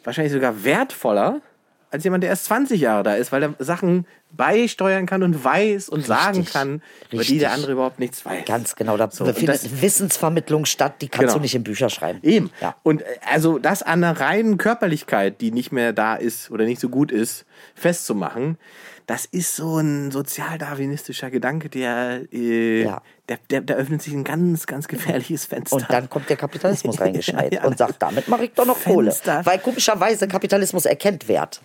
wahrscheinlich 0.04 0.34
sogar 0.34 0.64
wertvoller 0.66 1.42
als 1.94 2.04
jemand, 2.04 2.24
der 2.24 2.32
erst 2.32 2.46
20 2.46 2.82
Jahre 2.82 3.04
da 3.04 3.16
ist, 3.16 3.32
weil 3.32 3.44
er 3.44 3.54
Sachen 3.60 4.06
beisteuern 4.36 5.06
kann 5.06 5.22
und 5.22 5.44
weiß 5.44 5.90
und 5.90 6.04
sagen 6.06 6.44
kann, 6.44 6.76
über 6.76 6.82
die 7.12 7.18
Richtig. 7.20 7.40
der 7.40 7.52
andere 7.52 7.72
überhaupt 7.74 8.00
nichts 8.00 8.26
weiß. 8.26 8.46
Ganz 8.46 8.76
genau. 8.76 8.98
Da 8.98 9.10
So, 9.12 9.26
findet 9.26 9.50
das- 9.64 9.82
Wissensvermittlung 9.82 10.66
statt, 10.66 10.96
die 11.02 11.08
kannst 11.08 11.22
Genau. 11.28 11.34
du 11.36 11.40
nicht 11.42 11.54
in 11.54 11.64
Bücher 11.64 11.90
schreiben. 11.92 12.20
Eben. 12.24 12.50
Ja. 12.60 12.76
Und 12.82 13.04
äh, 13.04 13.06
also 13.32 13.60
das 13.60 13.84
an 13.84 14.02
der 14.02 14.20
reinen 14.20 14.58
Körperlichkeit, 14.58 15.40
die 15.40 15.52
nicht 15.52 15.72
mehr 15.72 15.94
da 15.94 16.16
ist 16.16 16.50
oder 16.50 16.66
nicht 16.66 16.82
so 16.82 16.90
gut 16.90 17.12
ist, 17.12 17.46
festzumachen, 17.76 18.58
das 19.06 19.26
ist 19.26 19.56
so 19.56 19.78
ein 19.78 20.10
sozialdarwinistischer 20.12 21.30
Gedanke, 21.30 21.70
der, 21.70 22.22
äh, 22.32 22.84
Ja. 22.84 23.02
der, 23.30 23.38
der, 23.50 23.62
da 23.62 23.74
öffnet 23.76 24.02
sich 24.02 24.14
ein 24.14 24.24
ganz, 24.24 24.66
ganz 24.66 24.88
gefährliches 24.88 25.46
Fenster. 25.46 25.76
Und 25.76 25.86
dann 25.90 26.10
kommt 26.10 26.30
der 26.30 26.38
Kapitalismus 26.38 27.00
reingeschneit 27.02 27.54
Ja, 27.54 27.62
ja. 27.62 27.68
und 27.68 27.78
sagt, 27.78 28.02
damit 28.02 28.28
mache 28.30 28.46
ich 28.46 28.52
doch 28.54 28.66
noch 28.66 28.82
Kohle. 28.84 29.12
Fenster. 29.12 29.46
Weil 29.46 29.60
komischerweise 29.60 30.28
Kapitalismus 30.28 30.86
erkennt 30.86 31.28
Wert. 31.28 31.62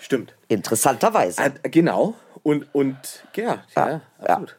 Stimmt. 0.00 0.34
Interessanterweise. 0.48 1.42
Äh, 1.42 1.68
genau. 1.68 2.14
Und, 2.42 2.66
und 2.74 2.96
ja, 3.36 3.62
ja, 3.76 3.88
Ja, 3.88 4.00
absolut. 4.26 4.56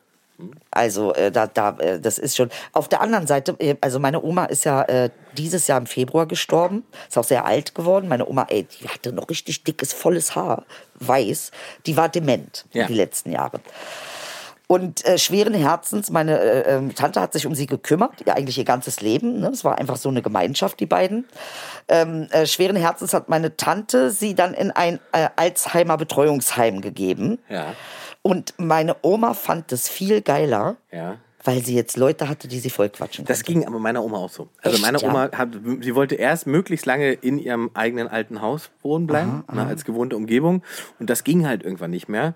Also 0.72 1.14
äh, 1.14 1.32
da, 1.32 1.48
da, 1.48 1.78
äh, 1.80 2.00
das 2.00 2.18
ist 2.18 2.36
schon. 2.36 2.50
Auf 2.74 2.88
der 2.90 3.02
anderen 3.02 3.28
Seite, 3.28 3.56
äh, 3.60 3.76
also 3.82 4.00
meine 4.00 4.24
Oma 4.24 4.46
ist 4.46 4.64
ja 4.64 4.82
äh, 4.84 5.10
dieses 5.38 5.68
Jahr 5.68 5.78
im 5.78 5.86
Februar 5.86 6.26
gestorben. 6.26 6.84
Ist 7.08 7.18
auch 7.18 7.24
sehr 7.24 7.46
alt 7.46 7.76
geworden. 7.76 8.08
Meine 8.08 8.28
Oma, 8.28 8.48
ey, 8.50 8.64
die 8.64 8.88
hatte 8.88 9.12
noch 9.14 9.30
richtig 9.30 9.64
dickes, 9.64 9.94
volles 9.94 10.36
Haar, 10.36 10.66
weiß. 10.96 11.52
Die 11.86 11.96
war 11.98 12.10
dement 12.10 12.66
Ja. 12.72 12.88
die 12.88 12.94
letzten 12.96 13.32
Jahre. 13.32 13.60
Und 14.72 15.04
äh, 15.06 15.18
schweren 15.18 15.54
Herzens, 15.54 16.12
meine 16.12 16.40
äh, 16.40 16.78
ähm, 16.78 16.96
Tante 16.96 17.20
hat 17.20 17.34
sich 17.34 17.46
um 17.46 17.54
sie 17.54 17.66
gekümmert, 17.66 18.14
ja, 18.26 18.36
eigentlich 18.36 18.58
ihr 18.58 18.64
ganzes 18.64 19.02
Leben. 19.02 19.42
Ne? 19.42 19.50
Es 19.50 19.66
war 19.66 19.78
einfach 19.78 19.98
so 19.98 20.08
eine 20.08 20.22
Gemeinschaft, 20.22 20.80
die 20.80 20.86
beiden. 20.86 21.26
Ähm, 21.90 22.30
äh, 22.32 22.46
schweren 22.46 22.78
Herzens 22.78 23.14
hat 23.14 23.28
meine 23.28 23.58
Tante 23.58 24.12
sie 24.12 24.34
dann 24.34 24.54
in 24.54 24.72
ein 24.72 25.02
äh, 25.12 25.28
Alzheimer 25.36 25.98
Betreuungsheim 25.98 26.80
gegeben. 26.80 27.40
Ja. 27.50 27.76
Und 28.22 28.54
meine 28.60 28.96
Oma 29.02 29.34
fand 29.34 29.74
es 29.74 29.90
viel 29.90 30.22
geiler, 30.22 30.78
Ja. 30.90 31.18
Weil 31.44 31.64
sie 31.64 31.76
jetzt 31.76 31.98
Leute 31.98 32.28
hatte, 32.30 32.48
die 32.48 32.60
sie 32.60 32.70
vollquatschen 32.70 33.26
Das 33.26 33.44
konnte. 33.44 33.60
ging 33.60 33.68
aber 33.68 33.80
meiner 33.80 34.04
Oma 34.04 34.18
auch 34.18 34.30
so. 34.30 34.50
Also 34.62 34.76
Echt, 34.76 34.86
meine 34.86 35.00
ja? 35.00 35.10
Oma 35.10 35.32
hat, 35.32 35.50
sie 35.82 35.96
wollte 35.96 36.16
erst 36.16 36.48
möglichst 36.48 36.86
lange 36.86 37.14
in 37.14 37.38
ihrem 37.40 37.72
eigenen 37.74 38.08
alten 38.08 38.42
Haus 38.42 38.70
wohnen 38.82 39.08
bleiben, 39.08 39.44
ne, 39.52 39.66
als 39.66 39.86
gewohnte 39.86 40.16
Umgebung. 40.16 40.64
Und 41.00 41.10
das 41.10 41.24
ging 41.24 41.48
halt 41.48 41.64
irgendwann 41.64 41.92
nicht 41.92 42.10
mehr. 42.10 42.36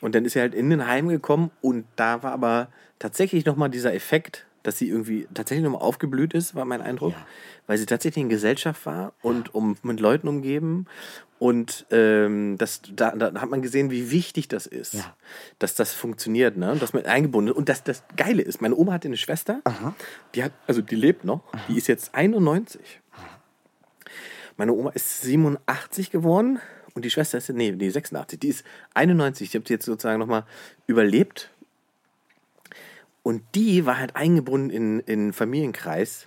Und 0.00 0.14
dann 0.14 0.24
ist 0.24 0.32
sie 0.32 0.40
halt 0.40 0.54
in 0.54 0.70
den 0.70 0.86
Heim 0.86 1.08
gekommen 1.08 1.50
und 1.60 1.84
da 1.96 2.22
war 2.22 2.32
aber 2.32 2.68
tatsächlich 2.98 3.44
nochmal 3.44 3.70
dieser 3.70 3.94
Effekt, 3.94 4.46
dass 4.62 4.78
sie 4.78 4.88
irgendwie 4.88 5.26
tatsächlich 5.32 5.64
nochmal 5.64 5.82
aufgeblüht 5.82 6.34
ist, 6.34 6.54
war 6.54 6.64
mein 6.64 6.82
Eindruck. 6.82 7.14
Weil 7.66 7.78
sie 7.78 7.86
tatsächlich 7.86 8.22
in 8.22 8.28
Gesellschaft 8.28 8.84
war 8.86 9.12
und 9.22 9.54
um, 9.54 9.76
mit 9.82 10.00
Leuten 10.00 10.28
umgeben. 10.28 10.86
Und 11.38 11.86
ähm, 11.90 12.58
das, 12.58 12.82
da, 12.94 13.12
da 13.12 13.40
hat 13.40 13.48
man 13.48 13.62
gesehen, 13.62 13.90
wie 13.90 14.10
wichtig 14.10 14.48
das 14.48 14.66
ist, 14.66 14.92
Ja. 14.94 15.16
dass 15.58 15.74
das 15.74 15.94
funktioniert, 15.94 16.58
ne? 16.58 16.76
dass 16.78 16.92
man 16.92 17.06
eingebunden 17.06 17.52
ist. 17.52 17.56
Und 17.56 17.68
das, 17.70 17.82
das 17.82 18.02
Geile 18.16 18.42
ist, 18.42 18.60
meine 18.60 18.76
Oma 18.76 18.92
hatte 18.92 19.08
eine 19.08 19.16
Schwester, 19.16 19.62
die 20.34 20.44
hat, 20.44 20.52
also 20.66 20.82
die 20.82 20.96
lebt 20.96 21.24
noch, 21.24 21.40
die 21.68 21.78
ist 21.78 21.86
jetzt 21.86 22.14
91. 22.14 23.00
Meine 24.56 24.72
Oma 24.74 24.90
ist 24.90 25.22
87 25.22 26.10
geworden 26.10 26.60
und 26.94 27.04
die 27.06 27.10
Schwester 27.10 27.38
ist, 27.38 27.48
nee, 27.50 27.72
nee 27.72 27.88
86, 27.88 28.38
die 28.38 28.48
ist 28.48 28.64
91. 28.94 29.48
Ich 29.48 29.54
habe 29.54 29.64
sie 29.66 29.74
jetzt 29.74 29.86
sozusagen 29.86 30.18
nochmal 30.18 30.44
überlebt. 30.86 31.50
Und 33.22 33.42
die 33.54 33.84
war 33.84 33.98
halt 33.98 34.16
eingebunden 34.16 34.70
in 34.70 35.00
in 35.00 35.26
den 35.26 35.32
Familienkreis 35.32 36.26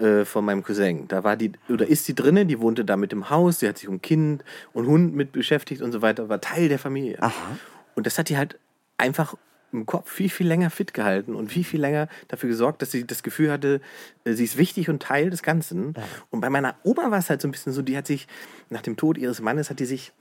äh, 0.00 0.24
von 0.24 0.44
meinem 0.44 0.62
Cousin. 0.64 1.06
Da 1.08 1.22
war 1.22 1.36
die, 1.36 1.52
oder 1.68 1.86
ist 1.86 2.04
sie 2.04 2.14
drinnen, 2.14 2.48
die 2.48 2.60
wohnte 2.60 2.84
da 2.84 2.96
mit 2.96 3.12
dem 3.12 3.30
Haus, 3.30 3.60
sie 3.60 3.68
hat 3.68 3.78
sich 3.78 3.88
um 3.88 4.02
Kind 4.02 4.44
und 4.72 4.86
Hund 4.86 5.14
mit 5.14 5.32
beschäftigt 5.32 5.82
und 5.82 5.92
so 5.92 6.02
weiter, 6.02 6.28
war 6.28 6.40
Teil 6.40 6.68
der 6.68 6.78
Familie. 6.78 7.18
Und 7.94 8.06
das 8.06 8.18
hat 8.18 8.28
die 8.28 8.36
halt 8.36 8.58
einfach 8.98 9.36
im 9.72 9.86
Kopf 9.86 10.10
viel, 10.10 10.30
viel 10.30 10.46
länger 10.46 10.70
fit 10.70 10.94
gehalten 10.94 11.34
und 11.34 11.50
viel, 11.52 11.64
viel 11.64 11.80
länger 11.80 12.08
dafür 12.28 12.48
gesorgt, 12.48 12.82
dass 12.82 12.90
sie 12.90 13.06
das 13.06 13.22
Gefühl 13.22 13.50
hatte, 13.50 13.80
äh, 14.24 14.32
sie 14.32 14.44
ist 14.44 14.56
wichtig 14.56 14.88
und 14.88 15.02
Teil 15.02 15.30
des 15.30 15.42
Ganzen. 15.42 15.94
Und 16.30 16.40
bei 16.40 16.50
meiner 16.50 16.76
Oma 16.82 17.10
war 17.10 17.18
es 17.18 17.30
halt 17.30 17.42
so 17.42 17.48
ein 17.48 17.50
bisschen 17.50 17.72
so, 17.72 17.82
die 17.82 17.96
hat 17.96 18.06
sich 18.06 18.26
nach 18.70 18.82
dem 18.82 18.96
Tod 18.96 19.18
ihres 19.18 19.40
Mannes, 19.40 19.70
hat 19.70 19.80
die 19.80 19.86
sich 19.86 20.12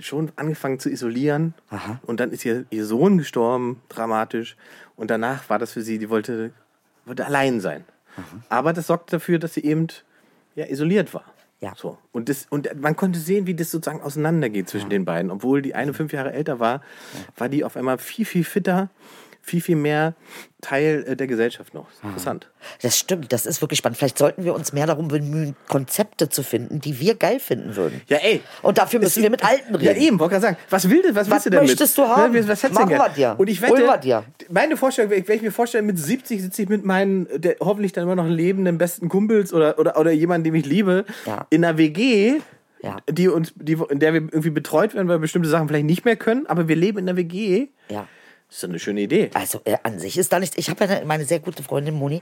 schon 0.00 0.32
angefangen 0.36 0.78
zu 0.78 0.90
isolieren. 0.90 1.54
Und 2.02 2.20
dann 2.20 2.30
ist 2.32 2.44
ihr, 2.44 2.64
ihr 2.70 2.84
Sohn 2.84 3.18
gestorben, 3.18 3.82
dramatisch. 3.88 4.56
Und 4.96 5.10
danach 5.10 5.48
war 5.48 5.58
das 5.58 5.72
für 5.72 5.82
sie, 5.82 5.98
die 5.98 6.10
wollte, 6.10 6.52
wollte 7.06 7.26
allein 7.26 7.60
sein. 7.60 7.84
Aber 8.48 8.72
das 8.72 8.86
sorgte 8.86 9.16
dafür, 9.16 9.38
dass 9.38 9.54
sie 9.54 9.64
eben 9.64 9.86
ja, 10.54 10.66
isoliert 10.66 11.14
war. 11.14 11.24
Ja. 11.60 11.74
So. 11.76 11.98
Und, 12.12 12.28
das, 12.28 12.46
und 12.48 12.80
man 12.80 12.96
konnte 12.96 13.18
sehen, 13.18 13.46
wie 13.46 13.54
das 13.54 13.70
sozusagen 13.70 14.00
auseinandergeht 14.02 14.68
zwischen 14.68 14.90
den 14.90 15.04
beiden. 15.04 15.30
Obwohl 15.30 15.62
die 15.62 15.74
eine 15.74 15.92
fünf 15.92 16.12
Jahre 16.12 16.32
älter 16.32 16.58
war, 16.58 16.82
war 17.36 17.48
die 17.48 17.64
auf 17.64 17.76
einmal 17.76 17.98
viel, 17.98 18.24
viel 18.24 18.44
fitter, 18.44 18.88
viel, 19.42 19.60
viel 19.60 19.76
mehr 19.76 20.14
Teil 20.60 21.04
äh, 21.08 21.16
der 21.16 21.26
Gesellschaft 21.26 21.72
noch. 21.74 21.86
Interessant. 22.02 22.50
Das 22.82 22.98
stimmt, 22.98 23.32
das 23.32 23.46
ist 23.46 23.60
wirklich 23.62 23.78
spannend. 23.78 23.96
Vielleicht 23.98 24.18
sollten 24.18 24.44
wir 24.44 24.54
uns 24.54 24.72
mehr 24.72 24.86
darum 24.86 25.08
bemühen, 25.08 25.56
Konzepte 25.68 26.28
zu 26.28 26.42
finden, 26.42 26.80
die 26.80 27.00
wir 27.00 27.14
geil 27.14 27.40
finden 27.40 27.76
würden. 27.76 28.02
Ja, 28.08 28.18
ey. 28.18 28.42
Und 28.62 28.78
dafür 28.78 29.00
müssen 29.00 29.22
wir 29.22 29.30
mit 29.30 29.44
Alten 29.44 29.74
reden. 29.74 29.84
Ja, 30.00 30.06
eben, 30.06 30.18
wollte 30.18 30.32
gerade 30.34 30.42
sagen. 30.42 30.56
Was 30.68 30.88
will, 30.90 31.02
was, 31.08 31.14
Was 31.14 31.30
willst 31.30 31.46
du 31.46 31.50
denn 31.50 31.60
möchtest 31.60 31.98
mit? 31.98 32.06
du 32.06 32.10
haben? 32.10 32.32
Ne, 32.32 32.48
Was 32.48 32.62
hättest 32.62 32.78
du 32.78 32.84
Machen 32.84 32.88
denn 32.90 32.98
wir 32.98 33.08
dir. 33.08 33.34
Und 33.38 33.48
ich 33.48 33.62
wette, 33.62 33.98
dir. 34.02 34.24
meine 34.50 34.76
Vorstellung, 34.76 35.10
wenn 35.10 35.36
ich 35.36 35.42
mir 35.42 35.52
vorstelle, 35.52 35.82
mit 35.82 35.98
70 35.98 36.42
sitze 36.42 36.62
ich 36.62 36.68
mit 36.68 36.84
meinen, 36.84 37.26
der, 37.40 37.56
hoffentlich 37.60 37.92
dann 37.92 38.04
immer 38.04 38.16
noch 38.16 38.28
lebenden 38.28 38.76
besten 38.78 39.08
Kumpels 39.08 39.52
oder, 39.54 39.78
oder, 39.78 39.98
oder 39.98 40.10
jemanden, 40.10 40.44
den 40.44 40.54
ich 40.54 40.66
liebe, 40.66 41.04
Ja. 41.26 41.46
in 41.50 41.64
einer 41.64 41.78
WG, 41.78 42.40
Ja. 42.82 42.98
die 43.10 43.28
uns, 43.28 43.52
die, 43.56 43.78
in 43.88 43.98
der 43.98 44.12
wir 44.12 44.20
irgendwie 44.20 44.50
betreut 44.50 44.94
werden, 44.94 45.08
weil 45.08 45.16
wir 45.16 45.20
bestimmte 45.20 45.48
Sachen 45.48 45.68
vielleicht 45.68 45.86
nicht 45.86 46.04
mehr 46.04 46.16
können, 46.16 46.46
aber 46.46 46.68
wir 46.68 46.76
leben 46.76 46.98
in 46.98 47.08
einer 47.08 47.16
WG. 47.16 47.68
Ja. 47.88 48.06
Das 48.50 48.56
ist 48.56 48.62
doch 48.64 48.68
eine 48.68 48.80
schöne 48.80 49.02
Idee. 49.02 49.30
Also 49.34 49.60
äh, 49.64 49.76
an 49.84 50.00
sich 50.00 50.18
ist 50.18 50.32
da 50.32 50.40
nichts. 50.40 50.58
Ich 50.58 50.70
habe 50.70 50.84
ja 50.84 50.90
eine, 50.90 51.06
meine 51.06 51.24
sehr 51.24 51.38
gute 51.38 51.62
Freundin 51.62 51.94
Moni, 51.94 52.20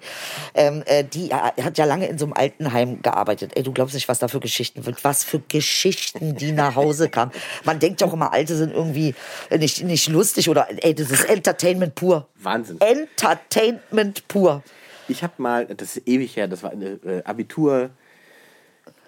ähm, 0.54 0.82
äh, 0.84 1.02
die 1.02 1.30
äh, 1.30 1.62
hat 1.62 1.78
ja 1.78 1.86
lange 1.86 2.06
in 2.06 2.18
so 2.18 2.26
einem 2.26 2.34
Altenheim 2.34 3.00
gearbeitet. 3.00 3.52
Ey, 3.54 3.62
du 3.62 3.72
glaubst 3.72 3.94
nicht, 3.94 4.10
was 4.10 4.18
da 4.18 4.28
für 4.28 4.38
Geschichten 4.38 4.84
wird, 4.84 5.02
was 5.04 5.24
für 5.24 5.40
Geschichten, 5.40 6.36
die 6.36 6.52
nach 6.52 6.76
Hause 6.76 7.08
kamen. 7.08 7.32
Man 7.64 7.78
denkt 7.78 8.02
ja 8.02 8.06
auch 8.06 8.12
immer, 8.12 8.30
Alte 8.30 8.56
sind 8.56 8.74
irgendwie 8.74 9.14
äh, 9.48 9.56
nicht, 9.56 9.82
nicht 9.84 10.06
lustig 10.10 10.50
oder 10.50 10.68
ey, 10.82 10.94
das 10.94 11.10
ist 11.10 11.24
Entertainment 11.24 11.94
pur. 11.94 12.28
Wahnsinn. 12.34 12.78
Entertainment 12.78 14.28
pur. 14.28 14.62
Ich 15.08 15.22
habe 15.22 15.32
mal, 15.38 15.64
das 15.64 15.96
ist 15.96 16.06
ewig 16.06 16.36
her, 16.36 16.46
das 16.46 16.62
war 16.62 16.72
eine 16.72 17.00
äh, 17.06 17.22
Abitur 17.24 17.88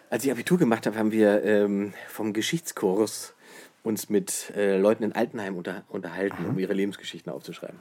Als 0.08 0.24
ich 0.24 0.30
Abitur 0.30 0.56
gemacht 0.56 0.86
habe, 0.86 0.96
haben 0.96 1.12
wir 1.12 1.44
ähm, 1.44 1.92
vom 2.08 2.32
Geschichtskurs 2.32 3.34
uns 3.82 4.08
mit 4.10 4.52
äh, 4.56 4.76
Leuten 4.78 5.02
in 5.04 5.12
Altenheim 5.12 5.56
unter, 5.56 5.82
unterhalten, 5.88 6.44
um 6.46 6.58
ihre 6.58 6.72
Lebensgeschichten 6.74 7.32
aufzuschreiben. 7.32 7.78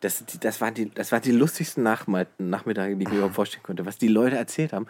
Das, 0.00 0.22
das, 0.40 0.60
waren 0.60 0.74
die, 0.74 0.90
das 0.90 1.10
waren 1.10 1.22
die 1.22 1.30
lustigsten 1.32 1.82
Nachmittage, 1.82 2.96
die 2.96 3.02
ich 3.04 3.08
mir 3.08 3.16
überhaupt 3.16 3.34
vorstellen 3.34 3.62
konnte. 3.62 3.86
Was 3.86 3.96
die 3.96 4.08
Leute 4.08 4.36
erzählt 4.36 4.72
haben, 4.74 4.86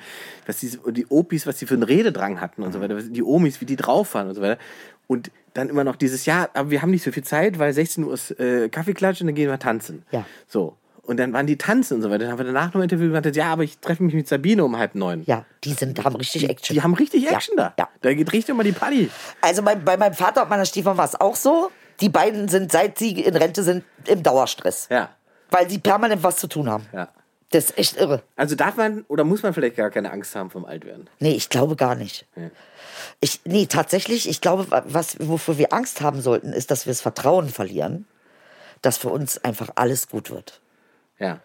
was 0.47 0.59
die, 0.59 0.77
die 0.91 1.07
Opis, 1.09 1.47
was 1.47 1.59
die 1.59 1.67
für 1.67 1.75
einen 1.75 1.85
Rededrang 1.85 2.41
hatten 2.41 2.63
und 2.63 2.73
so 2.73 2.81
weiter, 2.81 2.97
was- 2.97 3.11
die 3.11 3.23
Omis, 3.23 3.61
wie 3.61 3.67
die 3.67 3.77
drauf 3.77 4.15
waren 4.15 4.29
und 4.29 4.35
so 4.35 4.41
weiter. 4.43 4.59
Und 5.07 5.31
dann 5.55 5.69
immer 5.69 5.85
noch 5.85 5.95
dieses 5.95 6.27
Jahr, 6.27 6.51
aber 6.55 6.71
wir 6.71 6.83
haben 6.83 6.91
nicht 6.91 7.05
so 7.05 7.13
viel 7.13 7.23
Zeit, 7.23 7.61
weil 7.61 7.73
16 7.73 8.03
Uhr 8.03 8.15
ist 8.15 8.33
äh, 8.41 8.69
Kaffeeklatsch 8.69 9.21
und 9.21 9.29
dann 9.29 9.37
gehen 9.37 9.49
wir 9.49 9.59
tanzen. 9.61 10.05
Ja. 10.11 10.27
So. 10.49 10.77
Und 11.07 11.19
dann 11.19 11.33
waren 11.33 11.47
die 11.47 11.57
tanzen 11.57 11.95
und 11.95 12.03
so 12.03 12.11
weiter. 12.11 12.25
Dann 12.25 12.33
haben 12.33 12.39
wir 12.39 12.47
danach 12.47 12.75
noch 12.75 12.81
ein 12.81 12.83
Interview 12.83 13.07
gemacht, 13.13 13.35
ja, 13.37 13.53
aber 13.53 13.63
ich 13.63 13.79
treffe 13.79 14.03
mich 14.03 14.15
mit 14.15 14.27
Sabine 14.27 14.65
um 14.65 14.77
halb 14.77 14.97
neun. 14.97 15.23
Ja, 15.25 15.45
die 15.63 15.73
sind, 15.73 16.05
haben 16.05 16.17
richtig 16.17 16.51
Action. 16.51 16.75
Die 16.75 16.83
haben 16.83 16.95
richtig 16.95 17.23
Ja, 17.23 17.33
Action 17.33 17.57
da. 17.57 17.75
ja. 17.79 17.89
Da 18.01 18.13
geht 18.13 18.33
richtig 18.33 18.51
immer 18.51 18.65
die 18.65 18.73
Party. 18.73 19.09
Also 19.41 19.63
bei, 19.63 19.77
bei 19.77 19.97
meinem 19.97 20.15
Vater 20.15 20.43
und 20.43 20.51
meiner 20.51 20.65
Stiefmutter 20.67 20.99
war 20.99 21.05
es 21.05 21.15
auch 21.15 21.37
so. 21.37 21.71
Die 22.01 22.09
beiden 22.09 22.49
sind, 22.49 22.73
seit 22.73 22.99
sie 22.99 23.21
in 23.23 23.37
Rente 23.37 23.63
sind, 23.63 23.85
im 24.07 24.23
Dauerstress. 24.23 24.89
Ja. 24.91 25.11
Weil 25.51 25.71
sie 25.71 25.79
permanent 25.79 26.23
was 26.25 26.37
zu 26.37 26.49
tun 26.49 26.69
haben. 26.69 26.87
Ja. 26.93 27.09
Das 27.51 27.67
ist 27.67 27.79
echt 27.79 27.97
irre. 27.97 28.23
Also 28.35 28.57
darf 28.57 28.77
man 28.77 29.05
oder 29.07 29.23
muss 29.23 29.45
man 29.45 29.55
vielleicht 29.55 29.77
gar 29.77 29.91
keine 29.91 30.11
Angst 30.11 30.35
haben 30.35 30.51
vom 30.51 30.65
Altwerden? 30.65 31.09
Nee, 31.21 31.35
ich 31.35 31.49
glaube 31.49 31.77
gar 31.77 31.95
nicht. 31.95 32.27
Ich, 33.21 33.41
nee, 33.45 33.67
tatsächlich, 33.67 34.29
ich 34.29 34.41
glaube, 34.41 34.67
was, 34.89 35.17
wofür 35.21 35.57
wir 35.57 35.73
Angst 35.73 36.01
haben 36.01 36.21
sollten, 36.21 36.53
ist, 36.53 36.73
dass 36.73 36.87
wir 36.87 36.91
das 36.91 37.01
Vertrauen 37.01 37.49
verlieren, 37.49 38.07
dass 38.83 38.99
für 38.99 39.09
uns 39.11 39.39
einfach 39.45 39.71
alles 39.77 40.09
gut 40.09 40.31
wird. 40.31 40.61
Ja. 41.19 41.41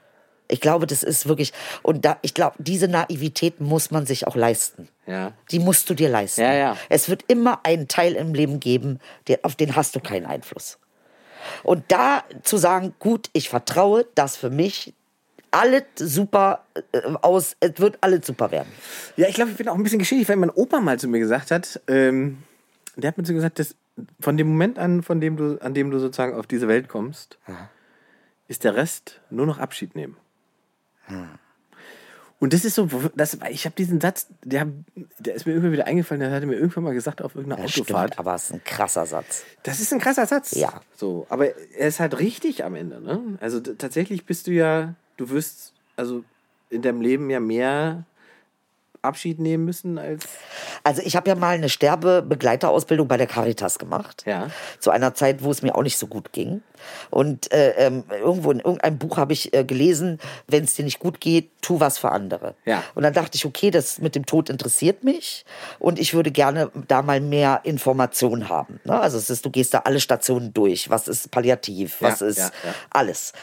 Ich 0.48 0.60
glaube, 0.60 0.86
das 0.86 1.02
ist 1.02 1.28
wirklich, 1.28 1.54
und 1.82 2.04
da, 2.04 2.18
ich 2.22 2.34
glaube, 2.34 2.56
diese 2.60 2.90
Naivität 2.90 3.62
muss 3.62 3.90
man 3.90 4.06
sich 4.06 4.28
auch 4.28 4.36
leisten. 4.36 4.90
Ja. 5.08 5.32
Die 5.50 5.60
musst 5.60 5.90
du 5.90 5.94
dir 5.94 6.10
leisten. 6.10 6.42
Ja, 6.42 6.54
ja. 6.54 6.78
Es 6.90 7.08
wird 7.08 7.24
immer 7.30 7.62
einen 7.64 7.88
Teil 7.88 8.14
im 8.14 8.34
Leben 8.34 8.60
geben, 8.60 9.00
der, 9.28 9.40
auf 9.44 9.56
den 9.56 9.78
hast 9.78 9.96
du 9.96 10.02
keinen 10.02 10.26
Einfluss. 10.26 10.78
Und 11.64 11.86
da 11.88 12.24
zu 12.44 12.58
sagen, 12.58 12.94
gut, 13.00 13.30
ich 13.34 13.50
vertraue, 13.50 14.06
dass 14.14 14.36
für 14.36 14.50
mich 14.50 14.94
alles 15.52 15.84
super 15.96 16.66
äh, 16.92 17.02
aus, 17.22 17.56
es 17.60 17.80
wird 17.80 17.98
alles 18.02 18.26
super 18.26 18.52
werden. 18.52 18.72
Ja, 19.18 19.28
ich 19.28 19.36
glaube, 19.36 19.52
ich 19.52 19.58
bin 19.58 19.68
auch 19.68 19.76
ein 19.76 19.84
bisschen 19.84 20.00
geschichtlich, 20.00 20.28
weil 20.30 20.38
mein 20.38 20.50
Opa 20.50 20.80
mal 20.80 21.00
zu 21.00 21.08
mir 21.08 21.20
gesagt 21.20 21.52
hat, 21.52 21.80
ähm, 21.88 22.44
der 22.96 23.10
hat 23.10 23.18
mir 23.18 23.26
so 23.26 23.34
gesagt, 23.34 23.60
dass 23.60 23.76
von 24.20 24.38
dem 24.38 24.48
Moment 24.48 24.80
an, 24.80 25.04
von 25.04 25.20
dem 25.20 25.38
du, 25.38 25.58
an 25.62 25.74
dem 25.74 25.92
du 25.92 26.00
sozusagen 26.00 26.34
auf 26.34 26.48
diese 26.48 26.68
Welt 26.68 26.88
kommst, 26.88 27.38
ist 28.52 28.66
der 28.66 28.76
Rest 28.76 29.22
nur 29.30 29.46
noch 29.46 29.60
Abschied 29.60 29.96
nehmen. 29.96 30.18
Und 32.40 32.54
das 32.54 32.66
ist 32.66 32.76
so, 32.76 32.90
das, 33.16 33.38
ich 33.50 33.66
habe 33.66 33.76
diesen 33.76 34.02
Satz, 34.02 34.28
der, 34.44 34.68
der 35.20 35.36
ist 35.36 35.46
mir 35.46 35.54
irgendwann 35.54 35.72
wieder 35.72 35.88
eingefallen, 35.88 36.20
der 36.20 36.32
hat 36.32 36.42
er 36.44 36.48
mir 36.48 36.56
irgendwann 36.56 36.84
mal 36.84 36.94
gesagt 36.94 37.22
auf 37.22 37.34
irgendeiner 37.36 37.64
Das 37.64 37.80
Autofahrt. 37.80 38.10
stimmt, 38.10 38.20
aber 38.20 38.36
es 38.36 38.46
ist 38.46 38.54
ein 38.54 38.64
krasser 38.66 39.06
Satz. 39.06 39.46
Das 39.64 39.80
ist 39.80 39.94
ein 39.94 40.00
krasser 40.00 40.26
Satz. 40.26 40.52
Ja. 40.52 40.82
So, 40.98 41.26
aber 41.30 41.56
er 41.56 41.88
ist 41.88 42.02
halt 42.02 42.20
richtig 42.20 42.66
am 42.66 42.76
Ende, 42.76 43.00
ne? 43.00 43.38
Also 43.40 43.62
tatsächlich 43.62 44.26
bist 44.26 44.48
du 44.48 44.52
ja, 44.52 44.96
du 45.16 45.30
wirst 45.30 45.74
also 45.96 46.26
in 46.70 46.82
deinem 46.82 47.00
Leben 47.00 47.30
ja 47.30 47.40
mehr 47.40 48.06
Abschied 49.02 49.40
nehmen 49.40 49.66
müssen 49.66 49.98
als 49.98 50.26
Also 50.84 51.02
ich 51.04 51.16
habe 51.16 51.30
ja 51.30 51.36
mal 51.36 51.56
eine 51.56 51.70
Sterbebegleiterausbildung 51.70 53.08
bei 53.08 53.18
der 53.18 53.28
Caritas 53.28 53.80
gemacht. 53.80 54.24
Ja. 54.26 54.50
Zu 54.80 54.92
einer 54.92 55.14
Zeit, 55.14 55.44
wo 55.44 55.52
es 55.52 55.62
mir 55.62 55.76
auch 55.76 55.84
nicht 55.84 55.98
so 55.98 56.08
gut 56.08 56.32
ging. 56.34 56.62
Und 57.10 57.52
äh, 57.52 57.72
ähm, 57.78 58.04
irgendwo 58.10 58.52
in 58.52 58.60
irgendeinem 58.60 58.98
Buch 58.98 59.18
habe 59.18 59.34
ich 59.34 59.54
äh, 59.54 59.64
gelesen, 59.64 60.20
wenn 60.48 60.64
es 60.64 60.76
dir 60.76 60.86
nicht 60.86 61.00
gut 61.00 61.20
geht, 61.22 61.52
tu 61.62 61.80
was 61.80 61.98
für 61.98 62.12
andere. 62.12 62.56
Ja. 62.66 62.84
Und 62.96 63.04
dann 63.04 63.14
dachte 63.14 63.36
ich, 63.36 63.46
okay, 63.46 63.72
das 63.72 64.00
mit 64.00 64.16
dem 64.16 64.26
Tod 64.26 64.50
interessiert 64.50 65.04
mich 65.04 65.46
und 65.80 66.00
ich 66.00 66.14
würde 66.14 66.32
gerne 66.32 66.72
da 66.88 67.02
mal 67.02 67.22
mehr 67.22 67.62
Informationen 67.64 68.50
haben. 68.50 68.80
Ne? 68.84 69.00
Also 69.00 69.18
es 69.18 69.30
ist, 69.30 69.46
du 69.46 69.50
gehst 69.52 69.74
da 69.74 69.80
alle 69.80 70.00
Stationen 70.00 70.54
durch. 70.54 70.90
Was 70.90 71.08
ist 71.08 71.32
Palliativ? 71.32 71.98
Was 72.02 72.22
Ja, 72.22 72.28
ist 72.28 72.40
ja, 72.40 72.52
alles? 72.90 73.34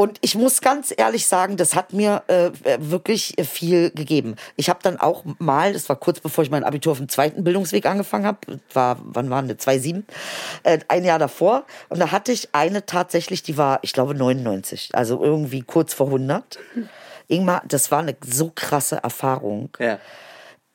Und 0.00 0.16
ich 0.22 0.34
muss 0.34 0.62
ganz 0.62 0.94
ehrlich 0.96 1.26
sagen, 1.26 1.58
das 1.58 1.74
hat 1.74 1.92
mir 1.92 2.22
äh, 2.26 2.52
wirklich 2.78 3.34
viel 3.46 3.90
gegeben. 3.90 4.36
Ich 4.56 4.70
habe 4.70 4.78
dann 4.82 4.98
auch 4.98 5.24
mal, 5.38 5.74
das 5.74 5.90
war 5.90 5.96
kurz 5.96 6.20
bevor 6.20 6.42
ich 6.42 6.50
mein 6.50 6.64
Abitur 6.64 6.92
auf 6.92 6.98
dem 6.98 7.10
zweiten 7.10 7.44
Bildungsweg 7.44 7.84
angefangen 7.84 8.24
habe, 8.24 8.38
war, 8.72 8.96
wann 9.02 9.28
waren 9.28 9.46
das, 9.48 9.58
2007, 9.58 10.06
äh, 10.62 10.78
ein 10.88 11.04
Jahr 11.04 11.18
davor. 11.18 11.66
Und 11.90 11.98
da 11.98 12.12
hatte 12.12 12.32
ich 12.32 12.48
eine 12.54 12.86
tatsächlich, 12.86 13.42
die 13.42 13.58
war, 13.58 13.80
ich 13.82 13.92
glaube, 13.92 14.14
99, 14.14 14.88
also 14.94 15.22
irgendwie 15.22 15.60
kurz 15.60 15.92
vor 15.92 16.06
100. 16.06 16.58
Ingmar, 17.28 17.62
das 17.68 17.90
war 17.90 17.98
eine 17.98 18.16
so 18.26 18.50
krasse 18.54 19.00
Erfahrung 19.02 19.68
ja. 19.78 19.98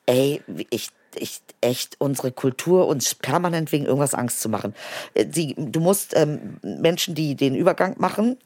ey, 0.05 0.43
ich, 0.69 0.89
ich, 1.19 1.41
echt, 1.61 1.95
unsere 1.99 2.31
Kultur 2.31 2.87
uns 2.87 3.15
permanent 3.15 3.71
wegen 3.71 3.85
irgendwas 3.85 4.13
Angst 4.13 4.41
zu 4.41 4.49
machen. 4.49 4.73
Äh, 5.13 5.25
Die, 5.25 5.55
du 5.57 5.79
musst 5.79 6.15
ähm, 6.15 6.57
Menschen, 6.61 7.15
die 7.15 7.35
den 7.35 7.55
Übergang 7.55 7.95
machen, 7.97 8.37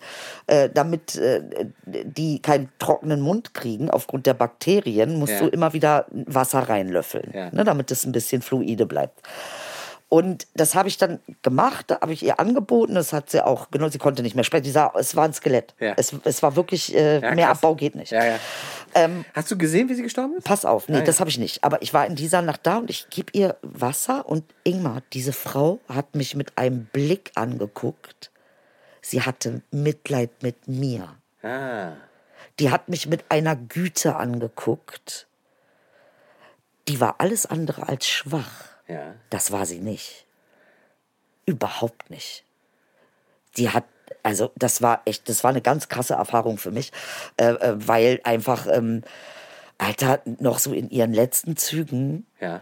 äh, 0.48 0.70
damit 0.74 1.16
äh, 1.16 1.42
die 1.86 2.42
keinen 2.42 2.70
trockenen 2.80 3.22
Mund 3.22 3.54
kriegen 3.54 3.90
aufgrund 3.90 4.26
der 4.26 4.34
Bakterien, 4.34 5.18
musst 5.20 5.34
Ja. 5.34 5.40
du 5.42 5.48
immer 5.48 5.74
wieder 5.74 6.06
Wasser 6.12 6.60
reinlöffeln, 6.70 7.32
Ja. 7.34 7.50
ne, 7.52 7.64
damit 7.64 7.92
es 7.92 8.06
ein 8.06 8.12
bisschen 8.12 8.42
fluide 8.42 8.86
bleibt. 8.86 9.22
Und 10.12 10.48
das 10.56 10.74
habe 10.74 10.88
ich 10.90 10.98
dann 10.98 11.20
gemacht, 11.44 11.86
da 11.92 12.02
habe 12.02 12.14
ich 12.14 12.24
ihr 12.26 12.40
angeboten, 12.40 12.96
das 12.96 13.14
hat 13.14 13.30
sie 13.30 13.46
auch 13.46 13.70
genutzt, 13.70 13.94
sie 13.94 14.00
konnte 14.00 14.24
nicht 14.24 14.34
mehr 14.34 14.44
sprechen, 14.44 14.64
die 14.64 14.72
sah, 14.72 14.92
es 14.98 15.16
war 15.16 15.26
ein 15.26 15.34
Skelett. 15.34 15.76
Ja. 15.80 15.94
Es, 15.98 16.16
es 16.24 16.42
war 16.42 16.56
wirklich, 16.56 16.96
äh, 16.98 17.20
mehr. 17.36 17.50
Abbau 17.52 17.76
geht 17.76 17.94
nicht. 17.94 18.12
Ja, 18.12 18.26
ja. 18.26 18.36
Ähm, 18.96 19.26
Hast 19.34 19.50
du 19.52 19.58
gesehen, 19.58 19.90
wie 19.90 19.94
sie 19.96 20.04
gestorben 20.04 20.38
ist? 20.38 20.44
Pass 20.46 20.66
auf, 20.66 20.88
nee, 20.90 20.96
Ah, 20.96 21.00
ja. 21.00 21.06
das 21.06 21.20
habe 21.20 21.30
ich 21.30 21.38
nicht. 21.38 21.64
Aber 21.64 21.82
ich 21.82 21.94
war 21.94 22.06
in 22.06 22.16
dieser 22.16 22.42
Nacht 22.42 22.62
da 22.66 22.78
und 22.78 22.90
ich 22.90 23.10
gebe 23.10 23.32
ihr 23.34 23.58
Wasser 23.62 24.28
und 24.28 24.44
Ingmar, 24.64 25.02
diese 25.14 25.34
Frau 25.34 25.80
hat 25.88 26.16
mich 26.16 26.36
mit 26.36 26.58
einem 26.58 26.86
Blick 26.86 27.32
angeguckt. 27.36 28.32
Sie 29.02 29.22
hatte 29.22 29.62
Mitleid 29.72 30.44
mit 30.44 30.68
mir. 30.68 31.16
Ah. 31.42 31.94
Die 32.60 32.72
hat 32.72 32.90
mich 32.90 33.08
mit 33.08 33.26
einer 33.30 33.56
Güte 33.56 34.16
angeguckt. 34.18 35.28
Die 36.88 37.00
war 37.00 37.16
alles 37.20 37.46
andere 37.46 37.88
als 37.88 38.08
schwach. 38.08 38.66
Ja. 38.88 39.14
Das 39.30 39.52
war 39.52 39.66
sie 39.66 39.80
nicht. 39.80 40.26
Überhaupt 41.46 42.10
nicht. 42.10 42.44
Die 43.58 43.70
hat, 43.70 43.86
also 44.24 44.52
das 44.56 44.82
war 44.82 45.02
echt, 45.06 45.30
das 45.30 45.44
war 45.44 45.50
eine 45.52 45.62
ganz 45.62 45.90
krasse 45.90 46.14
Erfahrung 46.14 46.58
für 46.58 46.72
mich, 46.72 46.92
äh, 47.38 47.46
äh, 47.52 47.76
weil 47.78 48.20
einfach, 48.24 48.68
ähm, 48.72 49.04
Alter, 49.78 50.22
noch 50.40 50.60
so 50.60 50.74
in 50.74 50.90
ihren 50.90 51.14
letzten 51.14 51.56
Zügen, 51.56 52.26
Ja. 52.42 52.62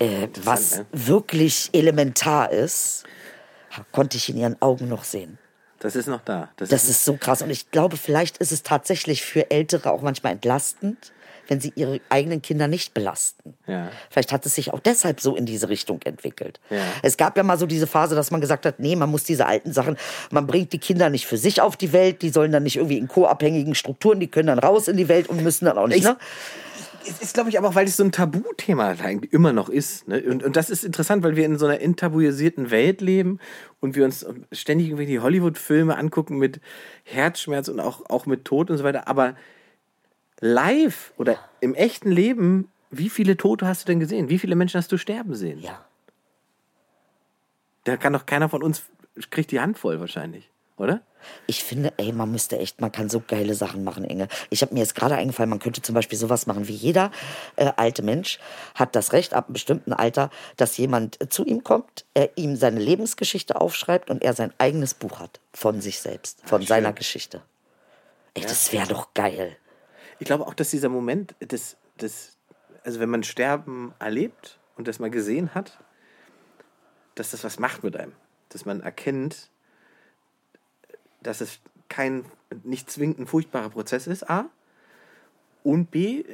äh, 0.00 0.28
was 0.42 0.78
ne? 0.78 0.86
wirklich 0.92 1.70
elementar 1.72 2.50
ist, 2.50 3.04
konnte 3.92 4.16
ich 4.16 4.28
in 4.28 4.36
ihren 4.36 4.60
Augen 4.60 4.88
noch 4.88 5.04
sehen. 5.04 5.38
Das 5.78 5.94
ist 5.94 6.06
noch 6.08 6.22
da. 6.22 6.48
Das, 6.56 6.70
Das 6.70 6.88
ist 6.88 7.04
so 7.04 7.16
krass. 7.16 7.42
Und 7.42 7.50
ich 7.50 7.70
glaube, 7.70 7.96
vielleicht 7.96 8.38
ist 8.38 8.50
es 8.50 8.62
tatsächlich 8.62 9.22
für 9.24 9.50
Ältere 9.50 9.90
auch 9.92 10.00
manchmal 10.02 10.32
entlastend, 10.32 11.12
wenn 11.48 11.60
sie 11.60 11.72
ihre 11.76 12.00
eigenen 12.08 12.42
Kinder 12.42 12.68
nicht 12.68 12.94
belasten. 12.94 13.54
Ja. 13.66 13.90
Vielleicht 14.10 14.32
hat 14.32 14.44
es 14.46 14.54
sich 14.54 14.72
auch 14.72 14.80
deshalb 14.80 15.20
so 15.20 15.36
in 15.36 15.46
diese 15.46 15.68
Richtung 15.68 16.00
entwickelt. 16.04 16.60
Ja. 16.70 16.78
Es 17.02 17.16
gab 17.16 17.36
ja 17.36 17.42
mal 17.42 17.58
so 17.58 17.66
diese 17.66 17.86
Phase, 17.86 18.14
dass 18.14 18.30
man 18.30 18.40
gesagt 18.40 18.66
hat, 18.66 18.80
nee, 18.80 18.96
man 18.96 19.10
muss 19.10 19.24
diese 19.24 19.46
alten 19.46 19.72
Sachen, 19.72 19.96
man 20.30 20.46
bringt 20.46 20.72
die 20.72 20.78
Kinder 20.78 21.10
nicht 21.10 21.26
für 21.26 21.36
sich 21.36 21.60
auf 21.60 21.76
die 21.76 21.92
Welt, 21.92 22.22
die 22.22 22.30
sollen 22.30 22.52
dann 22.52 22.62
nicht 22.62 22.76
irgendwie 22.76 22.98
in 22.98 23.08
co-abhängigen 23.08 23.74
Strukturen, 23.74 24.20
die 24.20 24.28
können 24.28 24.48
dann 24.48 24.58
raus 24.58 24.88
in 24.88 24.96
die 24.96 25.08
Welt 25.08 25.28
und 25.28 25.42
müssen 25.42 25.64
dann 25.66 25.78
auch 25.78 25.86
nicht, 25.88 25.98
Ich- 25.98 26.04
ne? 26.04 26.16
Es 27.08 27.20
ist, 27.22 27.34
glaube 27.34 27.48
ich, 27.50 27.56
aber 27.56 27.68
auch, 27.68 27.76
weil 27.76 27.86
es 27.86 27.96
so 27.96 28.02
ein 28.02 28.10
Tabuthema 28.10 28.96
eigentlich 29.00 29.32
immer 29.32 29.52
noch 29.52 29.68
ist. 29.68 30.08
Ne? 30.08 30.20
Und, 30.28 30.42
und 30.42 30.56
das 30.56 30.70
ist 30.70 30.84
interessant, 30.84 31.22
weil 31.22 31.36
wir 31.36 31.44
in 31.46 31.56
so 31.56 31.66
einer 31.66 31.80
enttabuisierten 31.80 32.72
Welt 32.72 33.00
leben 33.00 33.38
und 33.78 33.94
wir 33.94 34.04
uns 34.04 34.26
ständig 34.50 34.88
irgendwie 34.88 35.06
die 35.06 35.20
Hollywood-Filme 35.20 35.96
angucken 35.96 36.36
mit 36.38 36.58
Herzschmerz 37.04 37.68
und 37.68 37.78
auch, 37.78 38.02
auch 38.10 38.26
mit 38.26 38.44
Tod 38.44 38.70
und 38.72 38.78
so 38.78 38.82
weiter. 38.82 39.06
Aber 39.06 39.36
live 40.40 41.12
oder 41.16 41.38
im 41.60 41.74
echten 41.74 42.10
Leben, 42.10 42.70
wie 42.90 43.08
viele 43.08 43.36
Tote 43.36 43.66
hast 43.66 43.82
du 43.82 43.86
denn 43.86 44.00
gesehen? 44.00 44.28
Wie 44.28 44.38
viele 44.38 44.56
Menschen 44.56 44.78
hast 44.78 44.92
du 44.92 44.98
sterben 44.98 45.34
sehen? 45.34 45.60
Ja. 45.60 45.84
Da 47.84 47.96
kann 47.96 48.12
doch 48.12 48.26
keiner 48.26 48.48
von 48.48 48.62
uns, 48.62 48.82
kriegt 49.30 49.50
die 49.50 49.60
Hand 49.60 49.78
voll 49.78 50.00
wahrscheinlich, 50.00 50.50
oder? 50.76 51.02
Ich 51.46 51.64
finde, 51.64 51.92
ey, 51.96 52.12
man 52.12 52.30
müsste 52.30 52.58
echt, 52.58 52.80
man 52.80 52.92
kann 52.92 53.08
so 53.08 53.20
geile 53.20 53.54
Sachen 53.54 53.82
machen, 53.84 54.04
Inge. 54.04 54.28
Ich 54.50 54.62
habe 54.62 54.74
mir 54.74 54.80
jetzt 54.80 54.94
gerade 54.94 55.16
eingefallen, 55.16 55.50
man 55.50 55.58
könnte 55.58 55.82
zum 55.82 55.94
Beispiel 55.94 56.18
sowas 56.18 56.46
machen 56.46 56.68
wie 56.68 56.74
jeder 56.74 57.10
äh, 57.56 57.72
alte 57.76 58.02
Mensch 58.02 58.38
hat 58.74 58.94
das 58.94 59.12
Recht 59.12 59.34
ab 59.34 59.46
einem 59.46 59.54
bestimmten 59.54 59.92
Alter, 59.92 60.30
dass 60.56 60.76
jemand 60.76 61.20
äh, 61.20 61.28
zu 61.28 61.44
ihm 61.44 61.64
kommt, 61.64 62.04
er 62.14 62.36
ihm 62.36 62.56
seine 62.56 62.80
Lebensgeschichte 62.80 63.60
aufschreibt 63.60 64.10
und 64.10 64.22
er 64.22 64.34
sein 64.34 64.52
eigenes 64.58 64.94
Buch 64.94 65.18
hat 65.18 65.40
von 65.52 65.80
sich 65.80 66.00
selbst, 66.00 66.40
von 66.44 66.62
seiner 66.62 66.92
Geschichte. 66.92 67.42
Ey, 68.34 68.42
das 68.42 68.72
wäre 68.72 68.86
doch 68.86 69.14
geil. 69.14 69.56
Ich 70.18 70.26
glaube 70.26 70.46
auch, 70.46 70.54
dass 70.54 70.70
dieser 70.70 70.88
Moment, 70.88 71.34
des, 71.40 71.76
des, 72.00 72.36
also 72.84 73.00
wenn 73.00 73.10
man 73.10 73.22
Sterben 73.22 73.92
erlebt 73.98 74.58
und 74.76 74.88
das 74.88 74.98
mal 74.98 75.10
gesehen 75.10 75.54
hat, 75.54 75.78
dass 77.14 77.30
das 77.30 77.44
was 77.44 77.58
macht 77.58 77.82
mit 77.84 77.96
einem. 77.96 78.12
Dass 78.50 78.64
man 78.64 78.80
erkennt, 78.80 79.50
dass 81.22 81.40
es 81.40 81.60
kein, 81.88 82.24
nicht 82.64 82.90
zwingend 82.90 83.18
ein 83.20 83.26
furchtbarer 83.26 83.70
Prozess 83.70 84.06
ist, 84.06 84.28
A. 84.28 84.46
Und 85.62 85.90
B, 85.90 86.24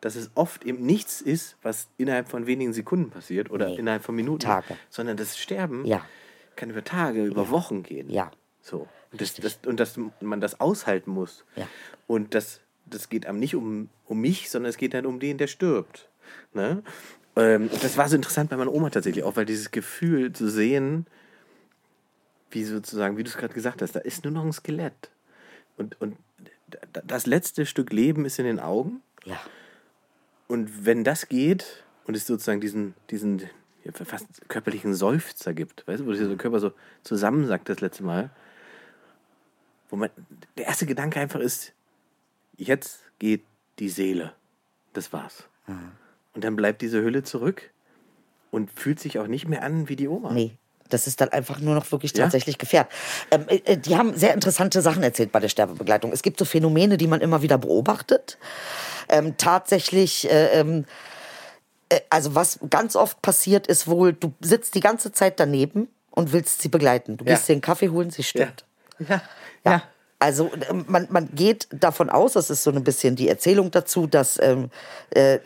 dass 0.00 0.16
es 0.16 0.30
oft 0.34 0.64
eben 0.64 0.84
nichts 0.84 1.20
ist, 1.20 1.56
was 1.62 1.88
innerhalb 1.96 2.28
von 2.28 2.46
wenigen 2.46 2.72
Sekunden 2.72 3.10
passiert 3.10 3.50
oder 3.50 3.68
Nee. 3.68 3.76
innerhalb 3.76 4.02
von 4.02 4.14
Minuten, 4.16 4.40
Tage. 4.40 4.76
sondern 4.90 5.16
das 5.16 5.38
Sterben 5.38 5.84
Ja. 5.84 6.04
kann 6.56 6.70
über 6.70 6.82
Tage, 6.82 7.24
über 7.24 7.50
Wochen 7.50 7.82
gehen. 7.84 8.10
Ja. 8.10 8.30
So. 8.60 8.88
Und, 9.12 9.20
das, 9.20 9.34
das, 9.34 9.60
und 9.66 9.78
dass 9.78 9.98
man 10.20 10.40
das 10.40 10.60
aushalten 10.60 11.10
muss. 11.12 11.44
Ja. 11.54 11.68
Und 12.08 12.34
das, 12.34 12.60
das 12.94 13.08
geht 13.08 13.26
einem 13.26 13.38
nicht 13.38 13.54
um, 13.54 13.88
um 14.06 14.20
mich, 14.20 14.50
sondern 14.50 14.70
es 14.70 14.76
geht 14.76 14.94
dann 14.94 15.06
um 15.06 15.20
den, 15.20 15.38
der 15.38 15.46
stirbt. 15.46 16.08
Ne? 16.54 16.82
Ähm, 17.36 17.70
das 17.80 17.96
war 17.96 18.08
so 18.08 18.16
interessant 18.16 18.50
bei 18.50 18.56
meiner 18.56 18.72
Oma 18.72 18.90
tatsächlich 18.90 19.24
auch, 19.24 19.36
weil 19.36 19.46
dieses 19.46 19.70
Gefühl 19.70 20.32
zu 20.32 20.48
sehen, 20.48 21.06
wie 22.50 22.64
sozusagen, 22.64 23.16
wie 23.16 23.24
du 23.24 23.30
es 23.30 23.36
gerade 23.36 23.54
gesagt 23.54 23.82
hast, 23.82 23.96
da 23.96 24.00
ist 24.00 24.24
nur 24.24 24.32
noch 24.32 24.44
ein 24.44 24.52
Skelett. 24.52 25.10
Und, 25.76 26.00
und 26.00 26.16
das 27.06 27.26
letzte 27.26 27.66
Stück 27.66 27.92
Leben 27.92 28.24
ist 28.24 28.38
in 28.38 28.44
den 28.44 28.60
Augen. 28.60 29.02
Ja. 29.24 29.40
Und 30.48 30.84
wenn 30.84 31.04
das 31.04 31.28
geht 31.28 31.84
und 32.04 32.16
es 32.16 32.26
sozusagen 32.26 32.60
diesen, 32.60 32.94
diesen 33.10 33.42
fast 34.04 34.26
körperlichen 34.48 34.94
Seufzer 34.94 35.54
gibt, 35.54 35.86
weißt 35.86 36.00
du, 36.00 36.06
wo 36.06 36.12
sich 36.12 36.26
der 36.26 36.36
Körper 36.36 36.60
so 36.60 36.72
zusammensackt 37.02 37.68
das 37.68 37.80
letzte 37.80 38.04
Mal, 38.04 38.30
wo 39.88 39.96
man, 39.96 40.10
der 40.56 40.66
erste 40.66 40.86
Gedanke 40.86 41.20
einfach 41.20 41.40
ist, 41.40 41.72
jetzt 42.56 43.00
geht 43.18 43.44
die 43.78 43.88
Seele. 43.88 44.32
Das 44.92 45.12
war's. 45.12 45.44
Und 46.34 46.44
dann 46.44 46.56
bleibt 46.56 46.82
diese 46.82 47.02
Hülle 47.02 47.22
zurück 47.22 47.70
und 48.50 48.70
fühlt 48.70 49.00
sich 49.00 49.18
auch 49.18 49.26
nicht 49.26 49.48
mehr 49.48 49.62
an 49.62 49.88
wie 49.88 49.96
die 49.96 50.08
Oma. 50.08 50.32
Nee. 50.32 50.56
Das 50.88 51.06
ist 51.06 51.22
dann 51.22 51.30
einfach 51.30 51.58
nur 51.60 51.74
noch 51.74 51.90
wirklich 51.90 52.12
Ja? 52.14 52.24
tatsächlich 52.24 52.58
gefährd. 52.58 52.90
Ähm, 53.30 53.46
äh, 53.48 53.78
die 53.78 53.96
haben 53.96 54.14
sehr 54.14 54.34
interessante 54.34 54.82
Sachen 54.82 55.02
erzählt 55.02 55.32
bei 55.32 55.40
der 55.40 55.48
Sterbebegleitung. 55.48 56.12
Es 56.12 56.22
gibt 56.22 56.38
so 56.38 56.44
Phänomene, 56.44 56.98
die 56.98 57.06
man 57.06 57.22
immer 57.22 57.40
wieder 57.40 57.56
beobachtet. 57.56 58.36
Ähm, 59.08 59.36
tatsächlich, 59.38 60.30
äh, 60.30 60.60
ähm, 60.60 60.84
äh, 61.88 62.00
also 62.10 62.34
was 62.34 62.58
ganz 62.68 62.94
oft 62.94 63.22
passiert, 63.22 63.66
ist 63.66 63.88
wohl, 63.88 64.12
du 64.12 64.34
sitzt 64.42 64.74
die 64.74 64.80
ganze 64.80 65.12
Zeit 65.12 65.40
daneben 65.40 65.88
und 66.10 66.32
willst 66.34 66.60
sie 66.60 66.68
begleiten. 66.68 67.16
Du 67.16 67.24
Ja. 67.24 67.32
gehst 67.34 67.48
dir 67.48 67.52
einen 67.54 67.62
Kaffee 67.62 67.88
holen, 67.88 68.10
sie 68.10 68.22
stirbt. 68.22 68.66
Ja. 68.98 69.22
Ja. 69.64 69.82
Also 70.22 70.52
ähm, 70.70 70.84
man, 70.86 71.08
man 71.10 71.28
geht 71.34 71.66
davon 71.72 72.08
aus, 72.08 72.34
das 72.34 72.48
ist 72.48 72.62
so 72.62 72.70
ein 72.70 72.84
bisschen 72.84 73.16
die 73.16 73.28
Erzählung 73.28 73.72
dazu, 73.72 74.06
dass 74.06 74.40
ähm, 74.40 74.70
äh, 75.14 75.34
äh, 75.34 75.40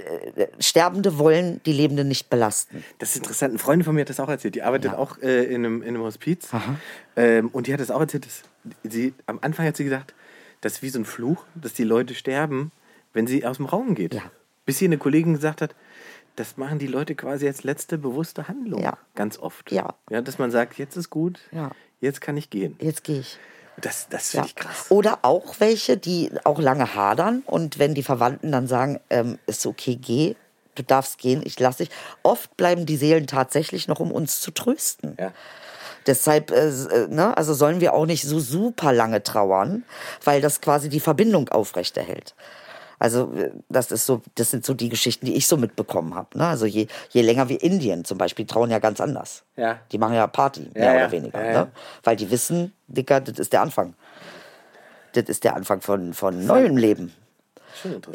Sterbende 0.60 1.16
wollen 1.18 1.62
die 1.64 1.72
Lebenden 1.72 2.08
nicht 2.08 2.28
belasten. 2.28 2.84
Das 2.98 3.10
ist 3.10 3.16
interessant. 3.16 3.52
Eine 3.52 3.58
Freundin 3.58 3.84
von 3.86 3.94
mir 3.94 4.02
hat 4.02 4.10
das 4.10 4.20
auch 4.20 4.28
erzählt. 4.28 4.54
Die 4.54 4.62
arbeitet 4.62 4.92
Ja. 4.92 4.98
auch 4.98 5.16
äh, 5.22 5.44
in, 5.44 5.64
einem, 5.64 5.82
in 5.82 5.88
einem 5.88 6.02
Hospiz. 6.02 6.48
Ähm, 7.16 7.48
und 7.48 7.66
die 7.66 7.72
hat 7.72 7.80
das 7.80 7.90
auch 7.90 8.00
erzählt. 8.00 8.26
Dass 8.26 8.42
sie, 8.92 9.14
am 9.24 9.38
Anfang 9.40 9.66
hat 9.66 9.76
sie 9.78 9.84
gesagt, 9.84 10.12
das 10.60 10.74
ist 10.74 10.82
wie 10.82 10.90
so 10.90 10.98
ein 10.98 11.04
Fluch, 11.06 11.44
dass 11.54 11.72
die 11.72 11.84
Leute 11.84 12.14
sterben, 12.14 12.70
wenn 13.14 13.26
sie 13.26 13.46
aus 13.46 13.56
dem 13.56 13.66
Raum 13.66 13.94
geht. 13.94 14.12
Ja. 14.12 14.22
Bis 14.66 14.78
sie 14.78 14.84
eine 14.84 14.98
Kollegin 14.98 15.32
gesagt 15.32 15.62
hat, 15.62 15.74
das 16.34 16.58
machen 16.58 16.78
die 16.78 16.86
Leute 16.86 17.14
quasi 17.14 17.46
als 17.46 17.64
letzte 17.64 17.96
bewusste 17.96 18.46
Handlung. 18.46 18.82
Ja. 18.82 18.98
Ganz 19.14 19.38
oft. 19.38 19.72
Ja. 19.72 19.94
ja. 20.10 20.20
Dass 20.20 20.38
man 20.38 20.50
sagt, 20.50 20.76
jetzt 20.76 20.96
ist 20.96 21.08
gut, 21.08 21.40
Ja. 21.50 21.70
jetzt 22.02 22.20
kann 22.20 22.36
ich 22.36 22.50
gehen. 22.50 22.76
Jetzt 22.78 23.04
gehe 23.04 23.20
ich. 23.20 23.38
Das, 23.80 24.08
das 24.08 24.32
Ja. 24.32 24.42
finde 24.42 24.48
ich 24.48 24.54
krass. 24.56 24.86
Oder 24.88 25.18
auch 25.22 25.56
welche, 25.58 25.96
die 25.96 26.30
auch 26.44 26.58
lange 26.58 26.94
hadern 26.94 27.42
und 27.46 27.78
wenn 27.78 27.94
die 27.94 28.02
Verwandten 28.02 28.52
dann 28.52 28.66
sagen, 28.66 29.00
ähm, 29.10 29.38
ist 29.46 29.66
okay, 29.66 29.96
geh, 29.96 30.34
du 30.74 30.82
darfst 30.82 31.18
gehen, 31.18 31.42
ich 31.44 31.58
lasse 31.60 31.84
dich. 31.84 31.90
Oft 32.22 32.56
bleiben 32.56 32.86
die 32.86 32.96
Seelen 32.96 33.26
tatsächlich 33.26 33.88
noch, 33.88 34.00
um 34.00 34.12
uns 34.12 34.40
zu 34.40 34.50
trösten. 34.50 35.16
Ja. 35.18 35.32
Deshalb, 36.06 36.52
äh, 36.52 36.68
äh, 36.68 37.08
ne, 37.08 37.36
also 37.36 37.52
sollen 37.52 37.80
wir 37.80 37.92
auch 37.92 38.06
nicht 38.06 38.22
so 38.24 38.38
super 38.38 38.92
lange 38.92 39.22
trauern, 39.22 39.84
weil 40.24 40.40
das 40.40 40.60
quasi 40.60 40.88
die 40.88 41.00
Verbindung 41.00 41.48
aufrechterhält. 41.48 42.34
Also 42.98 43.32
äh, 43.34 43.50
das 43.68 43.90
ist 43.90 44.06
so, 44.06 44.22
das 44.34 44.50
sind 44.50 44.64
so 44.64 44.74
die 44.74 44.88
Geschichten, 44.88 45.26
die 45.26 45.34
ich 45.34 45.46
so 45.46 45.56
mitbekommen 45.56 46.14
habe. 46.14 46.38
Ne? 46.38 46.46
Also 46.46 46.66
je, 46.66 46.86
je 47.10 47.22
länger 47.22 47.48
wie 47.48 47.56
Indien 47.56 48.04
zum 48.04 48.18
Beispiel 48.18 48.46
trauern 48.46 48.70
ja 48.70 48.78
ganz 48.78 49.00
anders. 49.00 49.44
Ja. 49.56 49.78
Die 49.92 49.98
machen 49.98 50.14
ja 50.14 50.26
Party, 50.26 50.70
mehr 50.74 50.84
Ja, 50.84 50.96
oder 50.96 51.12
weniger. 51.12 51.38
Ne? 51.40 51.68
Weil 52.02 52.16
die 52.16 52.30
wissen, 52.30 52.72
Dicker, 52.88 53.20
das 53.20 53.38
ist 53.38 53.52
der 53.52 53.62
Anfang. 53.62 53.94
Das 55.12 55.24
ist 55.24 55.44
der 55.44 55.56
Anfang 55.56 55.80
von, 55.80 56.14
von 56.14 56.46
neuem 56.46 56.76
Leben. 56.76 57.12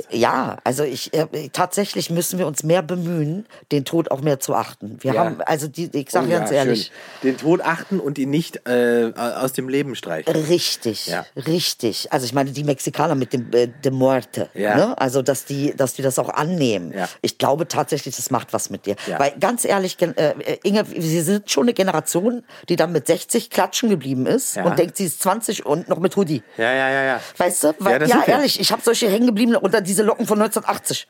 Ja, 0.09 0.57
also 0.63 0.83
ich 0.83 1.13
äh, 1.13 1.49
tatsächlich 1.53 2.09
müssen 2.09 2.39
wir 2.39 2.47
uns 2.47 2.63
mehr 2.63 2.81
bemühen, 2.81 3.45
den 3.71 3.85
Tod 3.85 4.11
auch 4.11 4.21
mehr 4.21 4.39
zu 4.39 4.55
achten. 4.55 4.97
Wir 5.01 5.13
Ja. 5.13 5.25
haben, 5.25 5.41
also 5.41 5.67
die, 5.67 5.89
ich 5.93 6.09
sage 6.09 6.27
Oh 6.27 6.29
ganz 6.31 6.49
ja, 6.51 6.57
ehrlich, 6.57 6.91
schön. 7.21 7.31
Den 7.31 7.37
Tod 7.37 7.61
achten 7.61 7.99
und 7.99 8.17
ihn 8.17 8.29
nicht 8.29 8.67
äh, 8.67 9.11
aus 9.15 9.53
dem 9.53 9.69
Leben 9.69 9.95
streichen. 9.95 10.33
Richtig, 10.35 11.07
Ja. 11.07 11.25
richtig. 11.35 12.11
Also 12.11 12.25
ich 12.25 12.33
meine, 12.33 12.51
die 12.51 12.63
Mexikaner 12.63 13.15
mit 13.15 13.33
dem 13.33 13.51
äh, 13.53 13.67
de 13.67 13.91
Muerte, 13.91 14.49
Ja. 14.53 14.75
ne? 14.75 14.97
also 14.99 15.21
dass 15.21 15.45
die, 15.45 15.73
dass 15.75 15.93
die 15.93 16.01
das 16.01 16.19
auch 16.19 16.29
annehmen. 16.29 16.93
Ich 17.21 17.37
glaube 17.37 17.67
tatsächlich, 17.67 18.15
das 18.15 18.31
macht 18.31 18.53
was 18.53 18.69
mit 18.69 18.85
dir. 18.85 18.95
Weil 19.17 19.33
ganz 19.39 19.65
ehrlich, 19.65 19.97
äh, 20.01 20.07
äh, 20.15 20.57
Inge, 20.63 20.85
wir 20.89 21.23
sind 21.23 21.49
schon 21.51 21.63
eine 21.63 21.73
Generation, 21.73 22.43
die 22.69 22.75
dann 22.75 22.91
mit 22.91 23.07
60 23.07 23.49
klatschen 23.49 23.89
geblieben 23.89 24.25
ist 24.25 24.57
und 24.57 24.77
denkt, 24.79 24.97
sie 24.97 25.05
ist 25.05 25.21
20 25.21 25.65
und 25.65 25.89
noch 25.89 25.99
mit 25.99 26.15
Hoodie. 26.15 26.43
Ja, 26.57 26.71
ja, 26.73 26.89
ja, 26.89 27.03
ja. 27.03 27.19
Weißt 27.37 27.63
du? 27.63 27.73
Weil, 27.79 28.07
ja, 28.07 28.23
ehrlich, 28.25 28.59
ich 28.59 28.71
habe 28.71 28.81
solche 28.83 29.07
hängengebliebene 29.51 29.59
unter 29.59 29.81
diese 29.81 30.03
Locken 30.03 30.25
von 30.25 30.41
1980 30.41 31.07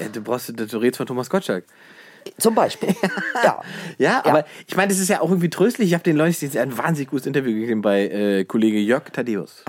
Ja, 0.00 0.08
Du 0.08 0.20
brauchst, 0.20 0.52
du 0.56 0.78
redest 0.78 0.98
von 0.98 1.06
Thomas 1.06 1.30
Gottschalk. 1.30 1.64
zum 2.38 2.54
Beispiel. 2.54 2.94
ja. 3.44 3.62
Ja, 3.98 4.24
aber 4.24 4.44
ich 4.66 4.76
meine, 4.76 4.88
das 4.88 4.98
ist 4.98 5.08
ja 5.08 5.20
auch 5.20 5.30
irgendwie 5.30 5.48
tröstlich. 5.50 5.88
Ich 5.88 5.94
habe 5.94 6.04
den 6.04 6.16
Leuten 6.16 6.34
jetzt 6.40 6.56
ein 6.56 6.76
wahnsinnig 6.76 7.10
gutes 7.10 7.26
Interview 7.26 7.52
gegeben 7.58 7.82
bei 7.82 8.08
äh, 8.08 8.44
Kollege 8.44 8.78
Jörg 8.78 9.04
Thaddeus. 9.10 9.64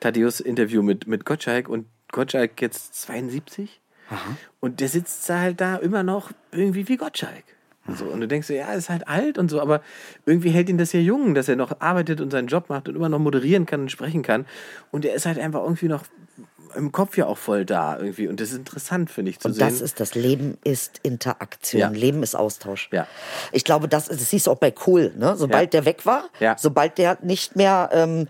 Thaddeus 0.00 0.40
Interview 0.40 0.82
mit, 0.82 1.06
mit 1.06 1.24
Gottschalk 1.24 1.68
und 1.68 1.86
Gottschalk 2.10 2.60
jetzt 2.62 2.94
72. 3.02 3.80
Und 4.60 4.80
der 4.80 4.88
sitzt 4.88 5.28
halt 5.30 5.60
da 5.60 5.76
immer 5.76 6.02
noch 6.02 6.32
irgendwie 6.50 6.86
wie 6.88 6.96
Gottschalk. 6.98 7.44
Und 7.86 7.98
So, 7.98 8.04
und 8.04 8.20
du 8.20 8.28
denkst 8.28 8.48
ja, 8.50 8.66
er 8.68 8.74
ist 8.74 8.90
halt 8.90 9.08
alt 9.08 9.38
und 9.38 9.50
so, 9.50 9.60
aber 9.60 9.80
irgendwie 10.26 10.50
hält 10.50 10.68
ihn 10.68 10.76
das 10.78 10.92
ja 10.92 11.00
jung, 11.00 11.34
dass 11.34 11.48
er 11.48 11.56
noch 11.56 11.80
arbeitet 11.80 12.20
und 12.20 12.30
seinen 12.30 12.46
Job 12.46 12.68
macht 12.68 12.88
und 12.88 12.94
immer 12.94 13.08
noch 13.08 13.18
moderieren 13.18 13.64
kann 13.66 13.80
und 13.80 13.90
sprechen 13.90 14.22
kann. 14.22 14.46
Und 14.92 15.04
er 15.04 15.14
ist 15.14 15.24
halt 15.26 15.38
einfach 15.38 15.62
irgendwie 15.62 15.88
noch 15.88 16.04
im 16.76 16.92
Kopf 16.92 17.16
ja 17.16 17.26
auch 17.26 17.38
voll 17.38 17.64
da 17.64 17.98
irgendwie. 17.98 18.28
Und 18.28 18.40
das 18.40 18.50
ist 18.50 18.56
interessant, 18.58 19.10
finde 19.10 19.30
ich, 19.30 19.40
zu 19.40 19.48
Und 19.48 19.54
sehen. 19.54 19.60
das 19.68 19.80
ist 19.80 20.00
das 20.00 20.14
Leben 20.14 20.58
ist 20.64 21.00
Interaktion, 21.02 21.80
Ja. 21.80 21.88
Leben 21.88 22.22
ist 22.22 22.34
Austausch. 22.34 22.88
Ja. 22.92 23.06
Ich 23.52 23.64
glaube, 23.64 23.88
das, 23.88 24.06
das 24.08 24.30
siehst 24.30 24.46
du 24.46 24.50
auch 24.50 24.58
bei 24.58 24.70
Kohl. 24.70 25.12
Ne? 25.16 25.36
Sobald 25.36 25.74
Ja. 25.74 25.80
der 25.80 25.84
weg 25.86 26.06
war, 26.06 26.24
Ja. 26.40 26.56
sobald 26.58 26.98
der 26.98 27.18
nicht 27.22 27.56
mehr 27.56 27.90
ähm, 27.92 28.28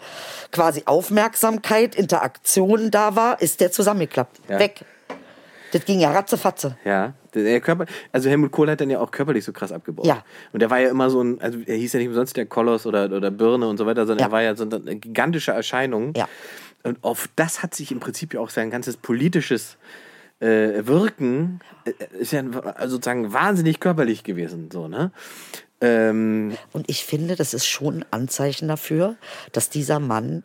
quasi 0.51 0.83
Aufmerksamkeit, 0.87 1.95
Interaktion 1.95 2.91
da 2.91 3.17
war, 3.17 3.41
ist 3.41 3.61
der 3.61 3.73
zusammengeklappt. 3.73 4.41
Weg. 4.49 4.85
Das 5.73 5.87
ging 5.87 6.01
ja 6.01 6.11
ratzefatze. 6.11 6.77
Ja, 6.85 7.15
der, 7.35 7.59
Körper, 7.63 7.87
also 8.13 8.29
Helmut 8.29 8.53
Kohl 8.53 8.69
hat 8.71 8.83
dann 8.83 8.91
ja 8.91 9.01
auch 9.01 9.11
körperlich 9.11 9.43
so 9.43 9.53
krass 9.55 9.73
abgebaut. 9.73 10.05
Ja. 10.05 10.23
Und 10.53 10.61
der 10.61 10.69
war 10.69 10.79
ja 10.81 10.91
immer 10.91 11.09
so 11.09 11.23
ein, 11.23 11.41
also 11.41 11.59
er 11.65 11.77
hieß 11.77 11.95
ja 11.95 11.99
nicht 11.99 12.09
umsonst 12.09 12.37
der 12.37 12.45
Koloss 12.45 12.85
oder, 12.85 13.05
oder 13.11 13.31
Birne 13.31 13.67
und 13.67 13.79
so 13.79 13.87
weiter, 13.87 14.07
sondern 14.07 14.27
er 14.29 14.33
war 14.33 14.43
ja 14.43 14.55
so 14.55 14.65
eine 14.65 14.97
gigantische 14.97 15.53
Erscheinung. 15.53 16.13
Ja. 16.15 16.29
Und 16.85 16.99
auf 17.03 17.29
das 17.37 17.63
hat 17.63 17.75
sich 17.75 17.93
im 17.93 18.01
Prinzip 18.01 18.35
ja 18.35 18.41
auch 18.41 18.51
sein 18.51 18.71
ganzes 18.71 18.97
politisches 18.97 19.77
äh, 20.41 20.85
Wirken, 20.87 21.61
äh, 21.85 21.93
ist 22.19 22.33
ja 22.33 22.41
also 22.75 22.97
sozusagen 22.97 23.33
wahnsinnig 23.33 23.79
körperlich 23.81 24.25
gewesen, 24.25 24.71
so, 24.73 24.89
ne? 24.89 25.13
Ähm, 25.81 26.57
Und 26.73 26.89
ich 26.91 27.05
finde, 27.05 27.35
das 27.37 27.55
ist 27.55 27.67
schon 27.67 27.99
ein 27.99 28.05
Anzeichen 28.11 28.69
dafür, 28.69 29.17
dass 29.53 29.69
dieser 29.71 29.99
Mann 30.01 30.45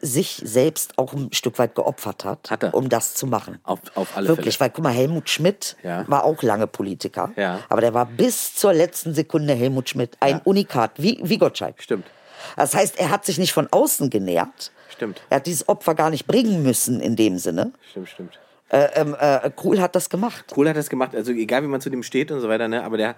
sich 0.00 0.42
selbst 0.44 0.98
auch 0.98 1.14
ein 1.14 1.32
Stück 1.32 1.58
weit 1.58 1.74
geopfert 1.74 2.24
hat, 2.26 2.50
Hat 2.50 2.74
um 2.74 2.90
das 2.90 3.14
zu 3.14 3.26
machen. 3.26 3.58
Auf- 3.62 3.80
auf 3.94 4.16
alle 4.16 4.28
Wirklich, 4.28 4.58
Fälle. 4.58 4.68
weil 4.68 4.74
guck 4.74 4.84
mal, 4.84 4.92
Helmut 4.92 5.30
Schmidt 5.30 5.76
Ja. 5.82 6.04
war 6.08 6.24
auch 6.24 6.42
lange 6.42 6.66
Politiker, 6.66 7.32
Ja. 7.36 7.60
aber 7.70 7.80
der 7.80 7.94
war 7.94 8.04
bis 8.04 8.54
zur 8.54 8.74
letzten 8.74 9.14
Sekunde 9.14 9.54
Helmut 9.54 9.88
Schmidt 9.88 10.16
ein 10.20 10.40
Unikat, 10.44 10.92
wie, 10.96 11.20
wie 11.22 11.38
Gottschalk. 11.38 11.82
stimmt, 11.82 12.06
Das 12.56 12.74
heißt, 12.74 12.98
er 12.98 13.10
hat 13.10 13.24
sich 13.24 13.38
nicht 13.38 13.52
von 13.52 13.68
außen 13.70 14.10
genährt. 14.10 14.72
Stimmt. 14.90 15.22
Er 15.30 15.36
hat 15.36 15.46
dieses 15.46 15.68
Opfer 15.68 15.94
gar 15.94 16.10
nicht 16.10 16.26
bringen 16.26 16.62
müssen 16.62 17.00
in 17.00 17.16
dem 17.16 17.38
Sinne. 17.38 17.72
stimmt, 17.90 18.08
stimmt. 18.08 18.38
Äh, 18.70 18.88
ähm, 18.94 19.14
äh, 19.20 19.50
Kohl 19.54 19.78
hat 19.80 19.94
das 19.94 20.08
gemacht. 20.08 20.46
Kohl 20.52 20.68
hat 20.68 20.76
das 20.76 20.88
gemacht, 20.88 21.14
also 21.14 21.32
egal 21.32 21.62
wie 21.62 21.66
man 21.68 21.82
zu 21.82 21.90
dem 21.90 22.02
steht 22.02 22.30
und 22.32 22.40
so 22.40 22.48
weiter, 22.48 22.66
ne, 22.66 22.82
aber 22.82 22.96
der, 22.96 23.14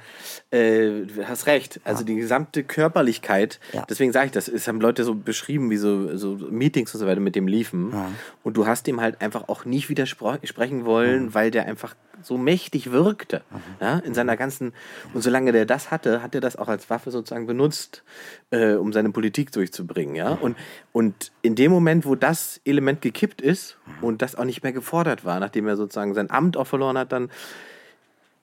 äh, 0.50 1.04
du 1.06 1.26
hast 1.26 1.46
recht, 1.46 1.80
also 1.84 2.02
die 2.02 2.16
gesamte 2.16 2.64
Körperlichkeit, 2.64 3.60
Ja. 3.72 3.86
deswegen 3.88 4.12
sage 4.12 4.26
ich 4.26 4.32
das, 4.32 4.48
es 4.48 4.66
haben 4.66 4.80
Leute 4.80 5.04
so 5.04 5.14
beschrieben, 5.14 5.70
wie 5.70 5.76
so, 5.76 6.16
so 6.16 6.34
Meetings 6.50 6.92
und 6.94 7.00
so 7.00 7.06
weiter 7.06 7.20
mit 7.20 7.36
dem 7.36 7.46
liefen 7.46 7.94
und 8.42 8.56
du 8.56 8.66
hast 8.66 8.86
dem 8.88 9.00
halt 9.00 9.20
einfach 9.22 9.48
auch 9.48 9.64
nicht 9.64 9.88
widersprechen 9.88 10.84
wollen, 10.84 11.32
weil 11.32 11.50
der 11.52 11.66
einfach 11.66 11.94
so 12.22 12.38
mächtig 12.38 12.90
wirkte, 12.92 13.42
ja, 13.80 13.98
in 13.98 14.14
seiner 14.14 14.36
ganzen, 14.36 14.72
und 15.14 15.22
solange 15.22 15.52
der 15.52 15.66
das 15.66 15.90
hatte, 15.90 16.22
hat 16.22 16.34
er 16.34 16.40
das 16.40 16.56
auch 16.56 16.68
als 16.68 16.88
Waffe 16.90 17.10
sozusagen 17.10 17.46
benutzt, 17.46 18.02
äh, 18.50 18.72
um 18.74 18.92
seine 18.92 19.10
Politik 19.10 19.52
durchzubringen, 19.52 20.14
ja, 20.16 20.30
und, 20.30 20.56
und 20.92 21.32
in 21.42 21.54
dem 21.54 21.70
Moment, 21.72 22.06
wo 22.06 22.14
das 22.14 22.60
Element 22.64 23.00
gekippt 23.02 23.40
ist 23.40 23.76
und 24.00 24.22
das 24.22 24.34
auch 24.34 24.44
nicht 24.44 24.62
mehr 24.62 24.72
gefordert 24.72 25.24
war, 25.24 25.40
nachdem 25.40 25.66
er 25.68 25.76
sozusagen 25.76 26.14
sein 26.14 26.30
Amt 26.30 26.56
auch 26.56 26.66
verloren 26.66 26.98
hat, 26.98 27.12
dann 27.12 27.30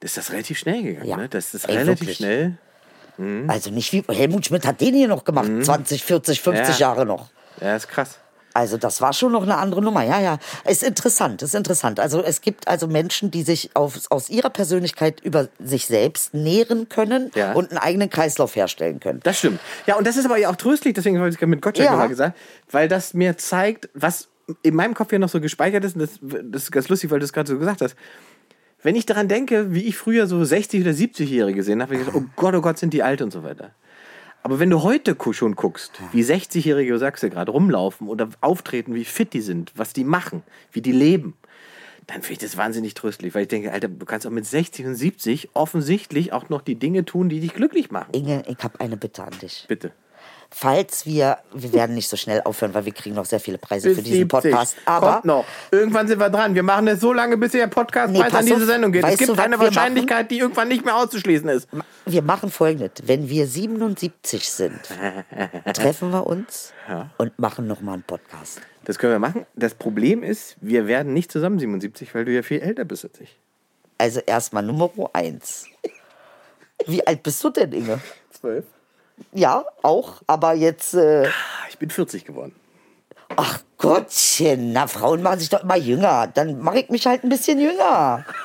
ist 0.02 0.18
das 0.18 0.32
relativ 0.32 0.58
schnell 0.60 0.84
gegangen. 0.84 1.08
Ja. 1.10 1.18
Ne? 1.18 1.30
Das 1.30 1.54
ist 1.54 1.70
Ey, 1.70 1.78
relativ 1.78 2.02
wirklich. 2.02 2.18
schnell. 2.18 2.58
Also 3.48 3.70
nicht 3.70 3.94
wie 3.94 4.04
Helmut 4.12 4.48
Schmidt 4.48 4.66
hat 4.66 4.82
den 4.82 4.96
hier 4.96 5.08
noch 5.08 5.24
gemacht, 5.24 5.50
20, 5.62 6.04
40, 6.04 6.42
50 6.42 6.64
Mhm. 6.66 6.72
Ja. 6.72 6.78
Jahre 6.80 7.06
noch. 7.06 7.30
Ja, 7.62 7.76
ist 7.76 7.88
krass. 7.88 8.18
Also 8.54 8.78
das 8.78 9.02
war 9.02 9.14
schon 9.14 9.32
noch 9.32 9.44
eine 9.44 9.58
andere 9.58 9.82
Nummer. 9.82 10.04
Ja, 10.04 10.20
ja. 10.22 10.38
Ist 10.68 10.84
interessant, 10.84 11.42
ist 11.42 11.56
interessant. 11.56 12.00
Also 12.00 12.24
es 12.24 12.42
gibt 12.42 12.68
also 12.68 12.88
Menschen, 12.88 13.32
die 13.32 13.44
sich 13.44 13.76
auf, 13.76 14.00
aus 14.10 14.30
ihrer 14.30 14.50
Persönlichkeit 14.50 15.20
über 15.22 15.48
sich 15.64 15.88
selbst 15.88 16.34
nähren 16.34 16.88
können 16.90 17.32
Ja. 17.36 17.54
und 17.54 17.72
einen 17.72 17.80
eigenen 17.80 18.10
Kreislauf 18.10 18.56
herstellen 18.56 19.00
können. 19.00 19.20
Das 19.24 19.40
stimmt. 19.40 19.60
Ja, 19.88 19.96
und 19.96 20.06
das 20.06 20.18
ist 20.18 20.26
aber 20.26 20.38
ja 20.38 20.50
auch 20.50 20.56
tröstlich, 20.56 20.94
deswegen 20.94 21.18
habe 21.18 21.30
ich 21.30 21.36
es 21.42 21.48
mit 21.48 21.62
Gottschalk 21.62 21.86
Ja. 21.86 21.92
nochmal 21.92 22.10
gesagt, 22.10 22.38
weil 22.72 22.88
das 22.88 23.14
mir 23.14 23.38
zeigt, 23.38 23.90
was 23.94 24.28
in 24.62 24.76
meinem 24.76 24.94
Kopf 24.94 25.12
ja 25.12 25.20
noch 25.20 25.30
so 25.30 25.40
gespeichert 25.40 25.84
ist, 25.86 25.96
und 25.96 26.02
das, 26.02 26.20
das 26.22 26.64
ist 26.64 26.72
ganz 26.72 26.90
lustig, 26.90 27.10
weil 27.12 27.20
du 27.20 27.26
es 27.26 27.34
gerade 27.34 27.50
so 27.50 27.58
gesagt 27.58 27.82
hast. 27.82 27.96
Wenn 28.84 28.96
ich 28.98 29.06
daran 29.06 29.30
denke, 29.30 29.74
wie 29.74 29.84
ich 29.84 29.96
früher 29.96 30.28
so 30.28 30.36
60- 30.42 30.82
oder 30.82 30.92
70-Jährige 30.92 31.56
gesehen 31.56 31.82
habe, 31.82 31.94
habe 31.94 32.02
ich 32.02 32.06
gedacht, 32.06 32.22
oh 32.22 32.30
Gott, 32.36 32.54
oh 32.54 32.60
Gott, 32.62 32.78
sind 32.78 32.94
die 32.94 33.02
alt 33.02 33.22
und 33.22 33.32
so 33.32 33.42
weiter. 33.44 33.72
Aber 34.44 34.60
wenn 34.60 34.70
du 34.70 34.84
heute 34.84 35.16
schon 35.32 35.56
guckst, 35.56 35.94
wie 36.12 36.22
60-Jährige, 36.22 36.92
du 36.92 37.00
sagst 37.00 37.24
ja 37.24 37.30
gerade, 37.30 37.52
rumlaufen 37.52 38.10
oder 38.10 38.30
auftreten, 38.42 38.94
wie 38.94 39.06
fit 39.06 39.34
die 39.34 39.42
sind, 39.42 39.72
was 39.76 39.94
die 39.94 40.04
machen, 40.04 40.44
wie 40.74 40.82
die 40.82 40.92
leben, 40.92 41.34
dann 42.08 42.22
finde 42.22 42.34
ich 42.34 42.40
das 42.40 42.58
wahnsinnig 42.58 42.94
tröstlich, 42.94 43.34
weil 43.34 43.44
ich 43.44 43.48
denke, 43.48 43.72
Alter, 43.72 43.88
du 43.88 44.06
kannst 44.06 44.28
auch 44.28 44.32
mit 44.32 44.46
60 44.46 44.86
und 44.86 44.96
70 44.96 45.50
offensichtlich 45.54 46.34
auch 46.34 46.50
noch 46.50 46.62
die 46.62 46.76
Dinge 46.76 47.06
tun, 47.06 47.30
die 47.30 47.40
dich 47.40 47.54
glücklich 47.54 47.90
machen. 47.90 48.14
Inge, 48.14 48.44
ich 48.48 48.62
habe 48.62 48.80
eine 48.82 48.98
Bitte 48.98 49.24
an 49.24 49.34
dich. 49.42 49.64
Bitte. 49.70 49.94
Falls 50.56 51.08
wir, 51.08 51.40
wir 51.52 51.74
werden 51.74 51.96
nicht 51.96 52.08
so 52.08 52.16
schnell 52.16 52.42
aufhören, 52.42 52.76
weil 52.76 52.86
wir 52.86 52.92
kriegen 52.92 53.16
noch 53.16 53.26
sehr 53.26 53.40
viele 53.40 53.58
Preise 53.58 53.88
Bis 53.90 53.98
für 53.98 54.04
diesen 54.04 54.30
70. 54.30 54.52
Podcast. 54.52 54.76
Aber 54.86 55.14
Kommt 55.14 55.26
noch. 55.26 55.46
Irgendwann 55.72 56.08
sind 56.08 56.20
wir 56.20 56.30
dran. 56.30 56.54
Wir 56.54 56.62
machen 56.62 56.88
es 56.90 57.00
so 57.00 57.12
lange, 57.12 57.38
bis 57.38 57.54
der 57.54 57.66
Podcast 57.66 58.14
Nee, 58.14 58.22
an 58.22 58.46
diese. 58.46 58.68
Sendung 58.68 58.92
geht. 58.92 59.04
Es 59.04 59.18
gibt 59.18 59.32
du, 59.32 59.42
eine 59.42 59.58
Wahrscheinlichkeit, 59.58 60.30
die 60.30 60.38
irgendwann 60.38 60.68
nicht 60.68 60.86
mehr 60.86 60.96
auszuschließen 60.96 61.50
ist. 61.50 61.68
wir 62.06 62.22
machen 62.22 62.52
folgendes. 62.52 62.92
Wenn 63.04 63.30
wir 63.30 63.48
77 63.48 64.48
sind, 64.48 64.80
treffen 65.74 66.12
wir 66.12 66.28
uns 66.28 66.72
und 67.18 67.40
machen 67.40 67.66
nochmal 67.66 67.96
einen 67.96 68.04
Podcast. 68.04 68.62
Das 68.86 69.00
können 69.00 69.14
wir 69.14 69.20
machen. 69.20 69.48
Das 69.56 69.74
Problem 69.74 70.22
ist, 70.22 70.56
wir 70.62 70.86
werden 70.86 71.14
nicht 71.14 71.32
zusammen 71.32 71.58
77, 71.58 72.14
weil 72.14 72.26
du 72.26 72.32
ja 72.32 72.44
viel 72.44 72.62
älter 72.62 72.86
bist 72.86 73.06
als 73.06 73.20
ich. 73.20 73.40
Also 73.98 74.20
erstmal 74.20 74.62
Nummer 74.62 74.92
eins. 75.14 75.66
Wie 76.86 77.06
alt 77.08 77.24
bist 77.24 77.44
du 77.44 77.50
denn, 77.50 77.72
Inge? 77.72 78.00
Zwölf. 78.30 78.66
Ja, 79.34 79.66
auch, 79.82 80.22
aber 80.28 80.54
jetzt, 80.54 80.94
äh, 80.94 81.28
Ich 81.70 81.78
bin 81.78 81.90
40 81.90 82.26
geworden. 82.26 82.54
ach 83.36 83.60
Gottchen, 83.78 84.72
na, 84.74 84.88
Frauen 84.88 85.22
machen 85.22 85.40
sich 85.40 85.50
doch 85.50 85.64
immer 85.64 85.76
jünger. 85.76 86.28
Dann 86.34 86.60
mache 86.62 86.80
ich 86.80 86.90
mich 86.90 87.06
halt 87.06 87.24
ein 87.24 87.30
bisschen 87.30 87.60
jünger. 87.60 88.26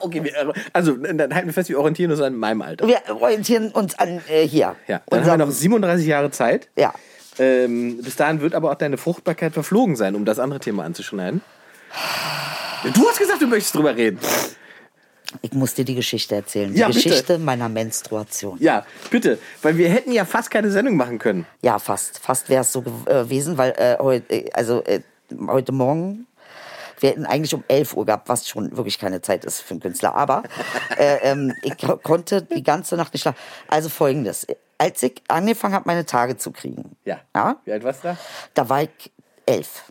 Okay, 0.00 0.22
wir, 0.22 0.52
also 0.72 0.92
dann 0.96 1.34
halten 1.34 1.46
wir 1.46 1.54
fest, 1.54 1.68
wir 1.70 1.78
orientieren 1.78 2.10
uns 2.10 2.20
an 2.20 2.34
meinem 2.34 2.60
Alter. 2.60 2.86
Wir 2.86 3.00
orientieren 3.08 3.70
uns 3.70 3.98
an 3.98 4.20
äh, 4.28 4.46
hier. 4.46 4.76
Ja, 4.88 5.00
dann 5.06 5.20
haben 5.20 5.38
wir 5.38 5.46
noch 5.46 5.50
37 5.50 6.06
Jahre 6.06 6.30
Zeit. 6.30 6.68
Ja. 6.76 6.92
Ähm, 7.38 8.02
bis 8.02 8.16
dahin 8.16 8.40
wird 8.42 8.54
aber 8.54 8.70
auch 8.72 8.74
deine 8.74 8.98
Fruchtbarkeit 8.98 9.54
verflogen 9.54 9.96
sein, 9.96 10.14
um 10.14 10.24
das 10.24 10.38
andere 10.38 10.60
Thema 10.60 10.84
anzuschneiden. 10.84 11.40
Du 12.94 13.08
hast 13.08 13.18
gesagt, 13.18 13.40
du 13.40 13.46
möchtest 13.46 13.74
drüber 13.74 13.96
reden. 13.96 14.18
Ich 15.42 15.52
muss 15.52 15.74
dir 15.74 15.84
die 15.84 15.94
Geschichte 15.94 16.34
erzählen. 16.34 16.72
Die 16.72 16.80
Ja, 16.80 16.88
bitte. 16.88 17.02
Geschichte 17.02 17.38
meiner 17.38 17.68
Menstruation. 17.68 18.58
Ja, 18.60 18.84
bitte. 19.10 19.38
Weil 19.62 19.76
wir 19.76 19.88
hätten 19.90 20.12
ja 20.12 20.24
fast 20.24 20.50
keine 20.50 20.70
Sendung 20.70 20.96
machen 20.96 21.18
können. 21.18 21.46
Ja, 21.62 21.78
fast. 21.78 22.18
Fast 22.18 22.48
wäre 22.48 22.62
es 22.62 22.72
so 22.72 22.80
äh, 23.06 23.12
gewesen, 23.24 23.58
weil 23.58 23.72
äh, 23.72 23.96
heute, 23.98 24.32
äh, 24.34 24.50
also 24.52 24.82
äh, 24.84 25.00
heute 25.48 25.72
Morgen, 25.72 26.26
wir 27.00 27.10
hätten 27.10 27.26
eigentlich 27.26 27.52
um 27.54 27.62
11 27.68 27.94
Uhr 27.94 28.06
gehabt, 28.06 28.28
was 28.28 28.48
schon 28.48 28.74
wirklich 28.76 28.98
keine 28.98 29.20
Zeit 29.20 29.44
ist 29.44 29.60
für 29.60 29.72
einen 29.72 29.80
Künstler. 29.80 30.14
Aber 30.14 30.42
äh, 30.96 31.16
ähm, 31.30 31.54
ich 31.62 31.76
ko- 31.76 31.96
konnte 31.98 32.42
die 32.42 32.62
ganze 32.62 32.96
Nacht 32.96 33.12
nicht 33.12 33.22
schlafen. 33.22 33.38
Also 33.68 33.88
folgendes. 33.88 34.46
Als 34.78 35.02
ich 35.02 35.22
angefangen 35.28 35.74
habe, 35.74 35.84
meine 35.86 36.06
Tage 36.06 36.36
zu 36.36 36.50
kriegen, 36.52 36.96
Ja. 37.04 37.18
ja 37.34 37.56
Wie 37.64 37.72
alt 37.72 37.82
warst 37.84 38.04
du 38.04 38.08
da? 38.08 38.16
da 38.54 38.68
war 38.68 38.82
ich 38.82 39.10
elf. 39.46 39.84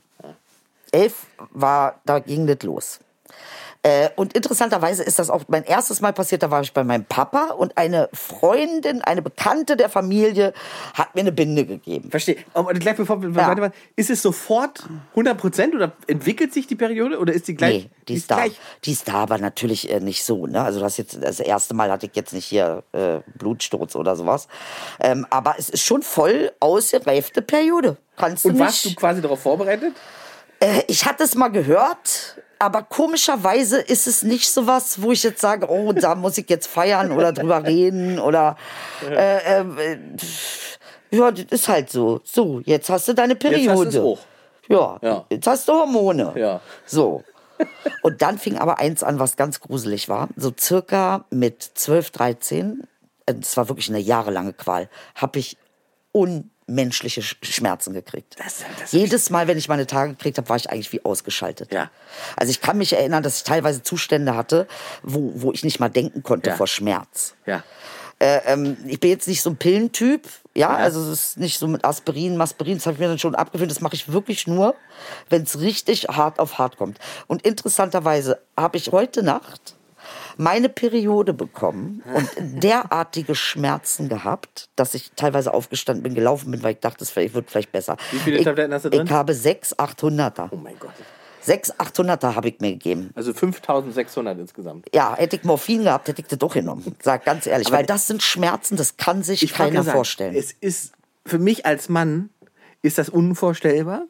Elf 0.92 1.26
war, 1.52 2.00
da 2.06 2.20
ging 2.20 2.48
das 2.48 2.62
los. 2.64 3.00
Äh, 3.86 4.10
und 4.16 4.34
interessanterweise 4.34 5.04
ist 5.04 5.20
das 5.20 5.30
auch 5.30 5.44
mein 5.48 5.64
erstes 5.64 6.02
Mal 6.02 6.12
passiert, 6.12 6.42
da 6.42 6.50
war 6.50 6.62
ich 6.62 6.74
bei 6.74 6.84
meinem 6.84 7.06
Papa 7.06 7.52
und 7.52 7.78
eine 7.78 8.10
Freundin, 8.14 9.04
eine 9.04 9.22
Bekannte 9.22 9.78
der 9.78 9.90
Familie 9.90 10.54
hat 10.96 11.14
mir 11.14 11.22
eine 11.22 11.32
Binde 11.32 11.68
gegeben. 11.68 12.10
Verstehe. 12.10 12.38
Aber 12.56 12.74
gleich 12.74 12.96
bevor 12.98 13.22
wir 13.22 13.30
Ja. 13.30 13.48
weitermachen, 13.48 13.74
ist 13.96 14.10
es 14.10 14.24
sofort 14.24 14.90
100% 15.16 15.76
oder 15.76 15.92
entwickelt 16.08 16.52
sich 16.52 16.66
die 16.66 16.76
Periode 16.76 17.20
oder 17.20 17.32
ist 17.32 17.48
die 17.48 17.54
gleich? 17.54 17.84
Nee, 17.84 17.90
die 18.08 18.14
ist 18.16 18.32
da. 18.32 18.38
gleich. 18.38 18.60
Die 18.86 18.92
ist 18.92 19.08
da, 19.08 19.14
aber 19.14 19.38
natürlich 19.38 19.88
äh, 19.92 20.00
nicht 20.00 20.26
so. 20.26 20.48
Ne? 20.48 20.64
Also 20.64 20.80
das 20.80 20.98
jetzt 20.98 21.22
das 21.22 21.40
erste 21.40 21.76
Mal 21.76 21.92
hatte 21.92 22.08
ich 22.08 22.16
jetzt 22.16 22.34
nicht 22.34 22.46
hier 22.46 22.82
äh, 22.92 23.20
Blutsturz 23.38 23.96
oder 23.96 24.16
sowas. 24.16 24.48
Ähm, 25.00 25.28
aber 25.30 25.58
es 25.60 25.70
ist 25.70 25.84
schon 25.84 26.02
voll 26.02 26.52
ausgereifte 26.60 27.44
Periode. 27.44 27.98
Kannst 28.18 28.46
du 28.46 28.50
Und 28.50 28.56
nicht. 28.56 28.64
warst 28.66 28.86
du 28.86 28.96
quasi 28.96 29.22
darauf 29.22 29.42
vorbereitet? 29.42 29.94
Äh, 30.60 30.82
ich 30.88 31.06
hatte 31.06 31.24
es 31.24 31.36
mal 31.36 31.50
gehört, 31.50 32.42
aber 32.60 32.84
komischerweise 32.84 33.80
ist 33.80 34.08
es 34.08 34.24
nicht 34.24 34.49
so 34.49 34.68
was, 34.68 35.01
wo 35.01 35.12
ich 35.12 35.24
jetzt 35.24 35.41
sage, 35.41 35.68
oh, 35.70 35.91
da 35.93 36.16
muss 36.16 36.38
ich 36.38 36.49
jetzt 36.49 36.68
feiern 36.68 37.12
oder 37.12 37.32
drüber 37.32 37.64
reden 37.64 38.20
oder 38.20 38.58
äh, 39.10 39.62
äh, 39.62 39.97
pff, 40.18 40.78
ja, 41.12 41.32
das 41.32 41.45
ist 41.49 41.68
halt 41.68 41.89
so. 41.89 42.22
So, 42.24 42.62
jetzt 42.66 42.89
hast 42.89 43.08
du 43.08 43.14
deine 43.14 43.36
Periode. 43.36 43.84
Jetzt 43.84 43.95
hast 43.95 44.03
hoch. 44.03 44.20
Ja, 44.68 44.97
Ja. 45.01 45.26
jetzt 45.30 45.47
hast 45.47 45.68
du 45.68 45.74
Hormone. 45.74 46.34
Ja. 46.36 46.62
So. 46.86 47.24
Und 48.01 48.22
dann 48.22 48.38
fing 48.38 48.58
aber 48.58 48.80
eins 48.80 49.03
an, 49.03 49.20
was 49.20 49.38
ganz 49.38 49.60
gruselig 49.62 50.10
war. 50.10 50.28
So 50.36 50.51
circa 50.60 51.26
mit 51.30 51.62
12, 51.64 52.12
13, 52.12 52.84
äh, 53.26 53.34
das 53.36 53.56
war 53.58 53.70
wirklich 53.70 53.89
eine 53.89 53.99
jahrelange 53.99 54.53
Qual, 54.53 54.89
habe 55.16 55.39
ich 55.39 55.58
unmenschliche 56.12 56.55
Sch- 56.68 57.36
Schmerzen 57.43 57.93
gekriegt. 57.93 58.36
Das- 58.38 58.63
das- 58.80 58.91
Jedes 58.91 59.30
Mal, 59.30 59.47
wenn 59.47 59.57
ich 59.57 59.68
meine 59.68 59.86
Tage 59.88 60.11
gekriegt 60.13 60.38
habe, 60.38 60.49
war 60.49 60.55
ich 60.55 60.70
eigentlich 60.70 60.91
wie 60.93 61.03
ausgeschaltet. 61.05 61.72
Ja. 61.74 61.89
Also 62.36 62.49
ich 62.51 62.61
kann 62.61 62.78
mich 62.78 62.93
erinnern, 62.93 63.22
dass 63.24 63.38
ich 63.38 63.43
teilweise 63.43 63.84
Zustände 63.84 64.36
hatte, 64.36 64.68
wo, 65.03 65.32
wo 65.36 65.51
ich 65.51 65.63
nicht 65.63 65.80
mal 65.80 65.89
denken 65.89 66.24
konnte 66.24 66.49
Ja. 66.51 66.55
vor 66.55 66.68
Schmerz. 66.68 67.36
Ja. 67.45 67.63
Äh, 68.18 68.39
ähm, 68.45 68.78
ich 68.88 68.99
bin 69.01 69.09
jetzt 69.09 69.28
nicht 69.28 69.41
so 69.41 69.49
ein 69.49 69.57
Pillentyp, 69.57 70.28
ja, 70.55 70.70
also 70.70 71.01
es 71.01 71.09
ist 71.32 71.38
nicht 71.38 71.59
so 71.59 71.68
mit 71.68 71.84
Aspirin, 71.84 72.38
Masperin, 72.38 72.76
das 72.78 72.86
habe 72.86 72.93
ich 72.93 72.99
mir 73.01 73.09
dann 73.09 73.20
schon 73.20 73.36
abgewöhnt. 73.36 73.70
Das 73.70 73.82
mache 73.82 73.95
ich 73.95 74.09
wirklich 74.11 74.47
nur, 74.47 74.74
wenn 75.30 75.43
es 75.43 75.59
richtig 75.59 76.05
hart 76.07 76.39
auf 76.39 76.57
hart 76.57 76.78
kommt. 76.78 76.97
Und 77.28 77.41
interessanterweise 77.41 78.39
habe 78.57 78.78
ich 78.78 78.91
heute 78.93 79.22
Nacht 79.22 79.76
meine 80.38 80.70
Periode 80.70 81.34
bekommen 81.34 82.04
und 82.14 82.30
derartige 82.64 83.36
Schmerzen 83.36 84.10
gehabt, 84.10 84.70
dass 84.76 84.94
ich 84.94 85.12
teilweise 85.16 85.54
aufgestanden 85.54 86.04
bin, 86.04 86.16
gelaufen 86.16 86.52
bin, 86.52 86.64
weil 86.64 86.74
ich 86.74 86.80
dachte, 86.80 87.04
es 87.04 87.16
wird 87.16 87.50
vielleicht 87.50 87.72
besser. 87.72 87.98
Wie 88.12 88.20
viele 88.20 88.38
ich, 88.38 88.44
Tabletten 88.44 88.74
hast 88.74 88.86
du 88.86 88.90
drin? 88.90 89.06
Ich 89.06 89.12
habe 89.12 89.34
sechs 89.34 89.78
800er. 89.78 90.50
Oh 90.52 90.58
mein 90.58 90.78
Gott. 90.80 90.94
Sechs 91.42 91.72
800er 91.74 92.36
habe 92.36 92.50
ich 92.50 92.60
mir 92.60 92.72
gegeben. 92.72 93.12
Also 93.14 93.32
5600 93.34 94.40
insgesamt. 94.40 94.88
Ja, 94.94 95.16
hätte 95.16 95.36
ich 95.36 95.44
Morphin 95.44 95.84
gehabt, 95.84 96.08
hätte 96.08 96.22
ich 96.22 96.28
das 96.28 96.40
doch 96.40 96.54
genommen. 96.54 96.96
Sag 97.04 97.24
ganz 97.24 97.46
ehrlich, 97.46 97.72
weil 97.72 97.86
das 97.86 98.08
sind 98.08 98.24
Schmerzen, 98.24 98.78
das 98.78 98.98
kann 98.98 99.22
sich 99.22 99.54
keiner 99.54 99.84
sagen, 99.84 99.96
vorstellen. 99.96 100.36
Es 100.36 100.52
ist, 100.52 100.94
für 101.24 101.38
mich 101.38 101.66
als 101.66 101.88
Mann 101.88 102.30
ist 102.82 102.98
das 102.98 103.10
unvorstellbar. 103.10 104.06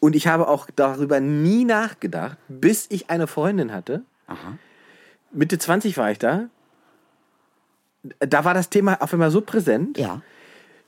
Und 0.00 0.14
ich 0.14 0.28
habe 0.28 0.46
auch 0.46 0.68
darüber 0.76 1.18
nie 1.18 1.64
nachgedacht, 1.64 2.38
bis 2.46 2.86
ich 2.88 3.10
eine 3.10 3.26
Freundin 3.26 3.72
hatte. 3.72 4.02
Mitte 5.30 5.58
20 5.58 5.96
war 5.96 6.10
ich 6.10 6.18
da. 6.18 6.48
Da 8.20 8.44
war 8.44 8.54
das 8.54 8.70
Thema 8.70 9.02
auf 9.02 9.12
einmal 9.12 9.30
so 9.30 9.40
präsent, 9.40 9.98
ja, 9.98 10.22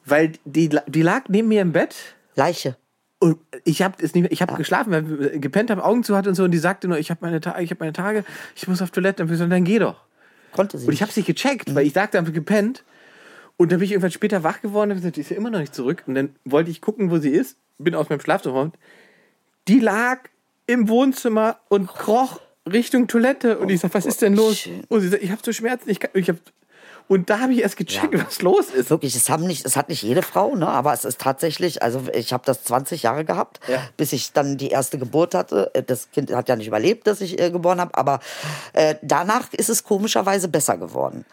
weil 0.05 0.33
die, 0.45 0.71
die 0.87 1.03
lag 1.03 1.25
neben 1.29 1.49
mir 1.49 1.61
im 1.61 1.73
Bett 1.73 1.95
Leiche. 2.37 2.77
und 3.19 3.39
ich 3.65 3.83
habe 3.83 4.03
es 4.03 4.15
nicht 4.15 4.23
mehr, 4.23 4.33
ich 4.33 4.41
habe 4.41 4.55
geschlafen, 4.55 4.93
weil 4.93 5.41
gepennt 5.41 5.71
habe, 5.71 5.85
Augen 5.85 6.05
zu 6.05 6.17
hatte 6.17 6.29
und 6.29 6.37
so 6.37 6.45
und 6.45 6.53
die 6.53 6.59
sagte 6.59 6.89
nur, 6.89 6.99
ich 6.99 7.11
habe 7.11 7.19
meine 7.23 7.41
Tage, 7.41 7.63
ich 7.63 7.71
habe 7.71 7.81
meine 7.81 7.93
Tage, 7.93 8.25
ich 8.55 8.67
muss 8.69 8.81
auf 8.81 8.91
Toilette, 8.91 9.27
gesagt, 9.27 9.51
dann 9.51 9.65
geh 9.65 9.79
doch. 9.79 10.05
Konnte 10.53 10.79
sie 10.79 10.87
Und 10.87 10.93
ich 10.93 11.03
habe 11.03 11.13
nicht 11.15 11.27
gecheckt, 11.27 11.75
weil 11.75 11.87
ich 11.87 11.93
sagte, 11.93 12.19
habe 12.19 12.33
gepennt. 12.33 12.85
Und 13.57 13.71
dann 13.71 13.79
bin 13.79 13.87
ich 13.87 13.93
irgendwann 13.93 14.11
später 14.11 14.43
wach 14.43 14.63
geworden 14.63 14.91
und 14.91 14.97
gesagt, 14.97 15.17
die 15.17 15.21
ist 15.21 15.31
ja 15.31 15.37
immer 15.37 15.51
noch 15.51 15.59
nicht 15.59 15.75
zurück. 15.75 16.05
Und 16.07 16.15
dann 16.15 16.35
wollte 16.45 16.71
ich 16.71 16.81
gucken, 16.81 17.11
wo 17.11 17.19
sie 17.19 17.29
ist. 17.29 17.59
Bin 17.79 17.95
aus 17.95 18.09
meinem 18.09 18.21
Schlafzimmer. 18.21 18.63
und 18.63 18.79
Die 19.69 19.81
lag 19.81 20.21
im 20.67 20.89
Wohnzimmer 20.89 21.61
und 21.69 21.87
kroch 21.87 22.41
Richtung 22.73 23.07
Toilette. 23.09 23.59
Und 23.59 23.69
ich 23.71 23.81
sag, 23.81 23.95
was 23.95 24.07
ist 24.07 24.23
denn 24.23 24.35
los? 24.35 24.69
Und 24.89 25.01
sie 25.01 25.09
sagt, 25.09 25.23
ich 25.23 25.31
habe 25.31 25.41
so 25.45 25.53
Schmerzen. 25.53 25.91
Ich 25.91 26.01
kann, 26.01 26.11
ich 26.15 26.29
hab, 26.29 26.37
und 27.09 27.29
da 27.29 27.41
habe 27.41 27.53
ich 27.53 27.61
erst 27.63 27.77
gecheckt, 27.77 28.15
Ja. 28.15 28.25
was 28.25 28.41
los 28.41 28.67
ist. 28.71 28.89
Wirklich, 28.91 29.17
es, 29.17 29.29
haben 29.29 29.45
nicht, 29.45 29.67
es 29.67 29.77
hat 29.77 29.89
nicht 29.89 30.03
jede 30.03 30.23
Frau, 30.23 30.55
ne? 30.55 30.69
aber 30.69 30.93
es 30.93 31.05
ist 31.05 31.21
tatsächlich, 31.21 31.83
also 31.83 32.03
ich 32.15 32.33
habe 32.33 32.45
das 32.47 32.63
20 32.63 33.03
Jahre 33.03 33.25
gehabt, 33.25 33.59
Ja. 33.67 33.83
bis 33.97 34.13
ich 34.13 34.33
dann 34.33 34.57
die 34.59 34.69
erste 34.69 34.97
Geburt 34.97 35.35
hatte. 35.35 35.71
Äh, 35.75 35.83
Das 35.83 36.11
Kind 36.13 36.33
hat 36.33 36.49
ja 36.49 36.55
nicht 36.55 36.69
überlebt, 36.69 37.09
dass 37.09 37.21
ich 37.21 37.41
äh, 37.41 37.51
geboren 37.51 37.81
habe, 37.81 37.97
aber 37.99 38.21
äh, 38.75 38.95
danach 39.03 39.53
ist 39.53 39.71
es 39.71 39.83
komischerweise 39.83 40.47
besser 40.49 40.77
geworden. 40.79 41.25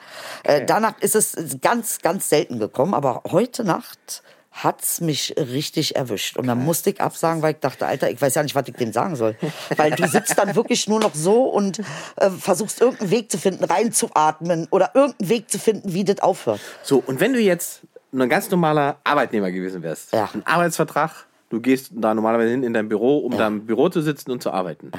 Äh, 0.44 0.66
danach 0.66 1.00
ist 1.00 1.16
es 1.16 1.36
ganz, 1.62 2.00
ganz 2.02 2.28
selten 2.30 2.58
gekommen, 2.58 2.96
aber 2.96 3.22
heute 3.30 3.64
Nacht 3.64 4.24
hat's 4.64 5.02
mich 5.02 5.36
richtig 5.38 5.96
erwischt. 5.96 6.38
Und 6.38 6.48
dann 6.48 6.64
musste 6.64 6.90
ich 6.90 7.02
absagen, 7.02 7.42
weil 7.42 7.54
ich 7.54 7.60
dachte, 7.60 7.86
Alter, 7.86 8.10
ich 8.10 8.22
weiß 8.22 8.36
ja 8.36 8.44
nicht, 8.44 8.56
was 8.56 8.68
ich 8.68 8.76
dem 8.76 8.92
sagen 8.92 9.16
soll. 9.16 9.36
Weil 9.78 9.92
du 9.92 10.08
sitzt 10.08 10.38
dann 10.38 10.56
wirklich 10.56 10.88
nur 10.88 11.00
noch 11.00 11.14
so 11.16 11.44
und 11.44 11.80
äh, 12.18 12.30
versuchst 12.30 12.82
irgendeinen 12.82 13.12
Weg 13.12 13.32
zu 13.32 13.38
finden, 13.38 13.64
reinzuatmen 13.64 14.68
oder 14.72 14.92
irgendeinen 14.94 15.30
Weg 15.30 15.50
zu 15.52 15.60
finden, 15.60 15.94
wie 15.94 16.04
das 16.04 16.20
aufhört. 16.20 16.60
So, 16.84 17.04
und 17.06 17.20
wenn 17.20 17.34
du 17.34 17.40
jetzt 17.40 17.82
ein 18.14 18.28
ganz 18.30 18.50
normaler 18.50 18.98
Arbeitnehmer 19.04 19.52
gewesen 19.52 19.84
wärst, 19.84 20.14
Ja. 20.14 20.30
ein 20.34 20.46
Arbeitsvertrag, 20.48 21.26
du 21.50 21.60
gehst 21.62 21.92
da 21.94 22.14
normalerweise 22.14 22.52
hin 22.52 22.64
in 22.64 22.74
dein 22.74 22.90
Büro, 22.90 23.20
um 23.20 23.38
da 23.38 23.48
im 23.48 23.66
Büro 23.66 23.90
zu 23.90 24.02
sitzen 24.02 24.32
und 24.32 24.42
zu 24.42 24.52
arbeiten, 24.52 24.92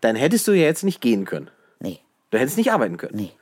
dann 0.00 0.14
hättest 0.16 0.46
du 0.46 0.52
ja 0.52 0.64
jetzt 0.64 0.84
nicht 0.84 1.00
gehen 1.00 1.24
können. 1.24 1.50
Nee, 1.80 2.00
Du 2.30 2.38
hättest 2.38 2.56
nicht 2.58 2.70
arbeiten 2.72 2.96
können. 2.96 3.16
nee. 3.16 3.32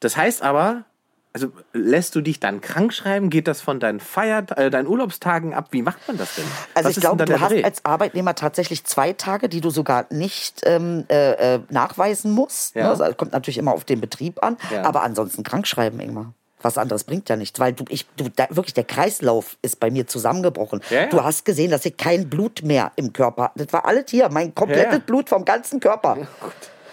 Das 0.00 0.16
heißt 0.16 0.42
aber, 0.42 0.84
also 1.32 1.52
lässt 1.72 2.14
du 2.14 2.20
dich 2.20 2.40
dann 2.40 2.60
krank 2.60 2.92
schreiben? 2.92 3.30
Geht 3.30 3.46
das 3.46 3.60
von 3.60 3.78
deinen 3.78 4.00
Feiert 4.00 4.56
äh, 4.58 4.70
deinen 4.70 4.88
Urlaubstagen 4.88 5.54
ab? 5.54 5.68
Wie 5.70 5.82
macht 5.82 6.06
man 6.08 6.18
das 6.18 6.34
denn? 6.34 6.44
Also 6.74 6.88
Was 6.88 6.96
ich 6.96 7.00
glaube, 7.00 7.24
du 7.24 7.40
hast 7.40 7.52
Dreh? 7.52 7.62
als 7.62 7.84
Arbeitnehmer 7.84 8.34
tatsächlich 8.34 8.84
zwei 8.84 9.12
Tage, 9.12 9.48
die 9.48 9.60
du 9.60 9.70
sogar 9.70 10.06
nicht 10.10 10.62
ähm, 10.64 11.04
äh, 11.08 11.54
äh, 11.54 11.60
nachweisen 11.70 12.32
musst. 12.32 12.74
Ja. 12.74 12.84
Ne? 12.84 12.90
Also, 12.90 13.14
kommt 13.14 13.32
natürlich 13.32 13.58
immer 13.58 13.72
auf 13.72 13.84
den 13.84 14.00
Betrieb 14.00 14.42
an. 14.42 14.56
Ja. 14.72 14.84
Aber 14.84 15.02
ansonsten 15.02 15.44
krankschreiben 15.44 16.00
immer. 16.00 16.34
Was 16.62 16.76
anderes 16.76 17.04
bringt 17.04 17.28
ja 17.28 17.36
nichts, 17.36 17.58
weil 17.58 17.72
du, 17.72 17.84
ich, 17.88 18.06
du, 18.16 18.28
da, 18.28 18.46
wirklich 18.50 18.74
der 18.74 18.84
Kreislauf 18.84 19.56
ist 19.62 19.80
bei 19.80 19.90
mir 19.90 20.06
zusammengebrochen. 20.06 20.82
Ja, 20.90 21.02
ja. 21.02 21.06
Du 21.06 21.22
hast 21.24 21.44
gesehen, 21.44 21.70
dass 21.70 21.86
ich 21.86 21.96
kein 21.96 22.28
Blut 22.28 22.62
mehr 22.62 22.92
im 22.96 23.12
Körper 23.12 23.44
hatte. 23.44 23.64
Das 23.64 23.72
war 23.72 23.86
alles 23.86 24.10
hier, 24.10 24.28
mein 24.30 24.54
komplettes. 24.54 25.00
Blut 25.00 25.28
vom 25.28 25.44
ganzen 25.44 25.80
Körper. 25.80 26.18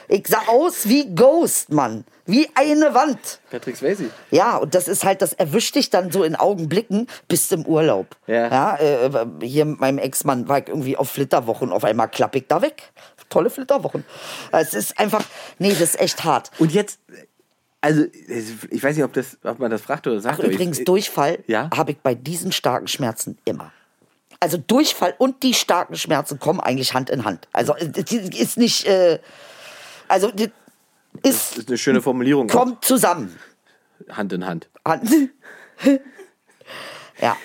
ich 0.08 0.26
sah 0.28 0.42
aus 0.48 0.88
wie 0.88 1.14
Ghost, 1.14 1.72
Mann. 1.72 2.06
Wie 2.28 2.50
eine 2.56 2.94
Wand. 2.94 3.40
Patrick 3.50 3.78
Swayze. 3.78 4.12
Ja, 4.32 4.58
und 4.58 4.76
das 4.76 4.88
ist 4.88 5.06
halt, 5.06 5.22
das 5.22 5.34
erwischt 5.34 5.76
dich 5.76 5.90
dann 5.90 6.12
so 6.12 6.24
in 6.24 6.36
Augenblicken 6.36 7.08
bis 7.28 7.48
zum 7.48 7.66
Urlaub. 7.66 8.18
Ja. 8.28 8.50
äh, 8.76 9.10
hier 9.42 9.66
mit 9.66 9.80
meinem 9.80 9.98
Ex-Mann 9.98 10.48
war 10.50 10.60
ich 10.60 10.68
irgendwie 10.68 10.98
auf 10.98 11.10
Flitterwochen, 11.10 11.72
auf 11.72 11.86
einmal 11.86 12.10
klapp 12.10 12.36
ich 12.36 12.46
da 12.48 12.62
weg. 12.62 12.92
Tolle 13.30 13.50
Flitterwochen. 13.50 14.06
Es 14.52 14.74
ist 14.74 15.00
einfach, 15.00 15.24
nee, 15.58 15.70
das 15.70 15.82
ist 15.82 16.00
echt 16.00 16.24
hart. 16.24 16.52
Und 16.60 16.74
jetzt, 16.74 17.00
also 17.82 18.04
ich 18.70 18.84
weiß 18.84 18.96
nicht, 18.96 19.06
ob, 19.06 19.14
das, 19.14 19.38
ob 19.44 19.60
man 19.60 19.72
das 19.72 19.82
fragt 19.82 20.08
oder 20.08 20.20
sagt. 20.20 20.40
Ach, 20.42 20.46
übrigens, 20.46 20.80
ich, 20.80 20.86
Durchfall 20.86 21.40
Ja? 21.48 21.70
habe 21.76 21.92
ich 21.92 21.98
bei 22.00 22.16
diesen 22.16 22.52
starken 22.52 22.88
Schmerzen 22.88 23.38
immer. 23.46 23.72
Also 24.40 24.58
Durchfall 24.58 25.16
und 25.18 25.44
die 25.44 25.54
starken 25.54 25.96
Schmerzen 25.96 26.40
kommen 26.40 26.60
eigentlich 26.60 26.94
Hand 26.94 27.10
in 27.10 27.26
Hand. 27.26 27.48
Also 27.54 27.76
äh, 27.76 27.92
ist 28.38 28.58
nicht, 28.58 28.86
äh, 28.86 29.20
also 30.08 30.32
das 31.24 31.34
Das 31.34 31.52
ist, 31.52 31.58
ist 31.60 31.68
eine 31.70 31.78
schöne 31.78 32.02
Formulierung. 32.02 32.48
kommt 32.48 32.84
zusammen. 32.86 33.38
Hand 34.10 34.32
in 34.34 34.46
Hand. 34.46 34.70
Hand. 34.86 35.10
ja. 37.22 37.36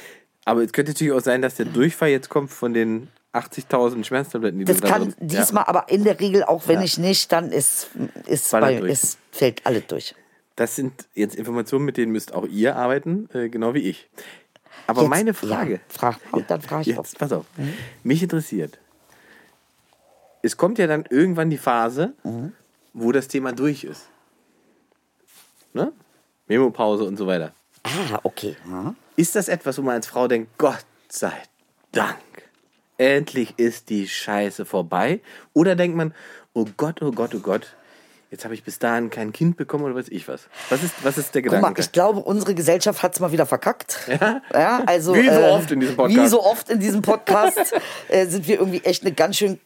Aber 0.44 0.62
es 0.62 0.72
könnte 0.72 0.92
natürlich 0.92 1.12
auch 1.12 1.20
sein, 1.20 1.42
dass 1.42 1.54
der 1.54 1.66
Durchfall 1.66 2.08
jetzt 2.10 2.28
kommt 2.28 2.50
von 2.50 2.74
den 2.74 3.08
80.000 3.32 4.04
Schmerztabletten, 4.04 4.58
die 4.58 4.64
Das 4.64 4.76
du 4.76 4.82
da 4.82 4.88
kann 4.88 5.02
drin- 5.02 5.14
diesmal, 5.20 5.64
aber 5.66 5.88
in 5.88 6.04
der 6.04 6.20
Regel, 6.20 6.42
auch 6.44 6.66
wenn 6.68 6.78
Ja. 6.80 6.84
ich 6.84 6.98
nicht, 6.98 7.32
dann 7.32 7.50
ist, 7.52 7.88
ist 8.26 8.50
bei, 8.50 8.76
ist, 8.78 9.18
fällt 9.30 9.64
alles 9.64 9.86
durch. 9.86 10.14
Das 10.56 10.76
sind 10.76 11.06
jetzt 11.14 11.34
Informationen, 11.36 11.84
mit 11.86 11.96
denen 11.96 12.12
müsst 12.12 12.34
auch 12.34 12.44
ihr 12.46 12.76
arbeiten, 12.76 13.28
äh, 13.32 13.48
genau 13.48 13.72
wie 13.74 13.88
ich. 13.88 14.10
Aber 14.86 15.02
Jetzt- 15.02 15.10
meine 15.10 15.32
Frage. 15.32 15.74
Ja, 15.74 15.80
frag, 15.88 16.16
und 16.32 16.50
dann 16.50 16.60
frage 16.60 16.90
ich. 16.90 16.96
Jetzt, 16.96 17.18
pass 17.18 17.32
auf. 17.32 17.46
Mich 18.02 18.22
interessiert. 18.22 18.78
Es 20.42 20.56
kommt 20.56 20.78
ja 20.78 20.86
dann 20.88 21.04
irgendwann 21.08 21.48
die 21.50 21.56
Phase, 21.58 22.14
Mhm. 22.24 22.52
Wo 22.92 23.12
das 23.12 23.28
Thema 23.28 23.52
durch 23.52 23.84
ist. 23.84 24.08
Ne? 25.72 25.92
Memopause 26.46 27.04
und 27.04 27.16
so 27.16 27.26
weiter. 27.26 27.52
Ah, 27.82 28.20
okay. 28.22 28.56
Ja. 28.68 28.94
Ist 29.16 29.34
das 29.36 29.48
etwas, 29.48 29.78
wo 29.78 29.82
man 29.82 29.94
als 29.94 30.06
Frau 30.06 30.28
denkt, 30.28 30.56
Gott 30.58 30.84
sei 31.08 31.32
Dank, 31.92 32.18
endlich 32.98 33.54
ist 33.58 33.90
die 33.90 34.08
Scheiße 34.08 34.64
vorbei? 34.64 35.20
Oder 35.52 35.76
denkt 35.76 35.96
man, 35.96 36.14
oh 36.52 36.66
Gott, 36.76 37.02
oh 37.02 37.12
Gott, 37.12 37.34
oh 37.34 37.40
Gott, 37.40 37.74
jetzt 38.30 38.44
habe 38.44 38.54
ich 38.54 38.64
bis 38.64 38.78
dahin 38.78 39.10
kein 39.10 39.32
Kind 39.32 39.56
bekommen 39.56 39.84
oder 39.84 39.94
weiß 39.94 40.08
ich 40.08 40.28
was? 40.28 40.48
Was 40.70 40.82
ist, 40.82 41.04
was 41.04 41.18
ist 41.18 41.34
der 41.34 41.42
Guck 41.42 41.52
mal, 41.52 41.58
Gedanke? 41.58 41.80
ich 41.82 41.92
glaube, 41.92 42.20
unsere 42.20 42.54
Gesellschaft 42.54 43.02
hat 43.02 43.14
es 43.14 43.20
mal 43.20 43.32
wieder 43.32 43.46
verkackt. 43.46 44.00
Ja? 44.52 44.82
also, 44.86 45.14
Wie 45.14 45.28
so 45.28 45.40
äh, 45.40 45.50
oft 45.50 45.70
in 45.70 45.80
diesem 45.80 45.96
Podcast. 45.96 46.20
Wie 46.20 46.28
so 46.28 46.42
oft 46.42 46.70
in 46.70 46.80
diesem 46.80 47.02
Podcast 47.02 47.74
äh, 48.08 48.26
sind 48.26 48.46
wir 48.46 48.58
irgendwie 48.58 48.82
echt 48.84 49.04
eine 49.04 49.12
ganz 49.12 49.36
schön 49.36 49.58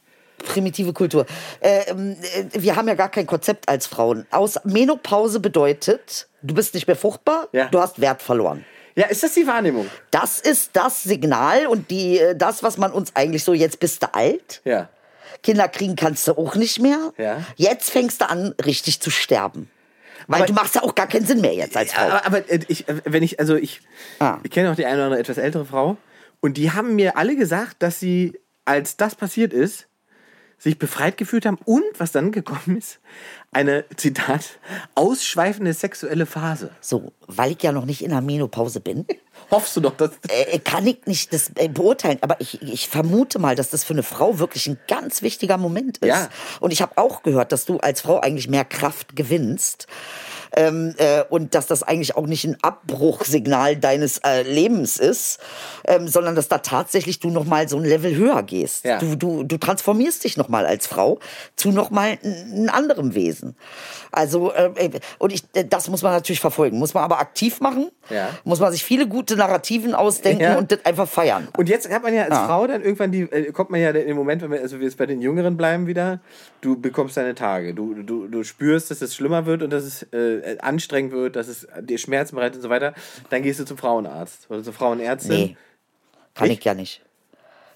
primitive 0.45 0.93
Kultur. 0.93 1.27
Äh, 1.61 1.91
ähm, 1.91 2.17
äh, 2.35 2.45
wir 2.63 2.77
haben 2.77 2.89
ja 2.89 2.95
gar 2.95 3.09
kein 3.11 3.27
Konzept 3.27 3.69
als 3.69 3.87
Frauen. 3.87 4.27
Aus 4.31 4.59
Menopause 4.65 5.41
bedeutet, 5.41 6.29
du 6.43 6.55
bist 6.55 6.75
nicht 6.75 6.87
mehr 6.87 6.97
fruchtbar, 6.97 7.49
Ja. 7.53 7.67
du 7.69 7.81
hast 7.81 8.01
Wert 8.01 8.23
verloren. 8.23 8.65
ja, 8.95 9.07
ist 9.07 9.23
das 9.23 9.35
die 9.35 9.47
Wahrnehmung? 9.47 9.87
Das 10.11 10.39
ist 10.41 10.71
das 10.75 11.03
Signal 11.03 11.67
und 11.67 11.91
die, 11.91 12.19
äh, 12.19 12.35
das, 12.37 12.63
was 12.63 12.79
man 12.79 12.93
uns 12.93 13.15
eigentlich 13.15 13.45
so, 13.45 13.53
jetzt 13.55 13.81
bist 13.81 14.03
du 14.03 14.15
alt, 14.15 14.61
Ja. 14.65 14.89
Kinder 15.43 15.69
kriegen 15.69 15.97
kannst 15.97 16.27
du 16.29 16.33
auch 16.33 16.55
nicht 16.55 16.81
mehr. 16.81 17.13
Ja. 17.19 17.43
Jetzt 17.57 17.91
fängst 17.91 18.21
du 18.23 18.29
an, 18.31 18.55
richtig 18.65 19.01
zu 19.01 19.11
sterben. 19.11 19.71
Weil 20.29 20.39
Aber- 20.41 20.47
du 20.47 20.55
machst 20.55 20.75
ja 20.75 20.83
auch 20.83 20.95
gar 20.95 21.07
keinen 21.07 21.27
Sinn 21.27 21.41
mehr 21.43 21.53
jetzt 21.53 21.77
als 21.77 21.93
Frau. 21.93 22.03
Aber, 22.07 22.25
aber 22.27 22.43
ich, 22.69 22.85
wenn 23.05 23.23
ich, 23.23 23.39
also 23.39 23.55
ich, 23.55 23.81
Ah. 24.19 24.39
ich 24.43 24.51
kenne 24.51 24.71
auch 24.73 24.77
die 24.77 24.87
eine 24.87 24.97
oder 24.97 25.05
andere 25.05 25.21
etwas 25.21 25.37
ältere 25.39 25.67
Frau 25.67 25.99
und 26.41 26.57
die 26.57 26.73
haben 26.73 26.97
mir 26.97 27.17
alle 27.19 27.37
gesagt, 27.37 27.77
dass 27.83 28.01
sie, 28.01 28.33
als 28.65 28.97
das 28.97 29.15
passiert 29.15 29.53
ist, 29.53 29.87
sich 30.59 30.79
befreit 30.79 31.17
gefühlt 31.17 31.47
haben 31.47 31.59
und 31.65 31.85
was 31.99 32.13
dann 32.13 32.33
gekommen 32.33 32.79
ist, 32.79 32.99
eine, 33.53 33.85
Zitat, 33.97 34.59
ausschweifende 34.95 35.73
sexuelle 35.73 36.27
Phase. 36.27 36.71
So, 36.81 37.13
weil 37.27 37.53
ich 37.53 37.63
ja 37.63 37.73
noch 37.73 37.85
nicht 37.85 38.03
in 38.03 38.11
der 38.11 38.21
Menopause 38.21 38.81
bin, 38.81 39.07
Hoffst 39.51 39.77
du 39.77 39.81
doch, 39.81 39.97
dass... 39.97 40.11
äh, 40.29 40.59
kann 40.59 40.87
ich 40.87 41.07
nicht 41.07 41.33
das 41.33 41.51
äh, 41.55 41.69
beurteilen. 41.69 42.19
Aber 42.21 42.41
ich, 42.41 42.61
ich 42.63 42.89
vermute 42.89 43.39
mal, 43.39 43.55
dass 43.55 43.71
das 43.71 43.85
für 43.85 43.93
eine 43.93 44.03
Frau 44.03 44.39
wirklich 44.39 44.67
ein 44.67 44.79
ganz 44.89 45.23
wichtiger 45.23 45.57
Moment 45.57 45.99
ist. 45.99 46.09
Ja. 46.09 46.29
Und 46.61 46.73
ich 46.73 46.83
habe 46.83 46.99
auch 46.99 47.23
gehört, 47.23 47.53
dass 47.53 47.65
du 47.65 47.79
als 47.79 48.01
Frau 48.01 48.21
eigentlich 48.21 48.49
mehr 48.49 48.65
Kraft 48.65 49.15
gewinnst. 49.17 49.87
Ähm, 50.57 50.95
äh, 50.97 51.23
und 51.29 51.55
dass 51.55 51.67
das 51.67 51.83
eigentlich 51.83 52.17
auch 52.17 52.27
nicht 52.27 52.45
ein 52.45 52.57
Abbruchsignal 52.63 53.77
deines 53.77 54.19
äh, 54.19 54.43
Lebens 54.43 54.97
ist, 54.97 55.39
ähm, 55.87 56.09
sondern 56.09 56.35
dass 56.35 56.49
da 56.49 56.59
tatsächlich 56.59 57.21
du 57.21 57.29
noch 57.31 57.45
mal 57.45 57.69
so 57.69 57.77
ein 57.77 57.85
Level 57.85 58.17
höher 58.17 58.43
gehst. 58.43 58.85
Ja. 58.85 58.99
Du, 58.99 59.17
du, 59.17 59.43
du 59.45 59.59
transformierst 59.59 60.25
dich 60.25 60.37
noch 60.37 60.49
mal 60.49 60.65
als 60.67 60.87
Frau 60.87 61.19
zu 61.57 61.71
noch 61.73 61.91
mal 61.91 62.19
ein, 62.23 62.53
ein 62.65 62.69
anderem 62.71 63.15
Wesen. 63.15 63.55
Also 64.13 64.53
äh, 64.53 64.71
und 65.19 65.33
ich, 65.33 65.43
äh, 65.55 65.65
das 65.65 65.89
muss 65.89 66.03
man 66.03 66.13
natürlich 66.13 66.41
verfolgen, 66.41 66.79
muss 66.79 66.95
man 66.95 67.05
aber 67.05 67.19
aktiv 67.21 67.61
machen, 67.61 67.91
Ja. 68.09 68.31
muss 68.45 68.61
man 68.61 68.73
sich 68.73 68.83
viele 68.85 69.07
gute 69.07 69.37
Narrativen 69.37 69.95
ausdenken 69.95 70.43
Ja. 70.43 70.57
und 70.57 70.73
das 70.73 70.85
einfach 70.85 71.09
feiern. 71.09 71.49
Und 71.57 71.69
jetzt 71.69 71.91
hat 71.91 72.03
man 72.03 72.15
ja 72.15 72.23
als. 72.25 72.37
Frau 72.47 72.67
dann 72.67 72.83
irgendwann 72.83 73.13
die, 73.13 73.23
äh, 73.23 73.53
kommt 73.53 73.71
man 73.71 73.81
ja 73.81 73.91
in 73.91 74.07
den 74.07 74.17
Moment, 74.17 74.41
wenn 74.43 74.51
wir, 74.53 74.61
also 74.61 74.79
wir 74.79 74.85
jetzt 74.87 74.97
bei 74.97 75.07
den 75.07 75.21
Jüngeren 75.21 75.57
bleiben 75.57 75.87
wieder, 75.87 76.21
du 76.61 76.81
bekommst 76.81 77.17
deine 77.17 77.35
Tage. 77.35 77.75
Du, 77.75 77.95
du, 78.03 78.27
du 78.29 78.43
spürst, 78.45 78.91
dass 78.91 79.03
es 79.03 79.15
schlimmer 79.15 79.47
wird 79.47 79.63
und 79.63 79.71
dass 79.71 79.85
es 79.85 80.07
äh, 80.13 80.46
anstrengend 80.61 81.13
wird, 81.13 81.37
dass 81.37 81.49
es 81.49 81.67
dir 81.81 81.99
Schmerzen 81.99 82.37
bereitet 82.37 82.57
und 82.57 82.63
so 82.63 82.69
weiter. 82.71 82.95
Dann 83.31 83.43
gehst 83.43 83.61
du 83.61 83.65
zum 83.65 83.79
Frauenarzt 83.79 84.47
oder 84.51 84.63
zur 84.63 84.73
Frauenärztin. 84.73 85.31
Nee, 85.37 85.57
kann 86.35 86.49
Nicht? 86.49 86.59
ich 86.61 86.65
ja 86.65 86.75
nicht. 86.75 87.03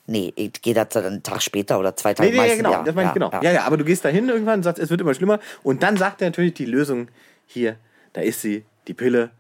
Nee, 0.07 0.33
ich 0.35 0.61
gehe 0.61 0.75
da 0.75 0.85
dann 0.85 1.05
einen 1.05 1.23
Tag 1.23 1.41
später 1.43 1.79
oder 1.79 1.95
zwei 1.95 2.15
Tage 2.15 2.31
Nee, 2.31 2.37
nee, 2.41 2.49
ja, 2.49 2.57
genau, 2.57 2.83
das 2.83 2.95
meine 2.95 3.09
ich 3.09 3.15
genau. 3.15 3.31
Ja. 3.31 3.53
ja, 3.53 3.63
aber 3.65 3.77
du 3.77 3.85
gehst 3.85 4.05
dahin 4.05 4.29
irgendwann 4.29 4.59
und 4.59 4.63
sagst, 4.65 4.83
es 4.83 4.91
wird 4.91 5.01
immer 5.01 5.15
schlimmer. 5.15 5.39
Und 5.63 5.83
dann 5.85 5.97
sagt 5.97 6.21
er 6.21 6.29
natürlich 6.29 6.55
die 6.55 6.65
Lösung, 6.65 7.09
hier, 7.47 7.77
da 8.13 8.21
ist 8.21 8.41
sie, 8.41 8.65
die 8.89 8.95
Pille, 8.95 9.31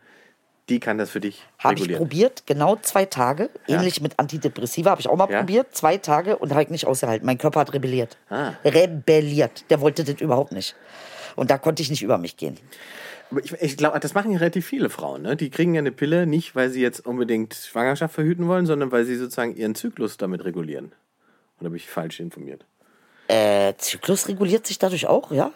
die 0.68 0.78
kann 0.78 0.96
das 0.98 1.10
für 1.10 1.18
dich 1.18 1.42
Habe 1.58 1.74
ich 1.74 1.80
regulieren. 1.80 1.98
probiert, 1.98 2.46
genau 2.46 2.76
zwei 2.76 3.04
Tage. 3.04 3.50
Ja. 3.66 3.78
Ähnlich 3.78 4.00
mit 4.00 4.16
Antidepressiva 4.20 4.90
habe 4.90 5.00
ich 5.00 5.08
auch 5.08 5.16
mal 5.16 5.28
Ja. 5.28 5.38
probiert. 5.40 5.74
Zwei 5.74 5.96
Tage 5.96 6.36
und 6.38 6.52
habe 6.52 6.62
ich 6.62 6.68
nicht 6.68 6.86
ausgehalten. 6.86 7.26
Mein 7.26 7.38
Körper 7.38 7.60
hat 7.60 7.72
rebelliert. 7.72 8.16
Ah. 8.28 8.52
Rebelliert. 8.64 9.64
Der 9.70 9.80
wollte 9.80 10.04
das 10.04 10.20
überhaupt 10.20 10.52
nicht. 10.52 10.76
Und 11.34 11.50
da 11.50 11.58
konnte 11.58 11.82
ich 11.82 11.90
nicht 11.90 12.02
über 12.02 12.18
mich 12.18 12.36
gehen. 12.36 12.56
Aber 13.30 13.44
ich, 13.44 13.52
ich 13.60 13.76
glaube, 13.76 14.00
das 14.00 14.14
machen 14.14 14.32
ja 14.32 14.38
relativ 14.38 14.66
viele 14.66 14.90
Frauen. 14.90 15.22
Ne? 15.22 15.36
Die 15.36 15.50
kriegen 15.50 15.74
ja 15.74 15.78
eine 15.80 15.92
Pille 15.92 16.26
nicht, 16.26 16.54
weil 16.56 16.70
sie 16.70 16.80
jetzt 16.82 17.06
unbedingt 17.06 17.54
Schwangerschaft 17.54 18.14
verhüten 18.14 18.48
wollen, 18.48 18.66
sondern 18.66 18.90
weil 18.92 19.04
sie 19.04 19.16
sozusagen 19.16 19.54
ihren 19.56 19.74
Zyklus 19.74 20.16
damit 20.16 20.44
regulieren. 20.44 20.92
Oder 21.60 21.70
bin 21.70 21.76
ich 21.76 21.88
falsch 21.88 22.20
informiert? 22.20 22.64
Äh, 23.28 23.74
Zyklus 23.78 24.26
reguliert 24.28 24.66
sich 24.66 24.78
dadurch 24.78 25.06
auch, 25.06 25.30
ja? 25.30 25.52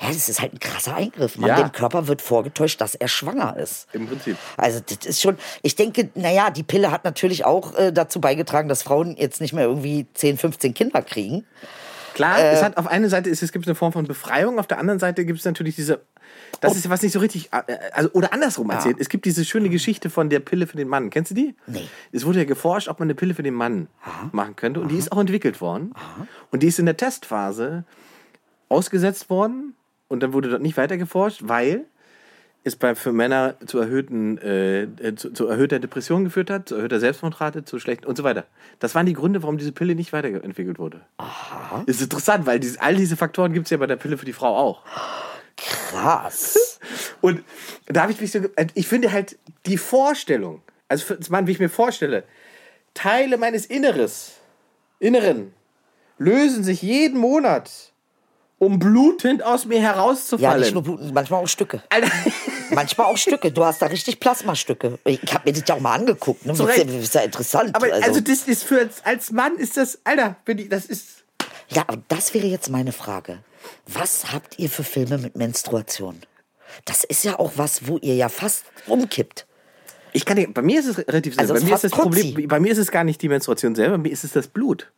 Ja, 0.00 0.08
das 0.08 0.28
ist 0.28 0.40
halt 0.40 0.52
ein 0.52 0.60
krasser 0.60 0.94
Eingriff. 0.94 1.38
Man, 1.38 1.48
Ja. 1.48 1.56
Dem 1.56 1.72
Körper 1.72 2.06
wird 2.06 2.20
vorgetäuscht, 2.22 2.80
dass 2.80 2.94
er 2.94 3.08
schwanger 3.08 3.56
ist. 3.56 3.88
Im 3.94 4.06
Prinzip. 4.06 4.36
Also 4.56 4.80
das 4.86 5.06
ist 5.06 5.20
schon, 5.22 5.38
ich 5.62 5.74
denke, 5.74 6.10
naja, 6.14 6.50
die 6.50 6.62
Pille 6.62 6.90
hat 6.90 7.04
natürlich 7.04 7.44
auch 7.46 7.74
äh, 7.76 7.90
dazu 7.90 8.20
beigetragen, 8.20 8.68
dass 8.68 8.82
Frauen 8.82 9.16
jetzt 9.16 9.40
nicht 9.40 9.54
mehr 9.54 9.64
irgendwie 9.64 10.06
10, 10.14 10.36
15 10.36 10.74
Kinder 10.74 11.00
kriegen. 11.02 11.46
Klar, 12.14 12.38
Äh. 12.38 12.52
es 12.52 12.62
hat 12.62 12.76
auf 12.76 12.86
einer 12.88 13.08
Seite 13.08 13.30
ist, 13.30 13.42
es 13.42 13.52
gibt 13.52 13.66
eine 13.66 13.74
Form 13.74 13.92
von 13.92 14.06
Befreiung, 14.06 14.58
auf 14.58 14.66
der 14.66 14.78
anderen 14.78 14.98
Seite 15.00 15.24
gibt 15.24 15.38
es 15.38 15.44
natürlich 15.46 15.76
diese. 15.76 16.02
Das 16.60 16.76
ist 16.76 16.84
ja 16.84 16.90
was 16.90 17.02
nicht 17.02 17.12
so 17.12 17.20
richtig. 17.20 17.50
äh, 17.52 17.76
Also, 17.92 18.10
oder 18.12 18.32
andersrum 18.32 18.70
erzählt. 18.70 18.96
Es 18.98 19.08
gibt 19.08 19.24
diese 19.24 19.44
schöne 19.44 19.68
Geschichte 19.70 20.10
von 20.10 20.28
der 20.28 20.40
Pille 20.40 20.66
für 20.66 20.76
den 20.76 20.88
Mann. 20.88 21.10
Kennst 21.10 21.30
du 21.30 21.34
die? 21.34 21.54
Nee. 21.66 21.88
Es 22.12 22.24
wurde 22.26 22.40
ja 22.40 22.44
geforscht, 22.44 22.88
ob 22.88 22.98
man 22.98 23.06
eine 23.06 23.14
Pille 23.14 23.34
für 23.34 23.42
den 23.42 23.54
Mann 23.54 23.88
machen 24.32 24.56
könnte. 24.56 24.80
Und 24.80 24.88
die 24.90 24.96
ist 24.98 25.12
auch 25.12 25.18
entwickelt 25.20 25.60
worden. 25.60 25.92
Und 26.50 26.62
die 26.62 26.66
ist 26.68 26.78
in 26.78 26.86
der 26.86 26.96
Testphase 26.96 27.84
ausgesetzt 28.68 29.30
worden. 29.30 29.74
Und 30.08 30.22
dann 30.22 30.32
wurde 30.32 30.48
dort 30.50 30.62
nicht 30.62 30.76
weiter 30.76 30.96
geforscht, 30.96 31.40
weil 31.44 31.84
es 32.62 32.76
bei, 32.76 32.94
für 32.94 33.12
Männer 33.12 33.54
zu, 33.64 33.78
erhöhten, 33.78 34.36
äh, 34.38 34.82
äh, 34.82 35.14
zu, 35.14 35.32
zu 35.32 35.46
erhöhter 35.46 35.78
Depression 35.78 36.24
geführt 36.24 36.50
hat, 36.50 36.68
zu 36.68 36.74
erhöhter 36.74 37.00
Selbstmordrate, 37.00 37.64
zu 37.64 37.78
schlechten 37.78 38.04
und 38.06 38.16
so 38.16 38.22
weiter. 38.24 38.44
Das 38.80 38.94
waren 38.94 39.06
die 39.06 39.14
Gründe, 39.14 39.42
warum 39.42 39.56
diese 39.56 39.72
Pille 39.72 39.94
nicht 39.94 40.12
weiterentwickelt 40.12 40.78
wurde. 40.78 41.00
Aha. 41.16 41.84
Ist 41.86 42.02
interessant, 42.02 42.44
weil 42.44 42.60
diese, 42.60 42.82
all 42.82 42.96
diese 42.96 43.16
Faktoren 43.16 43.54
gibt 43.54 43.66
es 43.66 43.70
ja 43.70 43.78
bei 43.78 43.86
der 43.86 43.96
Pille 43.96 44.18
für 44.18 44.26
die 44.26 44.34
Frau 44.34 44.54
auch. 44.56 44.82
Krass. 45.60 46.78
Und 47.20 47.44
da 47.86 48.02
habe 48.02 48.12
ich 48.12 48.20
mich 48.20 48.32
so, 48.32 48.40
ge- 48.40 48.50
ich 48.74 48.86
finde 48.88 49.12
halt 49.12 49.38
die 49.66 49.76
Vorstellung, 49.78 50.62
also 50.88 51.04
für, 51.04 51.18
Mann, 51.30 51.46
wie 51.46 51.52
ich 51.52 51.58
mir 51.60 51.68
vorstelle, 51.68 52.24
Teile 52.94 53.36
meines 53.36 53.66
Inneres, 53.66 54.32
Inneren 54.98 55.54
lösen 56.18 56.64
sich 56.64 56.82
jeden 56.82 57.18
Monat, 57.18 57.70
um 58.58 58.78
blutend 58.78 59.42
aus 59.42 59.64
mir 59.64 59.76
Ja, 59.76 59.94
herauszufallen. 59.94 60.60
nicht 60.60 60.74
nur 60.74 60.82
Bluten, 60.82 61.12
manchmal 61.14 61.42
auch 61.42 61.48
Stücke. 61.48 61.82
Alter, 61.88 62.10
Manchmal 62.70 63.06
auch 63.08 63.16
Stücke. 63.16 63.50
Du 63.50 63.64
hast 63.64 63.80
da 63.82 63.86
richtig 63.86 64.20
Plasmastücke. 64.20 64.98
Ich 65.04 65.32
habe 65.34 65.48
mir 65.50 65.52
das 65.58 65.64
ja 65.66 65.74
auch 65.74 65.80
mal 65.80 65.94
angeguckt. 65.94 66.44
Ne? 66.46 66.52
Das 66.52 66.60
ist 66.60 66.76
ja- 66.78 66.84
das 66.84 66.94
ist 66.94 67.14
ja 67.14 67.20
interessant. 67.22 67.74
aber 67.74 67.92
also, 68.02 68.20
das 68.20 68.42
ist 68.46 68.64
für 68.64 68.78
als, 68.80 69.04
als 69.04 69.30
Mann 69.32 69.56
ist 69.56 69.76
das, 69.76 69.98
Alter, 70.04 70.36
bin 70.44 70.58
ich, 70.58 70.68
das 70.68 70.84
ist. 70.86 71.24
ja, 71.70 71.82
aber 71.86 72.02
das 72.08 72.32
wäre 72.34 72.46
jetzt 72.46 72.68
meine 72.68 72.92
Frage. 72.92 73.38
Was 73.86 74.32
habt 74.32 74.58
ihr 74.58 74.68
für 74.70 74.84
Filme 74.84 75.18
mit 75.18 75.36
Menstruation? 75.36 76.20
Das 76.84 77.04
ist 77.04 77.24
ja 77.24 77.38
auch 77.38 77.52
was, 77.56 77.86
wo 77.88 77.98
ihr 77.98 78.14
ja 78.14 78.28
fast 78.28 78.64
umkippt. 78.86 79.46
Ich 80.12 80.24
kann 80.24 80.36
nicht, 80.36 80.54
bei 80.54 80.62
mir 80.62 80.80
ist 80.80 80.86
es 80.86 80.98
relativ 80.98 81.38
Also 81.38 81.54
bei 81.54 81.60
mir 81.60 81.74
ist 81.74 81.84
das 81.84 81.92
Problem, 81.92 82.48
bei 82.48 82.60
mir 82.60 82.72
ist 82.72 82.78
es 82.78 82.90
gar 82.90 83.04
nicht 83.04 83.22
die 83.22 83.28
Menstruation 83.28 83.74
selber, 83.74 83.96
bei 83.96 84.02
mir 84.04 84.12
ist 84.12 84.24
es 84.24 84.32
das 84.32 84.48
Blut. 84.48 84.90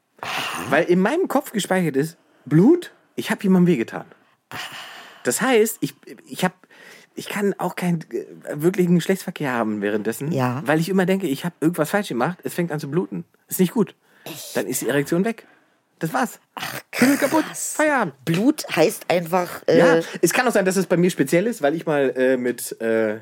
Weil 0.70 0.84
in 0.84 1.00
meinem 1.00 1.28
Kopf 1.28 1.52
gespeichert 1.52 1.96
ist, 1.96 2.16
Blut, 2.44 2.92
ich 3.16 3.30
habe 3.30 3.42
jemandem 3.42 3.72
wehgetan. 3.74 4.04
Das 5.24 5.40
heißt, 5.40 5.78
ich, 5.80 5.94
ich 6.26 6.44
habe 6.44 6.54
ich 7.14 7.28
kann 7.28 7.54
auch 7.58 7.76
keinen 7.76 8.04
wirklichen 8.54 8.94
Geschlechtsverkehr 8.94 9.52
haben 9.52 9.82
währenddessen, 9.82 10.32
Ja. 10.32 10.62
weil 10.64 10.80
ich 10.80 10.88
immer 10.88 11.04
denke, 11.04 11.26
ich 11.26 11.44
habe 11.44 11.54
irgendwas 11.60 11.90
falsch 11.90 12.08
gemacht, 12.08 12.38
es 12.42 12.54
fängt 12.54 12.72
an 12.72 12.80
zu 12.80 12.90
bluten. 12.90 13.24
Ist 13.48 13.60
nicht 13.60 13.72
gut. 13.74 13.94
Dann 14.54 14.66
ist 14.66 14.80
die 14.80 14.88
Erektion 14.88 15.24
weg. 15.26 15.46
Das 16.03 16.12
war's. 16.12 16.40
Ach, 16.57 16.80
kaputt. 16.90 17.44
Feierabend. 17.55 18.24
Blut 18.24 18.64
heißt 18.74 19.05
einfach. 19.09 19.62
Äh, 19.68 19.78
Ja, 19.78 20.00
es 20.20 20.32
kann 20.32 20.46
auch 20.48 20.53
sein, 20.53 20.64
dass 20.64 20.74
es 20.76 20.86
bei 20.86 20.96
mir 20.96 21.11
speziell 21.11 21.46
ist, 21.46 21.62
weil 21.62 21.74
ich 21.76 21.86
mal 21.86 22.12
äh, 22.16 22.36
mit 22.36 22.78
äh, 22.80 23.20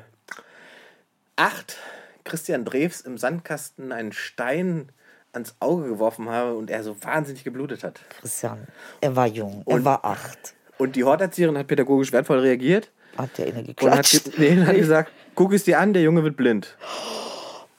acht 1.35 1.77
Christian 2.23 2.65
Drews 2.65 3.01
im 3.01 3.17
Sandkasten 3.17 3.91
einen 3.91 4.13
Stein 4.13 4.91
ans 5.33 5.55
Auge 5.59 5.87
geworfen 5.89 6.27
habe 6.29 6.55
und 6.55 6.69
er 6.71 6.83
so 6.83 6.95
wahnsinnig 7.03 7.43
geblutet 7.43 7.83
hat. 7.83 8.01
Christian, 8.19 8.67
er 8.99 9.15
war 9.15 9.27
jung. 9.27 9.63
Er 9.67 9.75
Und- 9.75 9.85
war 9.85 10.03
acht. 10.03 10.55
Und 10.79 10.95
die 10.95 11.03
Horterzieherin 11.03 11.55
hat 11.59 11.67
pädagogisch 11.67 12.11
wertvoll 12.11 12.39
reagiert 12.39 12.89
Hat 13.15 13.37
der 13.37 13.45
inne 13.45 13.59
und 13.59 13.67
hat, 13.69 13.77
geklatscht. 13.77 14.37
nee, 14.39 14.57
hat 14.65 14.75
gesagt, 14.75 15.11
guck 15.35 15.53
es 15.53 15.63
dir 15.65 15.79
an, 15.79 15.93
der 15.93 16.01
Junge 16.01 16.23
wird 16.23 16.35
blind. 16.35 16.75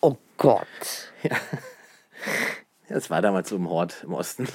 Oh 0.00 0.16
Gott. 0.36 0.66
Das 2.88 3.10
war 3.10 3.20
damals 3.20 3.48
so 3.48 3.56
im 3.56 3.68
Hort 3.68 4.04
im 4.04 4.12
Osten. 4.14 4.46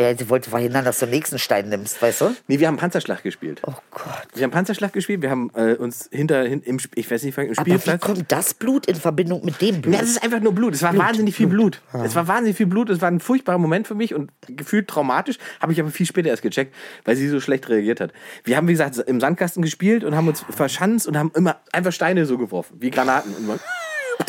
Er 0.00 0.16
sie 0.16 0.30
wollte 0.30 0.48
verhindern, 0.48 0.84
dass 0.84 1.00
du 1.00 1.06
den 1.06 1.10
nächsten 1.10 1.40
Stein 1.40 1.68
nimmst, 1.70 2.00
weißt 2.00 2.20
du? 2.20 2.36
Nee, 2.46 2.60
wir 2.60 2.68
haben 2.68 2.76
Panzerschlag 2.76 3.20
gespielt. 3.24 3.60
Oh 3.66 3.72
Gott. 3.90 4.28
Wir 4.32 4.44
haben 4.44 4.52
Panzerschlag 4.52 4.92
gespielt, 4.92 5.22
wir 5.22 5.30
haben 5.30 5.50
äh, 5.56 5.74
uns 5.74 6.08
hinter, 6.12 6.44
hin, 6.44 6.62
im, 6.62 6.78
ich 6.94 7.10
weiß 7.10 7.24
nicht, 7.24 7.36
im 7.36 7.50
Aber 7.56 7.66
wie 7.66 7.70
Spielplatz... 7.72 8.00
kommt 8.00 8.30
das 8.30 8.54
Blut 8.54 8.86
in 8.86 8.94
Verbindung 8.94 9.44
mit 9.44 9.60
dem 9.60 9.82
Blut? 9.82 9.92
Ja, 9.92 10.00
das 10.00 10.10
ist 10.10 10.22
einfach 10.22 10.38
nur 10.38 10.54
Blut. 10.54 10.72
Es 10.72 10.82
war 10.84 10.96
wahnsinnig 10.96 11.34
viel 11.34 11.48
Blut. 11.48 11.82
Es 12.04 12.14
war 12.14 12.28
wahnsinnig 12.28 12.56
viel 12.56 12.66
Blut. 12.66 12.90
Es 12.90 13.00
war 13.00 13.10
ein 13.10 13.18
furchtbarer 13.18 13.58
Moment 13.58 13.88
für 13.88 13.96
mich 13.96 14.14
und 14.14 14.30
gefühlt 14.46 14.86
traumatisch. 14.86 15.38
Habe 15.60 15.72
ich 15.72 15.80
aber 15.80 15.90
viel 15.90 16.06
später 16.06 16.28
erst 16.28 16.42
gecheckt, 16.42 16.76
weil 17.04 17.16
sie 17.16 17.28
so 17.28 17.40
schlecht 17.40 17.68
reagiert 17.68 18.00
hat. 18.00 18.12
Wir 18.44 18.56
haben, 18.56 18.68
wie 18.68 18.72
gesagt, 18.72 18.98
im 18.98 19.18
Sandkasten 19.18 19.64
gespielt 19.64 20.04
und 20.04 20.14
haben 20.14 20.28
uns 20.28 20.44
verschanzt 20.48 21.08
und 21.08 21.18
haben 21.18 21.32
immer 21.34 21.56
einfach 21.72 21.92
Steine 21.92 22.24
so 22.24 22.38
geworfen, 22.38 22.76
wie 22.78 22.92
Granaten. 22.92 23.34
Und, 23.34 23.58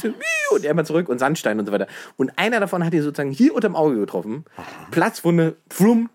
man, 0.04 0.16
und 0.52 0.66
er 0.66 0.72
immer 0.72 0.86
zurück 0.86 1.10
und 1.10 1.20
Sandstein 1.20 1.60
und 1.60 1.66
so 1.66 1.72
weiter. 1.72 1.88
Und 2.18 2.32
einer 2.38 2.60
davon 2.60 2.84
hat 2.86 2.94
ihr 2.94 3.04
sozusagen 3.04 3.32
hier 3.32 3.54
unterm 3.54 3.76
Auge 3.76 4.00
getroffen. 4.00 4.46
Platzwunde, 4.92 5.56
frum. 5.70 6.10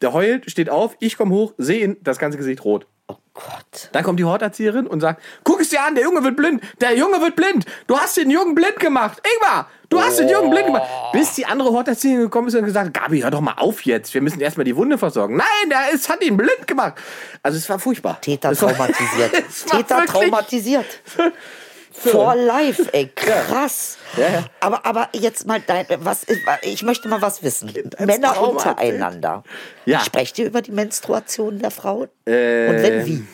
Der 0.00 0.12
heult, 0.12 0.50
steht 0.50 0.68
auf, 0.68 0.96
ich 0.98 1.16
komme 1.16 1.32
hoch, 1.34 1.52
sehe 1.58 1.84
ihn, 1.84 1.96
das 2.02 2.18
ganze 2.18 2.36
Gesicht 2.36 2.64
rot. 2.64 2.86
oh 3.06 3.16
Gott. 3.34 3.88
Dann 3.92 4.02
kommt 4.02 4.18
die 4.18 4.24
Horterzieherin 4.24 4.86
und 4.88 5.00
sagt, 5.00 5.22
guck 5.44 5.60
es 5.60 5.68
dir 5.68 5.80
an, 5.84 5.94
der 5.94 6.02
Junge 6.04 6.24
wird 6.24 6.36
blind, 6.36 6.60
der 6.80 6.96
Junge 6.96 7.20
wird 7.20 7.36
blind, 7.36 7.64
du 7.86 7.96
hast 7.96 8.16
den 8.16 8.28
Jungen 8.30 8.54
blind 8.56 8.80
gemacht, 8.80 9.22
Ingmar, 9.24 9.68
du 9.90 10.00
hast 10.00 10.18
den 10.18 10.28
Jungen 10.28 10.50
blind 10.50 10.66
gemacht. 10.66 10.90
Bis 11.12 11.34
die 11.36 11.46
andere 11.46 11.70
Horterzieherin 11.70 12.22
gekommen 12.22 12.48
ist 12.48 12.56
und 12.56 12.64
gesagt, 12.64 12.92
Gabi, 12.92 13.20
hör 13.20 13.30
doch 13.30 13.40
mal 13.40 13.54
auf 13.58 13.84
jetzt, 13.84 14.12
wir 14.12 14.20
müssen 14.22 14.40
erstmal 14.40 14.64
die 14.64 14.74
Wunde 14.76 14.98
versorgen. 14.98 15.36
Nein, 15.36 15.70
der 15.70 15.92
ist, 15.94 16.08
hat 16.08 16.22
ihn 16.24 16.36
blind 16.36 16.66
gemacht. 16.66 16.94
Also 17.44 17.58
es 17.58 17.68
war 17.68 17.78
furchtbar. 17.78 18.20
Täter 18.20 18.48
war- 18.60 18.74
traumatisiert. 18.74 19.32
Täter 19.70 20.04
traumatisiert. 20.04 20.86
For 22.10 22.34
life, 22.34 22.88
ey, 22.92 23.06
krass. 23.14 23.96
Ja, 24.16 24.28
ja. 24.28 24.44
Aber, 24.60 24.84
aber 24.84 25.08
jetzt 25.12 25.46
mal 25.46 25.60
dein, 25.60 25.86
was, 26.00 26.26
ich 26.62 26.82
möchte 26.82 27.08
mal 27.08 27.22
was 27.22 27.42
wissen. 27.42 27.72
Männer 27.98 28.34
Trauma 28.34 28.48
untereinander. 28.50 29.44
Ja. 29.86 30.00
Sprecht 30.00 30.38
ihr 30.38 30.46
über 30.46 30.62
die 30.62 30.72
Menstruation 30.72 31.58
der 31.60 31.70
Frauen? 31.70 32.08
Äh, 32.26 32.68
Und 32.68 32.82
wenn 32.82 33.06
wie? 33.06 33.26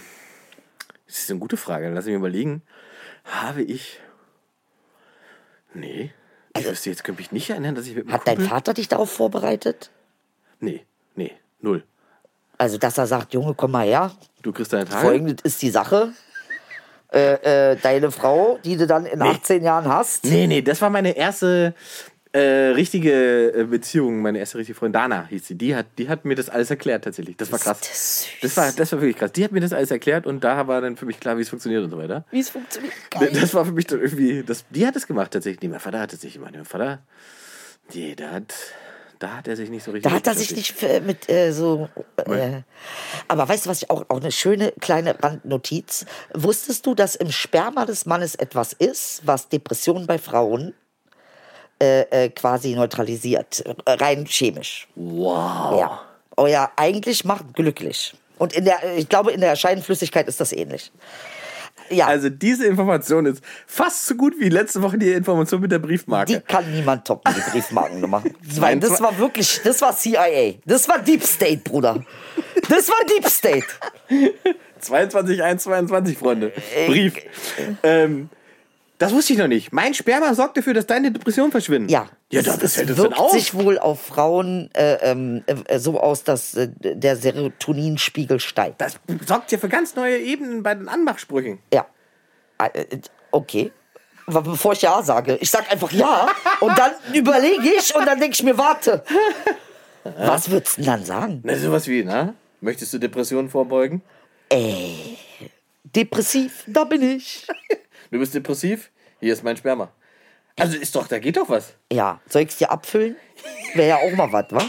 Das 1.06 1.18
ist 1.18 1.30
eine 1.30 1.40
gute 1.40 1.56
Frage, 1.56 1.88
lass 1.88 2.04
mich 2.04 2.14
überlegen. 2.14 2.62
Habe 3.24 3.62
ich... 3.62 4.00
Nee, 5.74 6.12
ich 6.56 6.66
wüsste 6.68 6.90
jetzt, 6.90 7.04
könnte 7.04 7.20
mich 7.20 7.32
nicht 7.32 7.50
erinnern, 7.50 7.74
dass 7.74 7.86
ich 7.86 7.94
mit 7.94 8.06
einem 8.06 8.14
Also 8.14 8.30
Hat 8.30 8.38
dein. 8.38 8.46
Vater 8.46 8.74
dich 8.74 8.88
darauf 8.88 9.10
vorbereitet? 9.10 9.90
Nee, 10.60 10.84
nee, 11.14 11.32
null. 11.60 11.84
Also, 12.56 12.78
dass 12.78 12.98
er 12.98 13.06
sagt, 13.06 13.34
Junge, 13.34 13.54
komm 13.54 13.70
mal 13.70 13.86
her. 13.86 14.10
Du 14.42 14.52
kriegst 14.52 14.72
deine 14.72 14.86
Tage. 14.86 15.06
Folgendes 15.06 15.36
ist 15.44 15.62
die 15.62 15.70
Sache. 15.70 16.12
Äh, 17.10 17.72
äh, 17.72 17.76
deine 17.76 18.10
Frau, 18.10 18.58
die 18.64 18.76
du 18.76 18.86
dann 18.86 19.06
in 19.06 19.22
18 19.22 19.62
Jahren 19.62 19.88
hast. 19.88 20.24
Nee, 20.24 20.46
nee, 20.46 20.60
das 20.60 20.82
war 20.82 20.90
meine 20.90 21.16
erste 21.16 21.74
äh, 22.32 22.72
richtige 22.74 23.52
äh, 23.54 23.64
Beziehung, 23.64 24.20
meine 24.20 24.38
erste 24.38 24.58
richtige 24.58 24.78
Freundin. 24.78 25.00
Dana 25.00 25.26
hieß 25.28 25.46
sie. 25.46 25.54
Die 25.54 25.74
hat, 25.74 25.86
die 25.96 26.08
hat 26.08 26.24
mir 26.26 26.34
das 26.34 26.50
alles 26.50 26.70
erklärt 26.70 27.04
tatsächlich. 27.04 27.36
Das 27.38 27.50
war 27.50 27.58
krass. 27.58 27.80
das. 27.80 28.26
Das 28.42 28.56
war, 28.56 28.72
das 28.72 28.92
war 28.92 29.00
wirklich 29.00 29.16
krass. 29.16 29.32
Die 29.32 29.44
hat 29.44 29.52
mir 29.52 29.60
das 29.60 29.72
alles 29.72 29.90
erklärt 29.90 30.26
und 30.26 30.44
da 30.44 30.66
war 30.66 30.82
dann 30.82 30.96
für 30.96 31.06
mich 31.06 31.18
klar, 31.18 31.38
wie 31.38 31.42
es 31.42 31.48
funktioniert 31.48 31.82
und 31.82 31.90
so 31.90 31.98
weiter. 31.98 32.24
Wie 32.30 32.40
es 32.40 32.50
funktioniert. 32.50 32.92
Geil. 33.10 33.30
Das 33.32 33.54
war 33.54 33.64
für 33.64 33.72
mich 33.72 33.86
dann 33.86 34.00
irgendwie, 34.00 34.42
das, 34.42 34.66
die 34.68 34.86
hat 34.86 34.94
es 34.94 35.06
gemacht 35.06 35.30
tatsächlich. 35.30 35.62
Nee, 35.62 35.68
mein 35.68 35.80
Vater 35.80 36.00
hat 36.00 36.12
es 36.12 36.22
nicht 36.22 36.34
gemacht. 36.34 36.52
Mein 36.54 36.66
Vater, 36.66 36.98
nee, 37.94 38.14
da 38.14 38.30
hat, 38.32 38.54
da 39.18 39.36
hat 39.38 39.48
er 39.48 39.56
sich 39.56 39.70
nicht 39.70 39.82
so 39.82 39.90
richtig. 39.90 40.10
Da 40.10 40.16
hat 40.16 40.26
er 40.26 40.34
sich 40.34 40.54
nicht 40.54 40.82
äh, 40.82 41.00
mit 41.00 41.28
äh, 41.28 41.52
so. 41.52 41.88
Äh, 42.16 42.62
aber 43.26 43.48
weißt 43.48 43.66
du, 43.66 43.70
was 43.70 43.82
ich 43.82 43.90
auch, 43.90 44.04
auch 44.08 44.20
eine 44.20 44.32
schöne 44.32 44.72
kleine 44.80 45.22
Randnotiz. 45.22 46.06
Wusstest 46.34 46.86
du, 46.86 46.94
dass 46.94 47.16
im 47.16 47.32
Sperma 47.32 47.84
des 47.84 48.06
Mannes 48.06 48.34
etwas 48.34 48.72
ist, 48.72 49.22
was 49.24 49.48
Depressionen 49.48 50.06
bei 50.06 50.18
Frauen 50.18 50.74
äh, 51.80 52.02
äh, 52.02 52.28
quasi 52.30 52.74
neutralisiert? 52.74 53.64
Äh, 53.66 53.74
rein 53.92 54.24
chemisch. 54.26 54.88
Wow. 54.94 55.80
Ja. 55.80 56.00
Oh 56.36 56.46
ja, 56.46 56.70
eigentlich 56.76 57.24
macht 57.24 57.54
glücklich. 57.54 58.14
Und 58.38 58.52
in 58.52 58.64
der, 58.64 58.96
ich 58.96 59.08
glaube, 59.08 59.32
in 59.32 59.40
der 59.40 59.56
Scheidenflüssigkeit 59.56 60.28
ist 60.28 60.40
das 60.40 60.52
ähnlich. 60.52 60.92
Ja, 61.90 62.06
Also 62.06 62.28
diese 62.28 62.66
Information 62.66 63.26
ist 63.26 63.42
fast 63.66 64.06
so 64.06 64.14
gut 64.14 64.34
wie 64.38 64.48
letzte 64.48 64.82
Woche 64.82 64.98
die 64.98 65.10
Information 65.12 65.60
mit 65.60 65.72
der 65.72 65.78
Briefmarke. 65.78 66.32
die 66.32 66.40
kann 66.40 66.70
niemand 66.72 67.06
toppen, 67.06 67.34
die 67.34 67.50
Briefmarkennummer. 67.50 68.22
Weil 68.56 68.78
das 68.78 69.00
war 69.00 69.18
wirklich, 69.18 69.60
das 69.64 69.80
war 69.80 69.96
CIA. 69.96 70.54
Das 70.64 70.88
war 70.88 70.98
Deep 70.98 71.22
State, 71.24 71.62
Bruder. 71.64 72.04
Das 72.68 72.88
war 72.88 72.96
Deep 73.08 73.26
State. 73.28 73.66
22, 74.80 75.42
1, 75.42 75.62
22, 75.62 76.18
Freunde. 76.18 76.52
Brief. 76.86 77.14
Ähm, 77.82 78.28
das 78.98 79.12
wusste 79.12 79.32
ich 79.32 79.38
noch 79.38 79.46
nicht. 79.48 79.72
Mein 79.72 79.94
Sperma 79.94 80.34
sorgt 80.34 80.56
dafür, 80.56 80.74
dass 80.74 80.86
deine 80.86 81.10
Depressionen 81.12 81.50
verschwinden. 81.52 81.88
Ja, 81.88 82.08
Ja, 82.32 82.40
es, 82.40 82.46
das, 82.46 82.54
das 82.58 82.64
es 82.72 82.76
hält 82.78 82.90
dann 82.90 82.96
wirkt 82.98 83.18
auf. 83.18 83.30
sich 83.32 83.54
wohl 83.54 83.78
auf 83.78 84.02
Frauen 84.02 84.70
äh, 84.74 84.94
ähm, 85.10 85.44
äh, 85.46 85.78
so 85.78 86.00
aus, 86.00 86.24
dass 86.24 86.54
äh, 86.54 86.68
der 86.78 87.16
Serotoninspiegel 87.16 88.40
steigt. 88.40 88.80
Das 88.80 88.98
sorgt 89.26 89.52
ja 89.52 89.58
für 89.58 89.68
ganz 89.68 89.94
neue 89.94 90.18
Ebenen 90.18 90.62
bei 90.62 90.74
den 90.74 90.88
Anmachsprüchen. 90.88 91.58
Ja. 91.72 91.86
Äh, 92.58 92.80
äh, 92.80 92.98
Okay. 93.30 93.70
Aber 94.26 94.42
bevor 94.42 94.72
ich 94.72 94.82
ja 94.82 95.02
sage, 95.02 95.36
ich 95.40 95.50
sag 95.50 95.70
einfach 95.70 95.90
ja 95.92 96.28
und 96.60 96.76
dann 96.78 96.92
überlege 97.14 97.68
ich 97.78 97.94
und 97.94 98.06
dann 98.06 98.18
denke 98.18 98.34
ich 98.34 98.42
mir, 98.42 98.56
warte. 98.58 99.02
Was 100.18 100.50
würdest 100.50 100.76
du 100.78 100.82
denn 100.82 100.90
dann 100.90 101.04
sagen? 101.04 101.40
Na, 101.44 101.56
sowas 101.56 101.86
wie, 101.88 102.02
na? 102.04 102.34
Möchtest 102.60 102.92
du 102.94 102.98
Depressionen 102.98 103.48
vorbeugen? 103.50 104.02
Depressiv, 105.84 106.64
da 106.66 106.84
bin 106.84 107.02
ich. 107.02 107.46
Du 108.10 108.18
bist 108.18 108.34
depressiv? 108.34 108.90
Hier 109.20 109.32
ist 109.32 109.44
mein 109.44 109.56
Sperma. 109.56 109.90
Also 110.58 110.76
ist 110.76 110.94
doch, 110.96 111.06
da 111.06 111.18
geht 111.18 111.36
doch 111.36 111.48
was. 111.48 111.74
Ja, 111.92 112.20
soll 112.28 112.42
ich 112.42 112.56
dir 112.56 112.70
abfüllen? 112.70 113.16
Wäre 113.74 113.88
ja 113.88 113.96
auch 113.96 114.16
mal 114.16 114.32
was, 114.32 114.46
wa? 114.50 114.62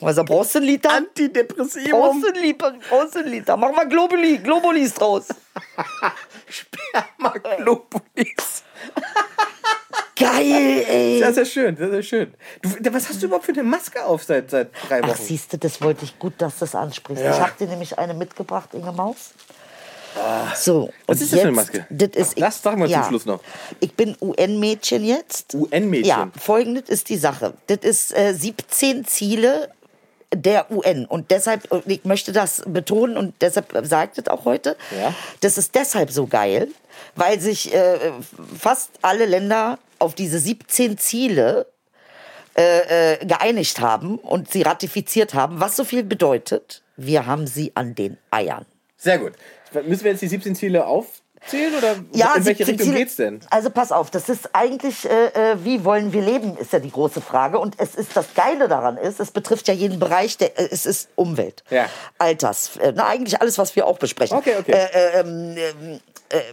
Also 0.00 0.22
brauchst 0.22 0.54
du 0.54 0.58
einen 0.58 0.68
Liter? 0.68 0.92
Antidepressivum. 0.92 1.90
Brauchst 1.90 2.22
du 2.22 2.28
einen 2.28 2.42
Liter? 2.44 2.74
Brauchst 2.88 3.14
du 3.14 3.18
einen 3.20 3.28
Liter? 3.30 3.56
Mach 3.56 3.72
mal 3.72 3.88
Globuli, 3.88 4.38
Globulis 4.38 4.94
draus. 4.94 5.28
Spermaglobulis. 6.48 8.62
Geil, 10.16 10.84
ey. 10.88 11.20
Das 11.20 11.30
ist 11.30 11.36
ja 11.38 11.44
schön, 11.44 11.76
das 11.76 11.88
ist 11.88 11.94
ja 11.94 12.02
schön. 12.02 12.34
Du, 12.62 12.94
was 12.94 13.08
hast 13.08 13.20
du 13.20 13.26
überhaupt 13.26 13.46
für 13.46 13.52
eine 13.52 13.64
Maske 13.64 14.04
auf 14.04 14.22
seit, 14.22 14.48
seit 14.50 14.70
drei 14.88 15.02
Ach, 15.02 15.08
Wochen? 15.08 15.22
siehst 15.22 15.52
du, 15.52 15.58
das 15.58 15.82
wollte 15.82 16.04
ich 16.04 16.18
gut, 16.20 16.34
dass 16.38 16.54
du 16.54 16.60
das 16.60 16.74
ansprichst. 16.76 17.24
Ja. 17.24 17.32
Ich 17.32 17.40
habe 17.40 17.52
dir 17.58 17.66
nämlich 17.66 17.98
eine 17.98 18.14
mitgebracht, 18.14 18.74
Inge 18.74 18.92
Maus. 18.92 19.30
So, 20.54 20.90
Was 21.06 21.20
ist 21.20 21.32
das 21.32 21.40
für 21.40 21.46
eine 21.46 21.56
Maske? 21.56 21.86
Das 21.90 22.08
ist, 22.10 22.40
Das 22.40 22.62
sagen 22.62 22.80
wir 22.80 22.88
zum 22.88 23.04
Schluss 23.04 23.26
noch. 23.26 23.40
Ich 23.80 23.94
bin 23.94 24.16
UN-Mädchen 24.20 25.04
jetzt. 25.04 25.54
UN-Mädchen. 25.54 26.08
Ja, 26.08 26.30
folgendes 26.38 26.88
ist 26.88 27.08
die 27.08 27.16
Sache. 27.16 27.54
Das 27.66 27.78
ist 27.82 28.16
äh, 28.16 28.32
17 28.32 29.04
Ziele 29.06 29.70
der 30.34 30.70
UN. 30.70 31.06
Und 31.06 31.30
deshalb, 31.30 31.68
ich 31.86 32.04
möchte 32.04 32.32
das 32.32 32.62
betonen 32.66 33.16
und 33.16 33.34
deshalb 33.40 33.72
sagt 33.84 34.18
es 34.18 34.26
auch 34.28 34.44
heute, 34.44 34.76
Ja. 35.00 35.14
das 35.40 35.58
ist 35.58 35.74
deshalb 35.74 36.10
so 36.10 36.26
geil, 36.26 36.68
weil 37.16 37.40
sich 37.40 37.72
äh, 37.74 37.98
fast 38.58 38.90
alle 39.02 39.26
Länder 39.26 39.78
auf 39.98 40.14
diese 40.14 40.38
17 40.38 40.98
Ziele 40.98 41.66
äh, 42.56 43.14
äh, 43.14 43.24
geeinigt 43.26 43.80
haben 43.80 44.18
und 44.18 44.50
sie 44.50 44.62
ratifiziert 44.62 45.34
haben, 45.34 45.60
was 45.60 45.76
so 45.76 45.84
viel 45.84 46.02
bedeutet, 46.04 46.82
wir 46.96 47.26
haben 47.26 47.46
sie 47.46 47.72
an 47.74 47.94
den 47.94 48.16
Eiern. 48.30 48.64
Sehr 48.96 49.18
gut. 49.18 49.32
Müssen 49.82 50.04
wir 50.04 50.12
jetzt 50.12 50.20
die 50.22 50.28
17 50.28 50.54
Ziele 50.54 50.86
aufzählen 50.86 51.74
oder 51.76 51.96
Ja, 52.12 52.34
in 52.36 52.44
welche 52.44 52.64
17 52.64 52.66
Richtung 52.66 52.86
Ziele- 52.86 52.98
geht's 52.98 53.16
denn? 53.16 53.40
Also 53.50 53.70
pass 53.70 53.92
auf, 53.92 54.10
das 54.10 54.28
ist 54.28 54.50
eigentlich, 54.54 55.04
äh, 55.08 55.26
äh, 55.52 55.56
wie 55.64 55.84
wollen 55.84 56.12
wir 56.12 56.22
leben, 56.22 56.56
ist 56.56 56.72
ja 56.72 56.78
die 56.78 56.90
große 56.90 57.20
Frage. 57.20 57.58
Und 57.58 57.74
es 57.78 57.94
ist 57.94 58.16
das 58.16 58.26
Geile 58.34 58.68
daran 58.68 58.96
ist, 58.96 59.20
es 59.20 59.30
betrifft 59.30 59.68
ja 59.68 59.74
jeden 59.74 59.98
Bereich, 59.98 60.36
der, 60.38 60.58
äh, 60.58 60.68
es 60.70 60.86
ist 60.86 61.08
Umwelt, 61.16 61.62
Ja. 61.70 61.86
Alters, 62.18 62.76
äh, 62.78 62.92
na 62.94 63.06
eigentlich 63.08 63.40
alles, 63.40 63.58
was 63.58 63.74
wir 63.76 63.86
auch 63.86 63.98
besprechen. 63.98 64.36
Okay, 64.36 64.54
okay. 64.58 64.72
Äh, 64.72 65.18
äh, 65.18 65.20
ähm, 65.20 65.56
ähm, 65.56 66.00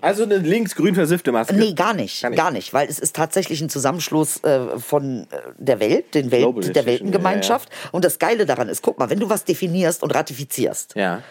Also 0.01 0.24
eine 0.24 0.38
links-grün 0.38 0.93
versiffte 0.93 1.32
Maske. 1.32 1.55
Nee, 1.55 1.74
gar 1.74 1.93
nicht, 1.93 2.22
Gar 2.22 2.30
nicht. 2.30 2.38
gar 2.38 2.51
nicht, 2.51 2.74
weil 2.74 2.88
es 2.88 2.99
ist 2.99 3.15
tatsächlich 3.15 3.61
ein 3.61 3.69
Zusammenschluss 3.69 4.43
äh, 4.43 4.78
von 4.78 5.26
der 5.57 5.80
Welt, 5.80 6.13
den 6.13 6.30
Welt, 6.32 6.76
der 6.76 6.86
Weltengemeinschaft. 6.86 7.69
Und 7.91 8.03
das 8.05 8.19
Geile 8.19 8.45
daran 8.45 8.67
ist, 8.69 8.82
guck 8.84 8.99
mal, 8.99 9.09
wenn 9.09 9.19
du 9.19 9.30
was 9.30 9.43
definierst 9.45 10.03
und 10.03 10.13
ratifizierst, 10.13 10.93
Ja, 10.95 11.24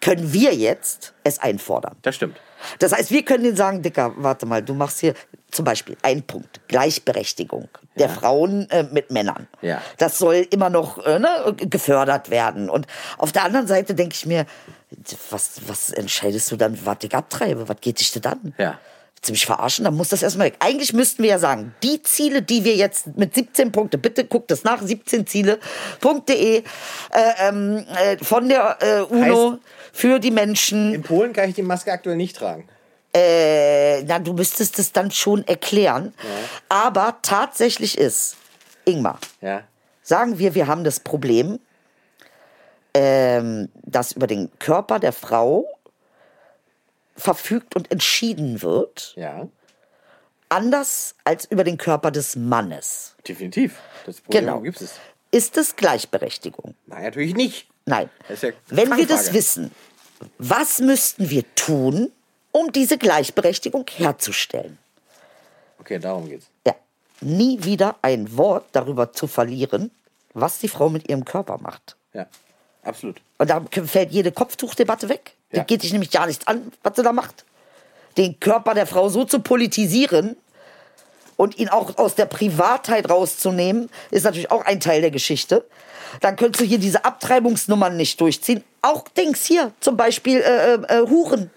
können 0.00 0.32
wir 0.32 0.54
jetzt 0.54 1.12
es 1.24 1.38
einfordern. 1.38 1.96
das 2.02 2.16
stimmt. 2.16 2.36
Das 2.78 2.92
heißt, 2.92 3.10
wir 3.10 3.24
können 3.24 3.44
denen 3.44 3.56
sagen, 3.56 3.82
Dicker, 3.82 4.12
warte 4.16 4.46
mal, 4.46 4.62
du 4.62 4.74
machst 4.74 5.00
hier 5.00 5.14
zum 5.50 5.64
Beispiel 5.64 5.96
einen 6.02 6.22
Punkt, 6.22 6.60
Gleichberechtigung 6.68 7.68
der 7.96 8.08
Frauen 8.08 8.68
äh, 8.70 8.84
mit 8.84 9.10
Männern. 9.10 9.48
Ja. 9.62 9.82
Das 9.98 10.18
soll 10.18 10.46
immer 10.50 10.70
noch 10.70 11.04
äh, 11.04 11.18
ne, 11.18 11.54
gefördert 11.56 12.30
werden. 12.30 12.70
Und 12.70 12.86
auf 13.18 13.32
der 13.32 13.44
anderen 13.44 13.66
Seite 13.66 13.94
denke 13.94 14.14
ich 14.14 14.26
mir, 14.26 14.46
was, 15.30 15.60
was 15.66 15.90
entscheidest 15.90 16.50
du 16.52 16.56
dann, 16.56 16.78
was 16.84 16.98
ich 17.02 17.14
abtreibe? 17.14 17.68
Was 17.68 17.80
geht 17.80 18.00
dich 18.00 18.12
denn 18.12 18.22
dann? 18.22 18.54
Ja. 18.58 18.78
Willst 19.22 19.28
du 19.28 19.32
mich 19.32 19.44
verarschen? 19.44 19.84
Dann 19.84 19.96
muss 19.98 20.08
das 20.08 20.22
erstmal 20.22 20.46
weg. 20.46 20.56
Eigentlich 20.60 20.94
müssten 20.94 21.22
wir 21.22 21.28
ja 21.28 21.38
sagen, 21.38 21.74
die 21.82 22.02
Ziele, 22.02 22.40
die 22.40 22.64
wir 22.64 22.74
jetzt 22.76 23.06
mit 23.18 23.34
17 23.34 23.70
Punkte, 23.70 23.98
bitte 23.98 24.24
guckt 24.24 24.50
das 24.50 24.64
nach, 24.64 24.80
17ziele.de 24.80 26.56
äh, 26.56 26.62
ähm, 27.38 27.84
äh, 28.02 28.16
von 28.24 28.48
der 28.48 28.78
äh, 28.80 29.00
UNO 29.02 29.50
Heißt- 29.52 29.58
für 29.92 30.20
die 30.20 30.30
Menschen. 30.30 30.94
In 30.94 31.02
Polen 31.02 31.34
kann 31.34 31.50
ich 31.50 31.54
die 31.54 31.60
Maske 31.62 31.92
aktuell 31.92 32.16
nicht 32.16 32.34
tragen. 32.36 32.66
Äh, 33.14 34.04
na, 34.04 34.20
du 34.20 34.32
müsstest 34.32 34.78
es 34.78 34.90
dann 34.92 35.10
schon 35.10 35.46
erklären. 35.46 36.14
Aber 36.70 37.18
tatsächlich 37.20 37.98
ist, 37.98 38.36
Ingmar, 38.86 39.18
Ja. 39.42 39.64
sagen 40.02 40.38
wir, 40.38 40.54
wir 40.54 40.66
haben 40.66 40.82
das 40.84 40.98
Problem, 41.00 41.58
ähm, 42.94 43.68
dass 43.82 44.12
über 44.12 44.26
den 44.26 44.50
Körper 44.58 44.98
der 44.98 45.12
Frau 45.12 45.66
verfügt 47.16 47.76
und 47.76 47.90
entschieden 47.90 48.62
wird, 48.62 49.12
Ja, 49.16 49.48
anders 50.48 51.14
als 51.24 51.44
über 51.46 51.64
den 51.64 51.78
Körper 51.78 52.10
des 52.10 52.36
Mannes. 52.36 53.14
definitiv. 53.26 53.78
Das 54.06 54.20
Problem 54.20 54.44
Genau. 54.44 54.60
gibt 54.60 54.80
es. 54.80 54.94
Ist 55.30 55.56
es 55.56 55.76
Gleichberechtigung? 55.76 56.74
Nein, 56.86 57.02
natürlich 57.04 57.34
nicht. 57.34 57.68
Nein. 57.86 58.10
Ja 58.28 58.50
Wenn 58.68 58.96
wir 58.96 59.06
das 59.06 59.32
wissen, 59.32 59.70
was 60.38 60.80
müssten 60.80 61.30
wir 61.30 61.44
tun, 61.54 62.10
um 62.52 62.72
diese 62.72 62.98
Gleichberechtigung 62.98 63.86
herzustellen? 63.94 64.78
Okay, 65.78 65.98
darum 65.98 66.28
geht's. 66.28 66.46
Ja, 66.66 66.74
nie 67.20 67.62
wieder 67.62 67.96
ein 68.02 68.36
Wort 68.36 68.66
darüber 68.72 69.12
zu 69.12 69.26
verlieren, 69.28 69.90
was 70.34 70.58
die 70.58 70.68
Frau 70.68 70.88
mit 70.88 71.08
ihrem 71.08 71.24
Körper 71.24 71.58
macht. 71.58 71.96
Ja, 72.12 72.26
absolut. 72.82 73.20
Und 73.38 73.48
da 73.50 73.64
fällt 73.84 74.10
jede 74.10 74.32
Kopftuchdebatte 74.32 75.08
weg. 75.08 75.36
Ja. 75.52 75.60
Die 75.60 75.66
geht 75.66 75.82
dich 75.82 75.92
nämlich 75.92 76.10
gar 76.10 76.26
nichts 76.26 76.46
an, 76.46 76.72
was 76.82 76.96
sie 76.96 77.02
da 77.02 77.12
macht. 77.12 77.44
Den 78.16 78.38
Körper 78.40 78.74
der 78.74 78.86
Frau 78.86 79.08
so 79.08 79.24
zu 79.24 79.40
politisieren 79.40 80.36
und 81.36 81.58
ihn 81.58 81.68
auch 81.68 81.96
aus 81.96 82.14
der 82.14 82.26
Privatheit 82.26 83.08
rauszunehmen, 83.08 83.88
ist 84.10 84.24
natürlich 84.24 84.50
auch 84.50 84.64
ein 84.64 84.80
Teil 84.80 85.00
der 85.00 85.10
Geschichte. 85.10 85.64
Dann 86.20 86.36
könntest 86.36 86.60
du 86.60 86.64
hier 86.64 86.78
diese 86.78 87.04
Abtreibungsnummern 87.04 87.96
nicht 87.96 88.20
durchziehen. 88.20 88.64
Auch 88.82 89.08
Dings 89.08 89.46
hier, 89.46 89.72
zum 89.80 89.96
Beispiel 89.96 90.40
äh, 90.40 90.74
äh, 90.74 90.98
äh, 90.98 91.08
Huren. 91.08 91.50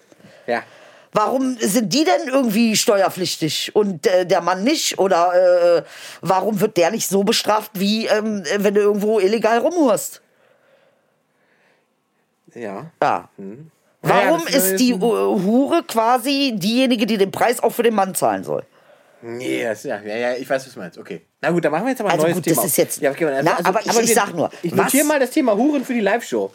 Ja. 0.47 0.63
Warum 1.11 1.57
sind 1.59 1.93
die 1.93 2.05
denn 2.05 2.27
irgendwie 2.27 2.75
steuerpflichtig 2.75 3.75
und 3.75 4.07
äh, 4.07 4.25
der 4.25 4.41
Mann 4.41 4.63
nicht? 4.63 4.97
Oder 4.99 5.77
äh, 5.77 5.83
warum 6.21 6.59
wird 6.59 6.77
der 6.77 6.89
nicht 6.91 7.07
so 7.07 7.23
bestraft, 7.23 7.71
wie 7.75 8.07
ähm, 8.07 8.43
wenn 8.57 8.73
du 8.73 8.81
irgendwo 8.81 9.19
illegal 9.19 9.59
rumhurst? 9.59 10.21
Ja. 12.55 12.91
Ja. 13.01 13.29
Hm. 13.37 13.69
Ja, 14.05 14.09
ja, 14.09 14.29
Warum 14.31 14.41
das 14.45 14.55
ist 14.71 14.79
die 14.79 14.91
äh, 14.91 14.95
Hure 14.99 15.83
quasi 15.87 16.53
diejenige, 16.55 17.05
die 17.05 17.17
den 17.17 17.31
Preis 17.31 17.61
auch 17.61 17.71
für 17.71 17.83
den 17.83 17.93
Mann 17.95 18.13
zahlen 18.15 18.43
soll? 18.43 18.63
Nee, 19.21 19.63
das, 19.63 19.83
ja, 19.83 20.01
ja, 20.01 20.15
ja, 20.17 20.33
ich 20.33 20.49
weiß, 20.49 20.65
was 20.67 20.73
du 20.73 20.79
meinst. 20.81 20.97
Okay. 20.97 21.21
Na 21.39 21.49
gut, 21.51 21.63
dann 21.63 21.71
machen 21.71 21.85
wir 21.85 21.91
jetzt 21.91 22.01
aber 22.01 22.09
ein 22.09 22.15
Also 22.15 22.23
neues 22.25 22.35
gut, 22.35 22.43
Thema. 22.43 22.55
das 22.57 22.65
ist 22.65 22.77
jetzt- 22.77 23.01
Ja, 23.01 23.11
okay, 23.11 23.25
also, 23.25 23.49
Na, 23.49 23.57
aber 23.69 23.79
ich- 23.79 23.87
ich 23.87 24.07
wir- 24.09 24.15
sag 24.15 24.35
nur, 24.35 24.49
Ich 24.61 24.75
notiere 24.75 25.05
mal 25.05 25.19
das 25.19 25.29
Thema 25.31 25.55
Huren 25.55 25.85
für 25.85 25.93
die 25.93 26.01
Live-Show. 26.01 26.51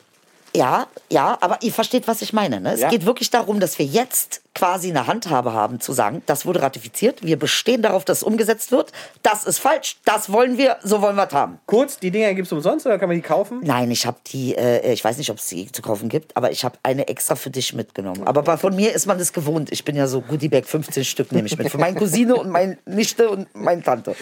Ja, 0.56 0.86
ja, 1.10 1.36
aber 1.40 1.58
ihr 1.62 1.72
versteht, 1.72 2.08
was 2.08 2.22
ich 2.22 2.32
meine. 2.32 2.60
Ne? 2.60 2.72
Es 2.72 2.80
Ja. 2.80 2.88
geht 2.88 3.04
wirklich 3.04 3.30
darum, 3.30 3.60
dass 3.60 3.78
wir 3.78 3.86
jetzt 3.86 4.40
quasi 4.54 4.88
eine 4.90 5.06
Handhabe 5.06 5.52
haben, 5.52 5.78
zu 5.78 5.92
sagen, 5.92 6.22
das 6.26 6.44
wurde 6.46 6.62
ratifiziert, 6.62 7.22
wir 7.22 7.38
bestehen 7.38 7.80
darauf, 7.82 8.04
dass 8.04 8.18
es 8.18 8.22
umgesetzt 8.24 8.72
wird. 8.72 8.90
Das 9.22 9.44
ist 9.44 9.58
falsch, 9.58 9.98
das 10.04 10.32
wollen 10.32 10.58
wir, 10.58 10.78
so 10.82 11.00
wollen 11.00 11.16
wir 11.16 11.26
es 11.28 11.32
haben. 11.32 11.60
Kurz, 11.66 11.98
die 11.98 12.10
Dinger 12.10 12.34
gibt 12.34 12.46
es 12.46 12.52
umsonst 12.52 12.84
oder 12.86 12.98
kann 12.98 13.08
man 13.08 13.16
die 13.16 13.22
kaufen? 13.22 13.60
Nein, 13.62 13.90
ich 13.90 14.04
habe 14.06 14.16
die, 14.26 14.56
äh, 14.56 14.92
ich 14.92 15.04
weiß 15.04 15.18
nicht, 15.18 15.30
ob 15.30 15.36
es 15.38 15.46
die 15.46 15.70
zu 15.70 15.80
kaufen 15.82 16.08
gibt, 16.08 16.36
aber 16.36 16.50
ich 16.50 16.64
habe 16.64 16.76
eine 16.82 17.06
extra 17.08 17.36
für 17.36 17.50
dich 17.50 17.72
mitgenommen. 17.74 18.26
Aber 18.26 18.42
bei, 18.42 18.56
von 18.56 18.74
mir 18.74 18.92
ist 18.94 19.06
man 19.06 19.18
das 19.18 19.32
gewohnt. 19.32 19.70
Ich 19.70 19.84
bin 19.84 19.94
ja 19.94 20.08
so 20.08 20.22
Goodiebag, 20.22 20.64
15 20.64 21.04
Stück 21.04 21.30
nehme 21.30 21.46
ich 21.46 21.56
mit. 21.56 21.70
Für 21.70 21.78
meine 21.78 21.96
Cousine 21.96 22.34
und 22.34 22.50
meine 22.50 22.78
Nichte 22.86 23.28
und 23.30 23.46
meine 23.54 23.82
Tante. 23.82 24.16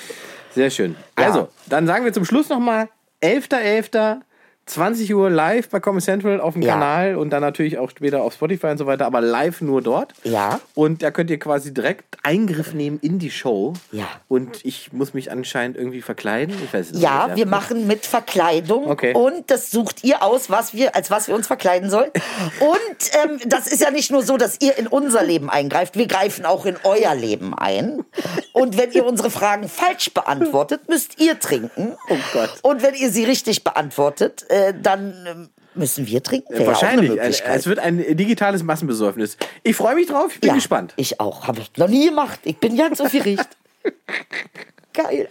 Sehr 0.54 0.70
schön. 0.70 0.96
Ja. 1.18 1.26
Also, 1.26 1.48
dann 1.66 1.86
sagen 1.86 2.04
wir 2.04 2.12
zum 2.12 2.24
Schluss 2.24 2.48
nochmal 2.48 2.88
11.11. 3.22 4.20
20 4.66 5.14
Uhr 5.14 5.30
live 5.30 5.68
bei 5.68 5.78
Comedy 5.78 6.04
Central 6.04 6.40
auf 6.40 6.54
dem 6.54 6.62
Ja. 6.62 6.72
Kanal 6.74 7.16
und 7.16 7.30
dann 7.30 7.40
natürlich 7.40 7.78
auch 7.78 7.88
später 7.90 8.22
auf 8.22 8.34
Spotify 8.34 8.66
und 8.66 8.78
so 8.78 8.86
weiter, 8.86 9.06
aber 9.06 9.20
live 9.20 9.60
nur 9.60 9.80
dort. 9.80 10.12
Ja. 10.24 10.60
Und 10.74 11.02
da 11.02 11.12
könnt 11.12 11.30
ihr 11.30 11.38
quasi 11.38 11.72
direkt 11.72 12.04
Eingriff 12.24 12.74
nehmen 12.74 12.98
in 13.00 13.20
die 13.20 13.30
Show. 13.30 13.74
Ja. 13.92 14.08
Und 14.28 14.64
ich 14.64 14.92
muss 14.92 15.14
mich 15.14 15.30
anscheinend 15.30 15.76
irgendwie 15.76 16.02
verkleiden. 16.02 16.54
Ich 16.64 16.74
weiß 16.74 16.86
es 16.88 16.92
noch 16.94 17.00
Ja, 17.00 17.26
nicht, 17.28 17.36
wir 17.36 17.46
machen 17.46 17.86
mit 17.86 18.06
Verkleidung 18.06 18.88
Okay. 18.88 19.14
und 19.14 19.50
das 19.50 19.70
sucht 19.70 20.02
ihr 20.02 20.22
aus, 20.24 20.50
was 20.50 20.74
wir, 20.74 20.96
als 20.96 21.10
was 21.12 21.28
wir 21.28 21.36
uns 21.36 21.46
verkleiden 21.46 21.88
sollen. 21.88 22.10
Und 22.60 23.10
ähm, 23.24 23.38
das 23.48 23.66
ist 23.68 23.80
ja 23.82 23.90
nicht 23.90 24.10
nur 24.10 24.22
so, 24.22 24.36
dass 24.36 24.60
ihr 24.60 24.76
in 24.78 24.86
unser 24.86 25.22
Leben 25.22 25.48
eingreift, 25.50 25.96
wir 25.96 26.06
greifen 26.06 26.44
auch 26.44 26.66
in 26.66 26.76
euer 26.84 27.14
Leben 27.14 27.54
ein. 27.54 28.04
Und 28.52 28.76
wenn 28.78 28.90
ihr 28.92 29.04
unsere 29.06 29.30
Fragen 29.30 29.68
falsch 29.68 30.12
beantwortet, 30.12 30.88
müsst 30.88 31.20
ihr 31.20 31.38
trinken. 31.38 31.94
Oh 32.08 32.16
Gott. 32.32 32.50
Und 32.62 32.82
wenn 32.82 32.94
ihr 32.94 33.10
sie 33.10 33.24
richtig 33.24 33.62
beantwortet, 33.64 34.46
äh, 34.56 34.74
dann 34.80 35.26
ähm, 35.26 35.48
müssen 35.74 36.06
wir 36.06 36.22
trinken. 36.22 36.52
Wäre 36.52 36.66
Wahrscheinlich. 36.66 37.14
Ja 37.14 37.22
es 37.24 37.66
wird 37.66 37.78
ein 37.78 38.16
digitales 38.16 38.62
Massenbesäufnis. 38.62 39.36
Ich 39.62 39.76
freue 39.76 39.94
mich 39.94 40.06
drauf, 40.06 40.32
ich 40.34 40.40
bin 40.40 40.48
ja, 40.48 40.54
gespannt. 40.54 40.94
Ich 40.96 41.20
auch. 41.20 41.46
Habe 41.46 41.60
ich 41.60 41.76
noch 41.76 41.88
nie 41.88 42.08
gemacht. 42.08 42.40
Ich 42.44 42.56
bin 42.56 42.76
ganz 42.76 43.00
aufgeregt. 43.00 43.48
Geil. 44.94 45.28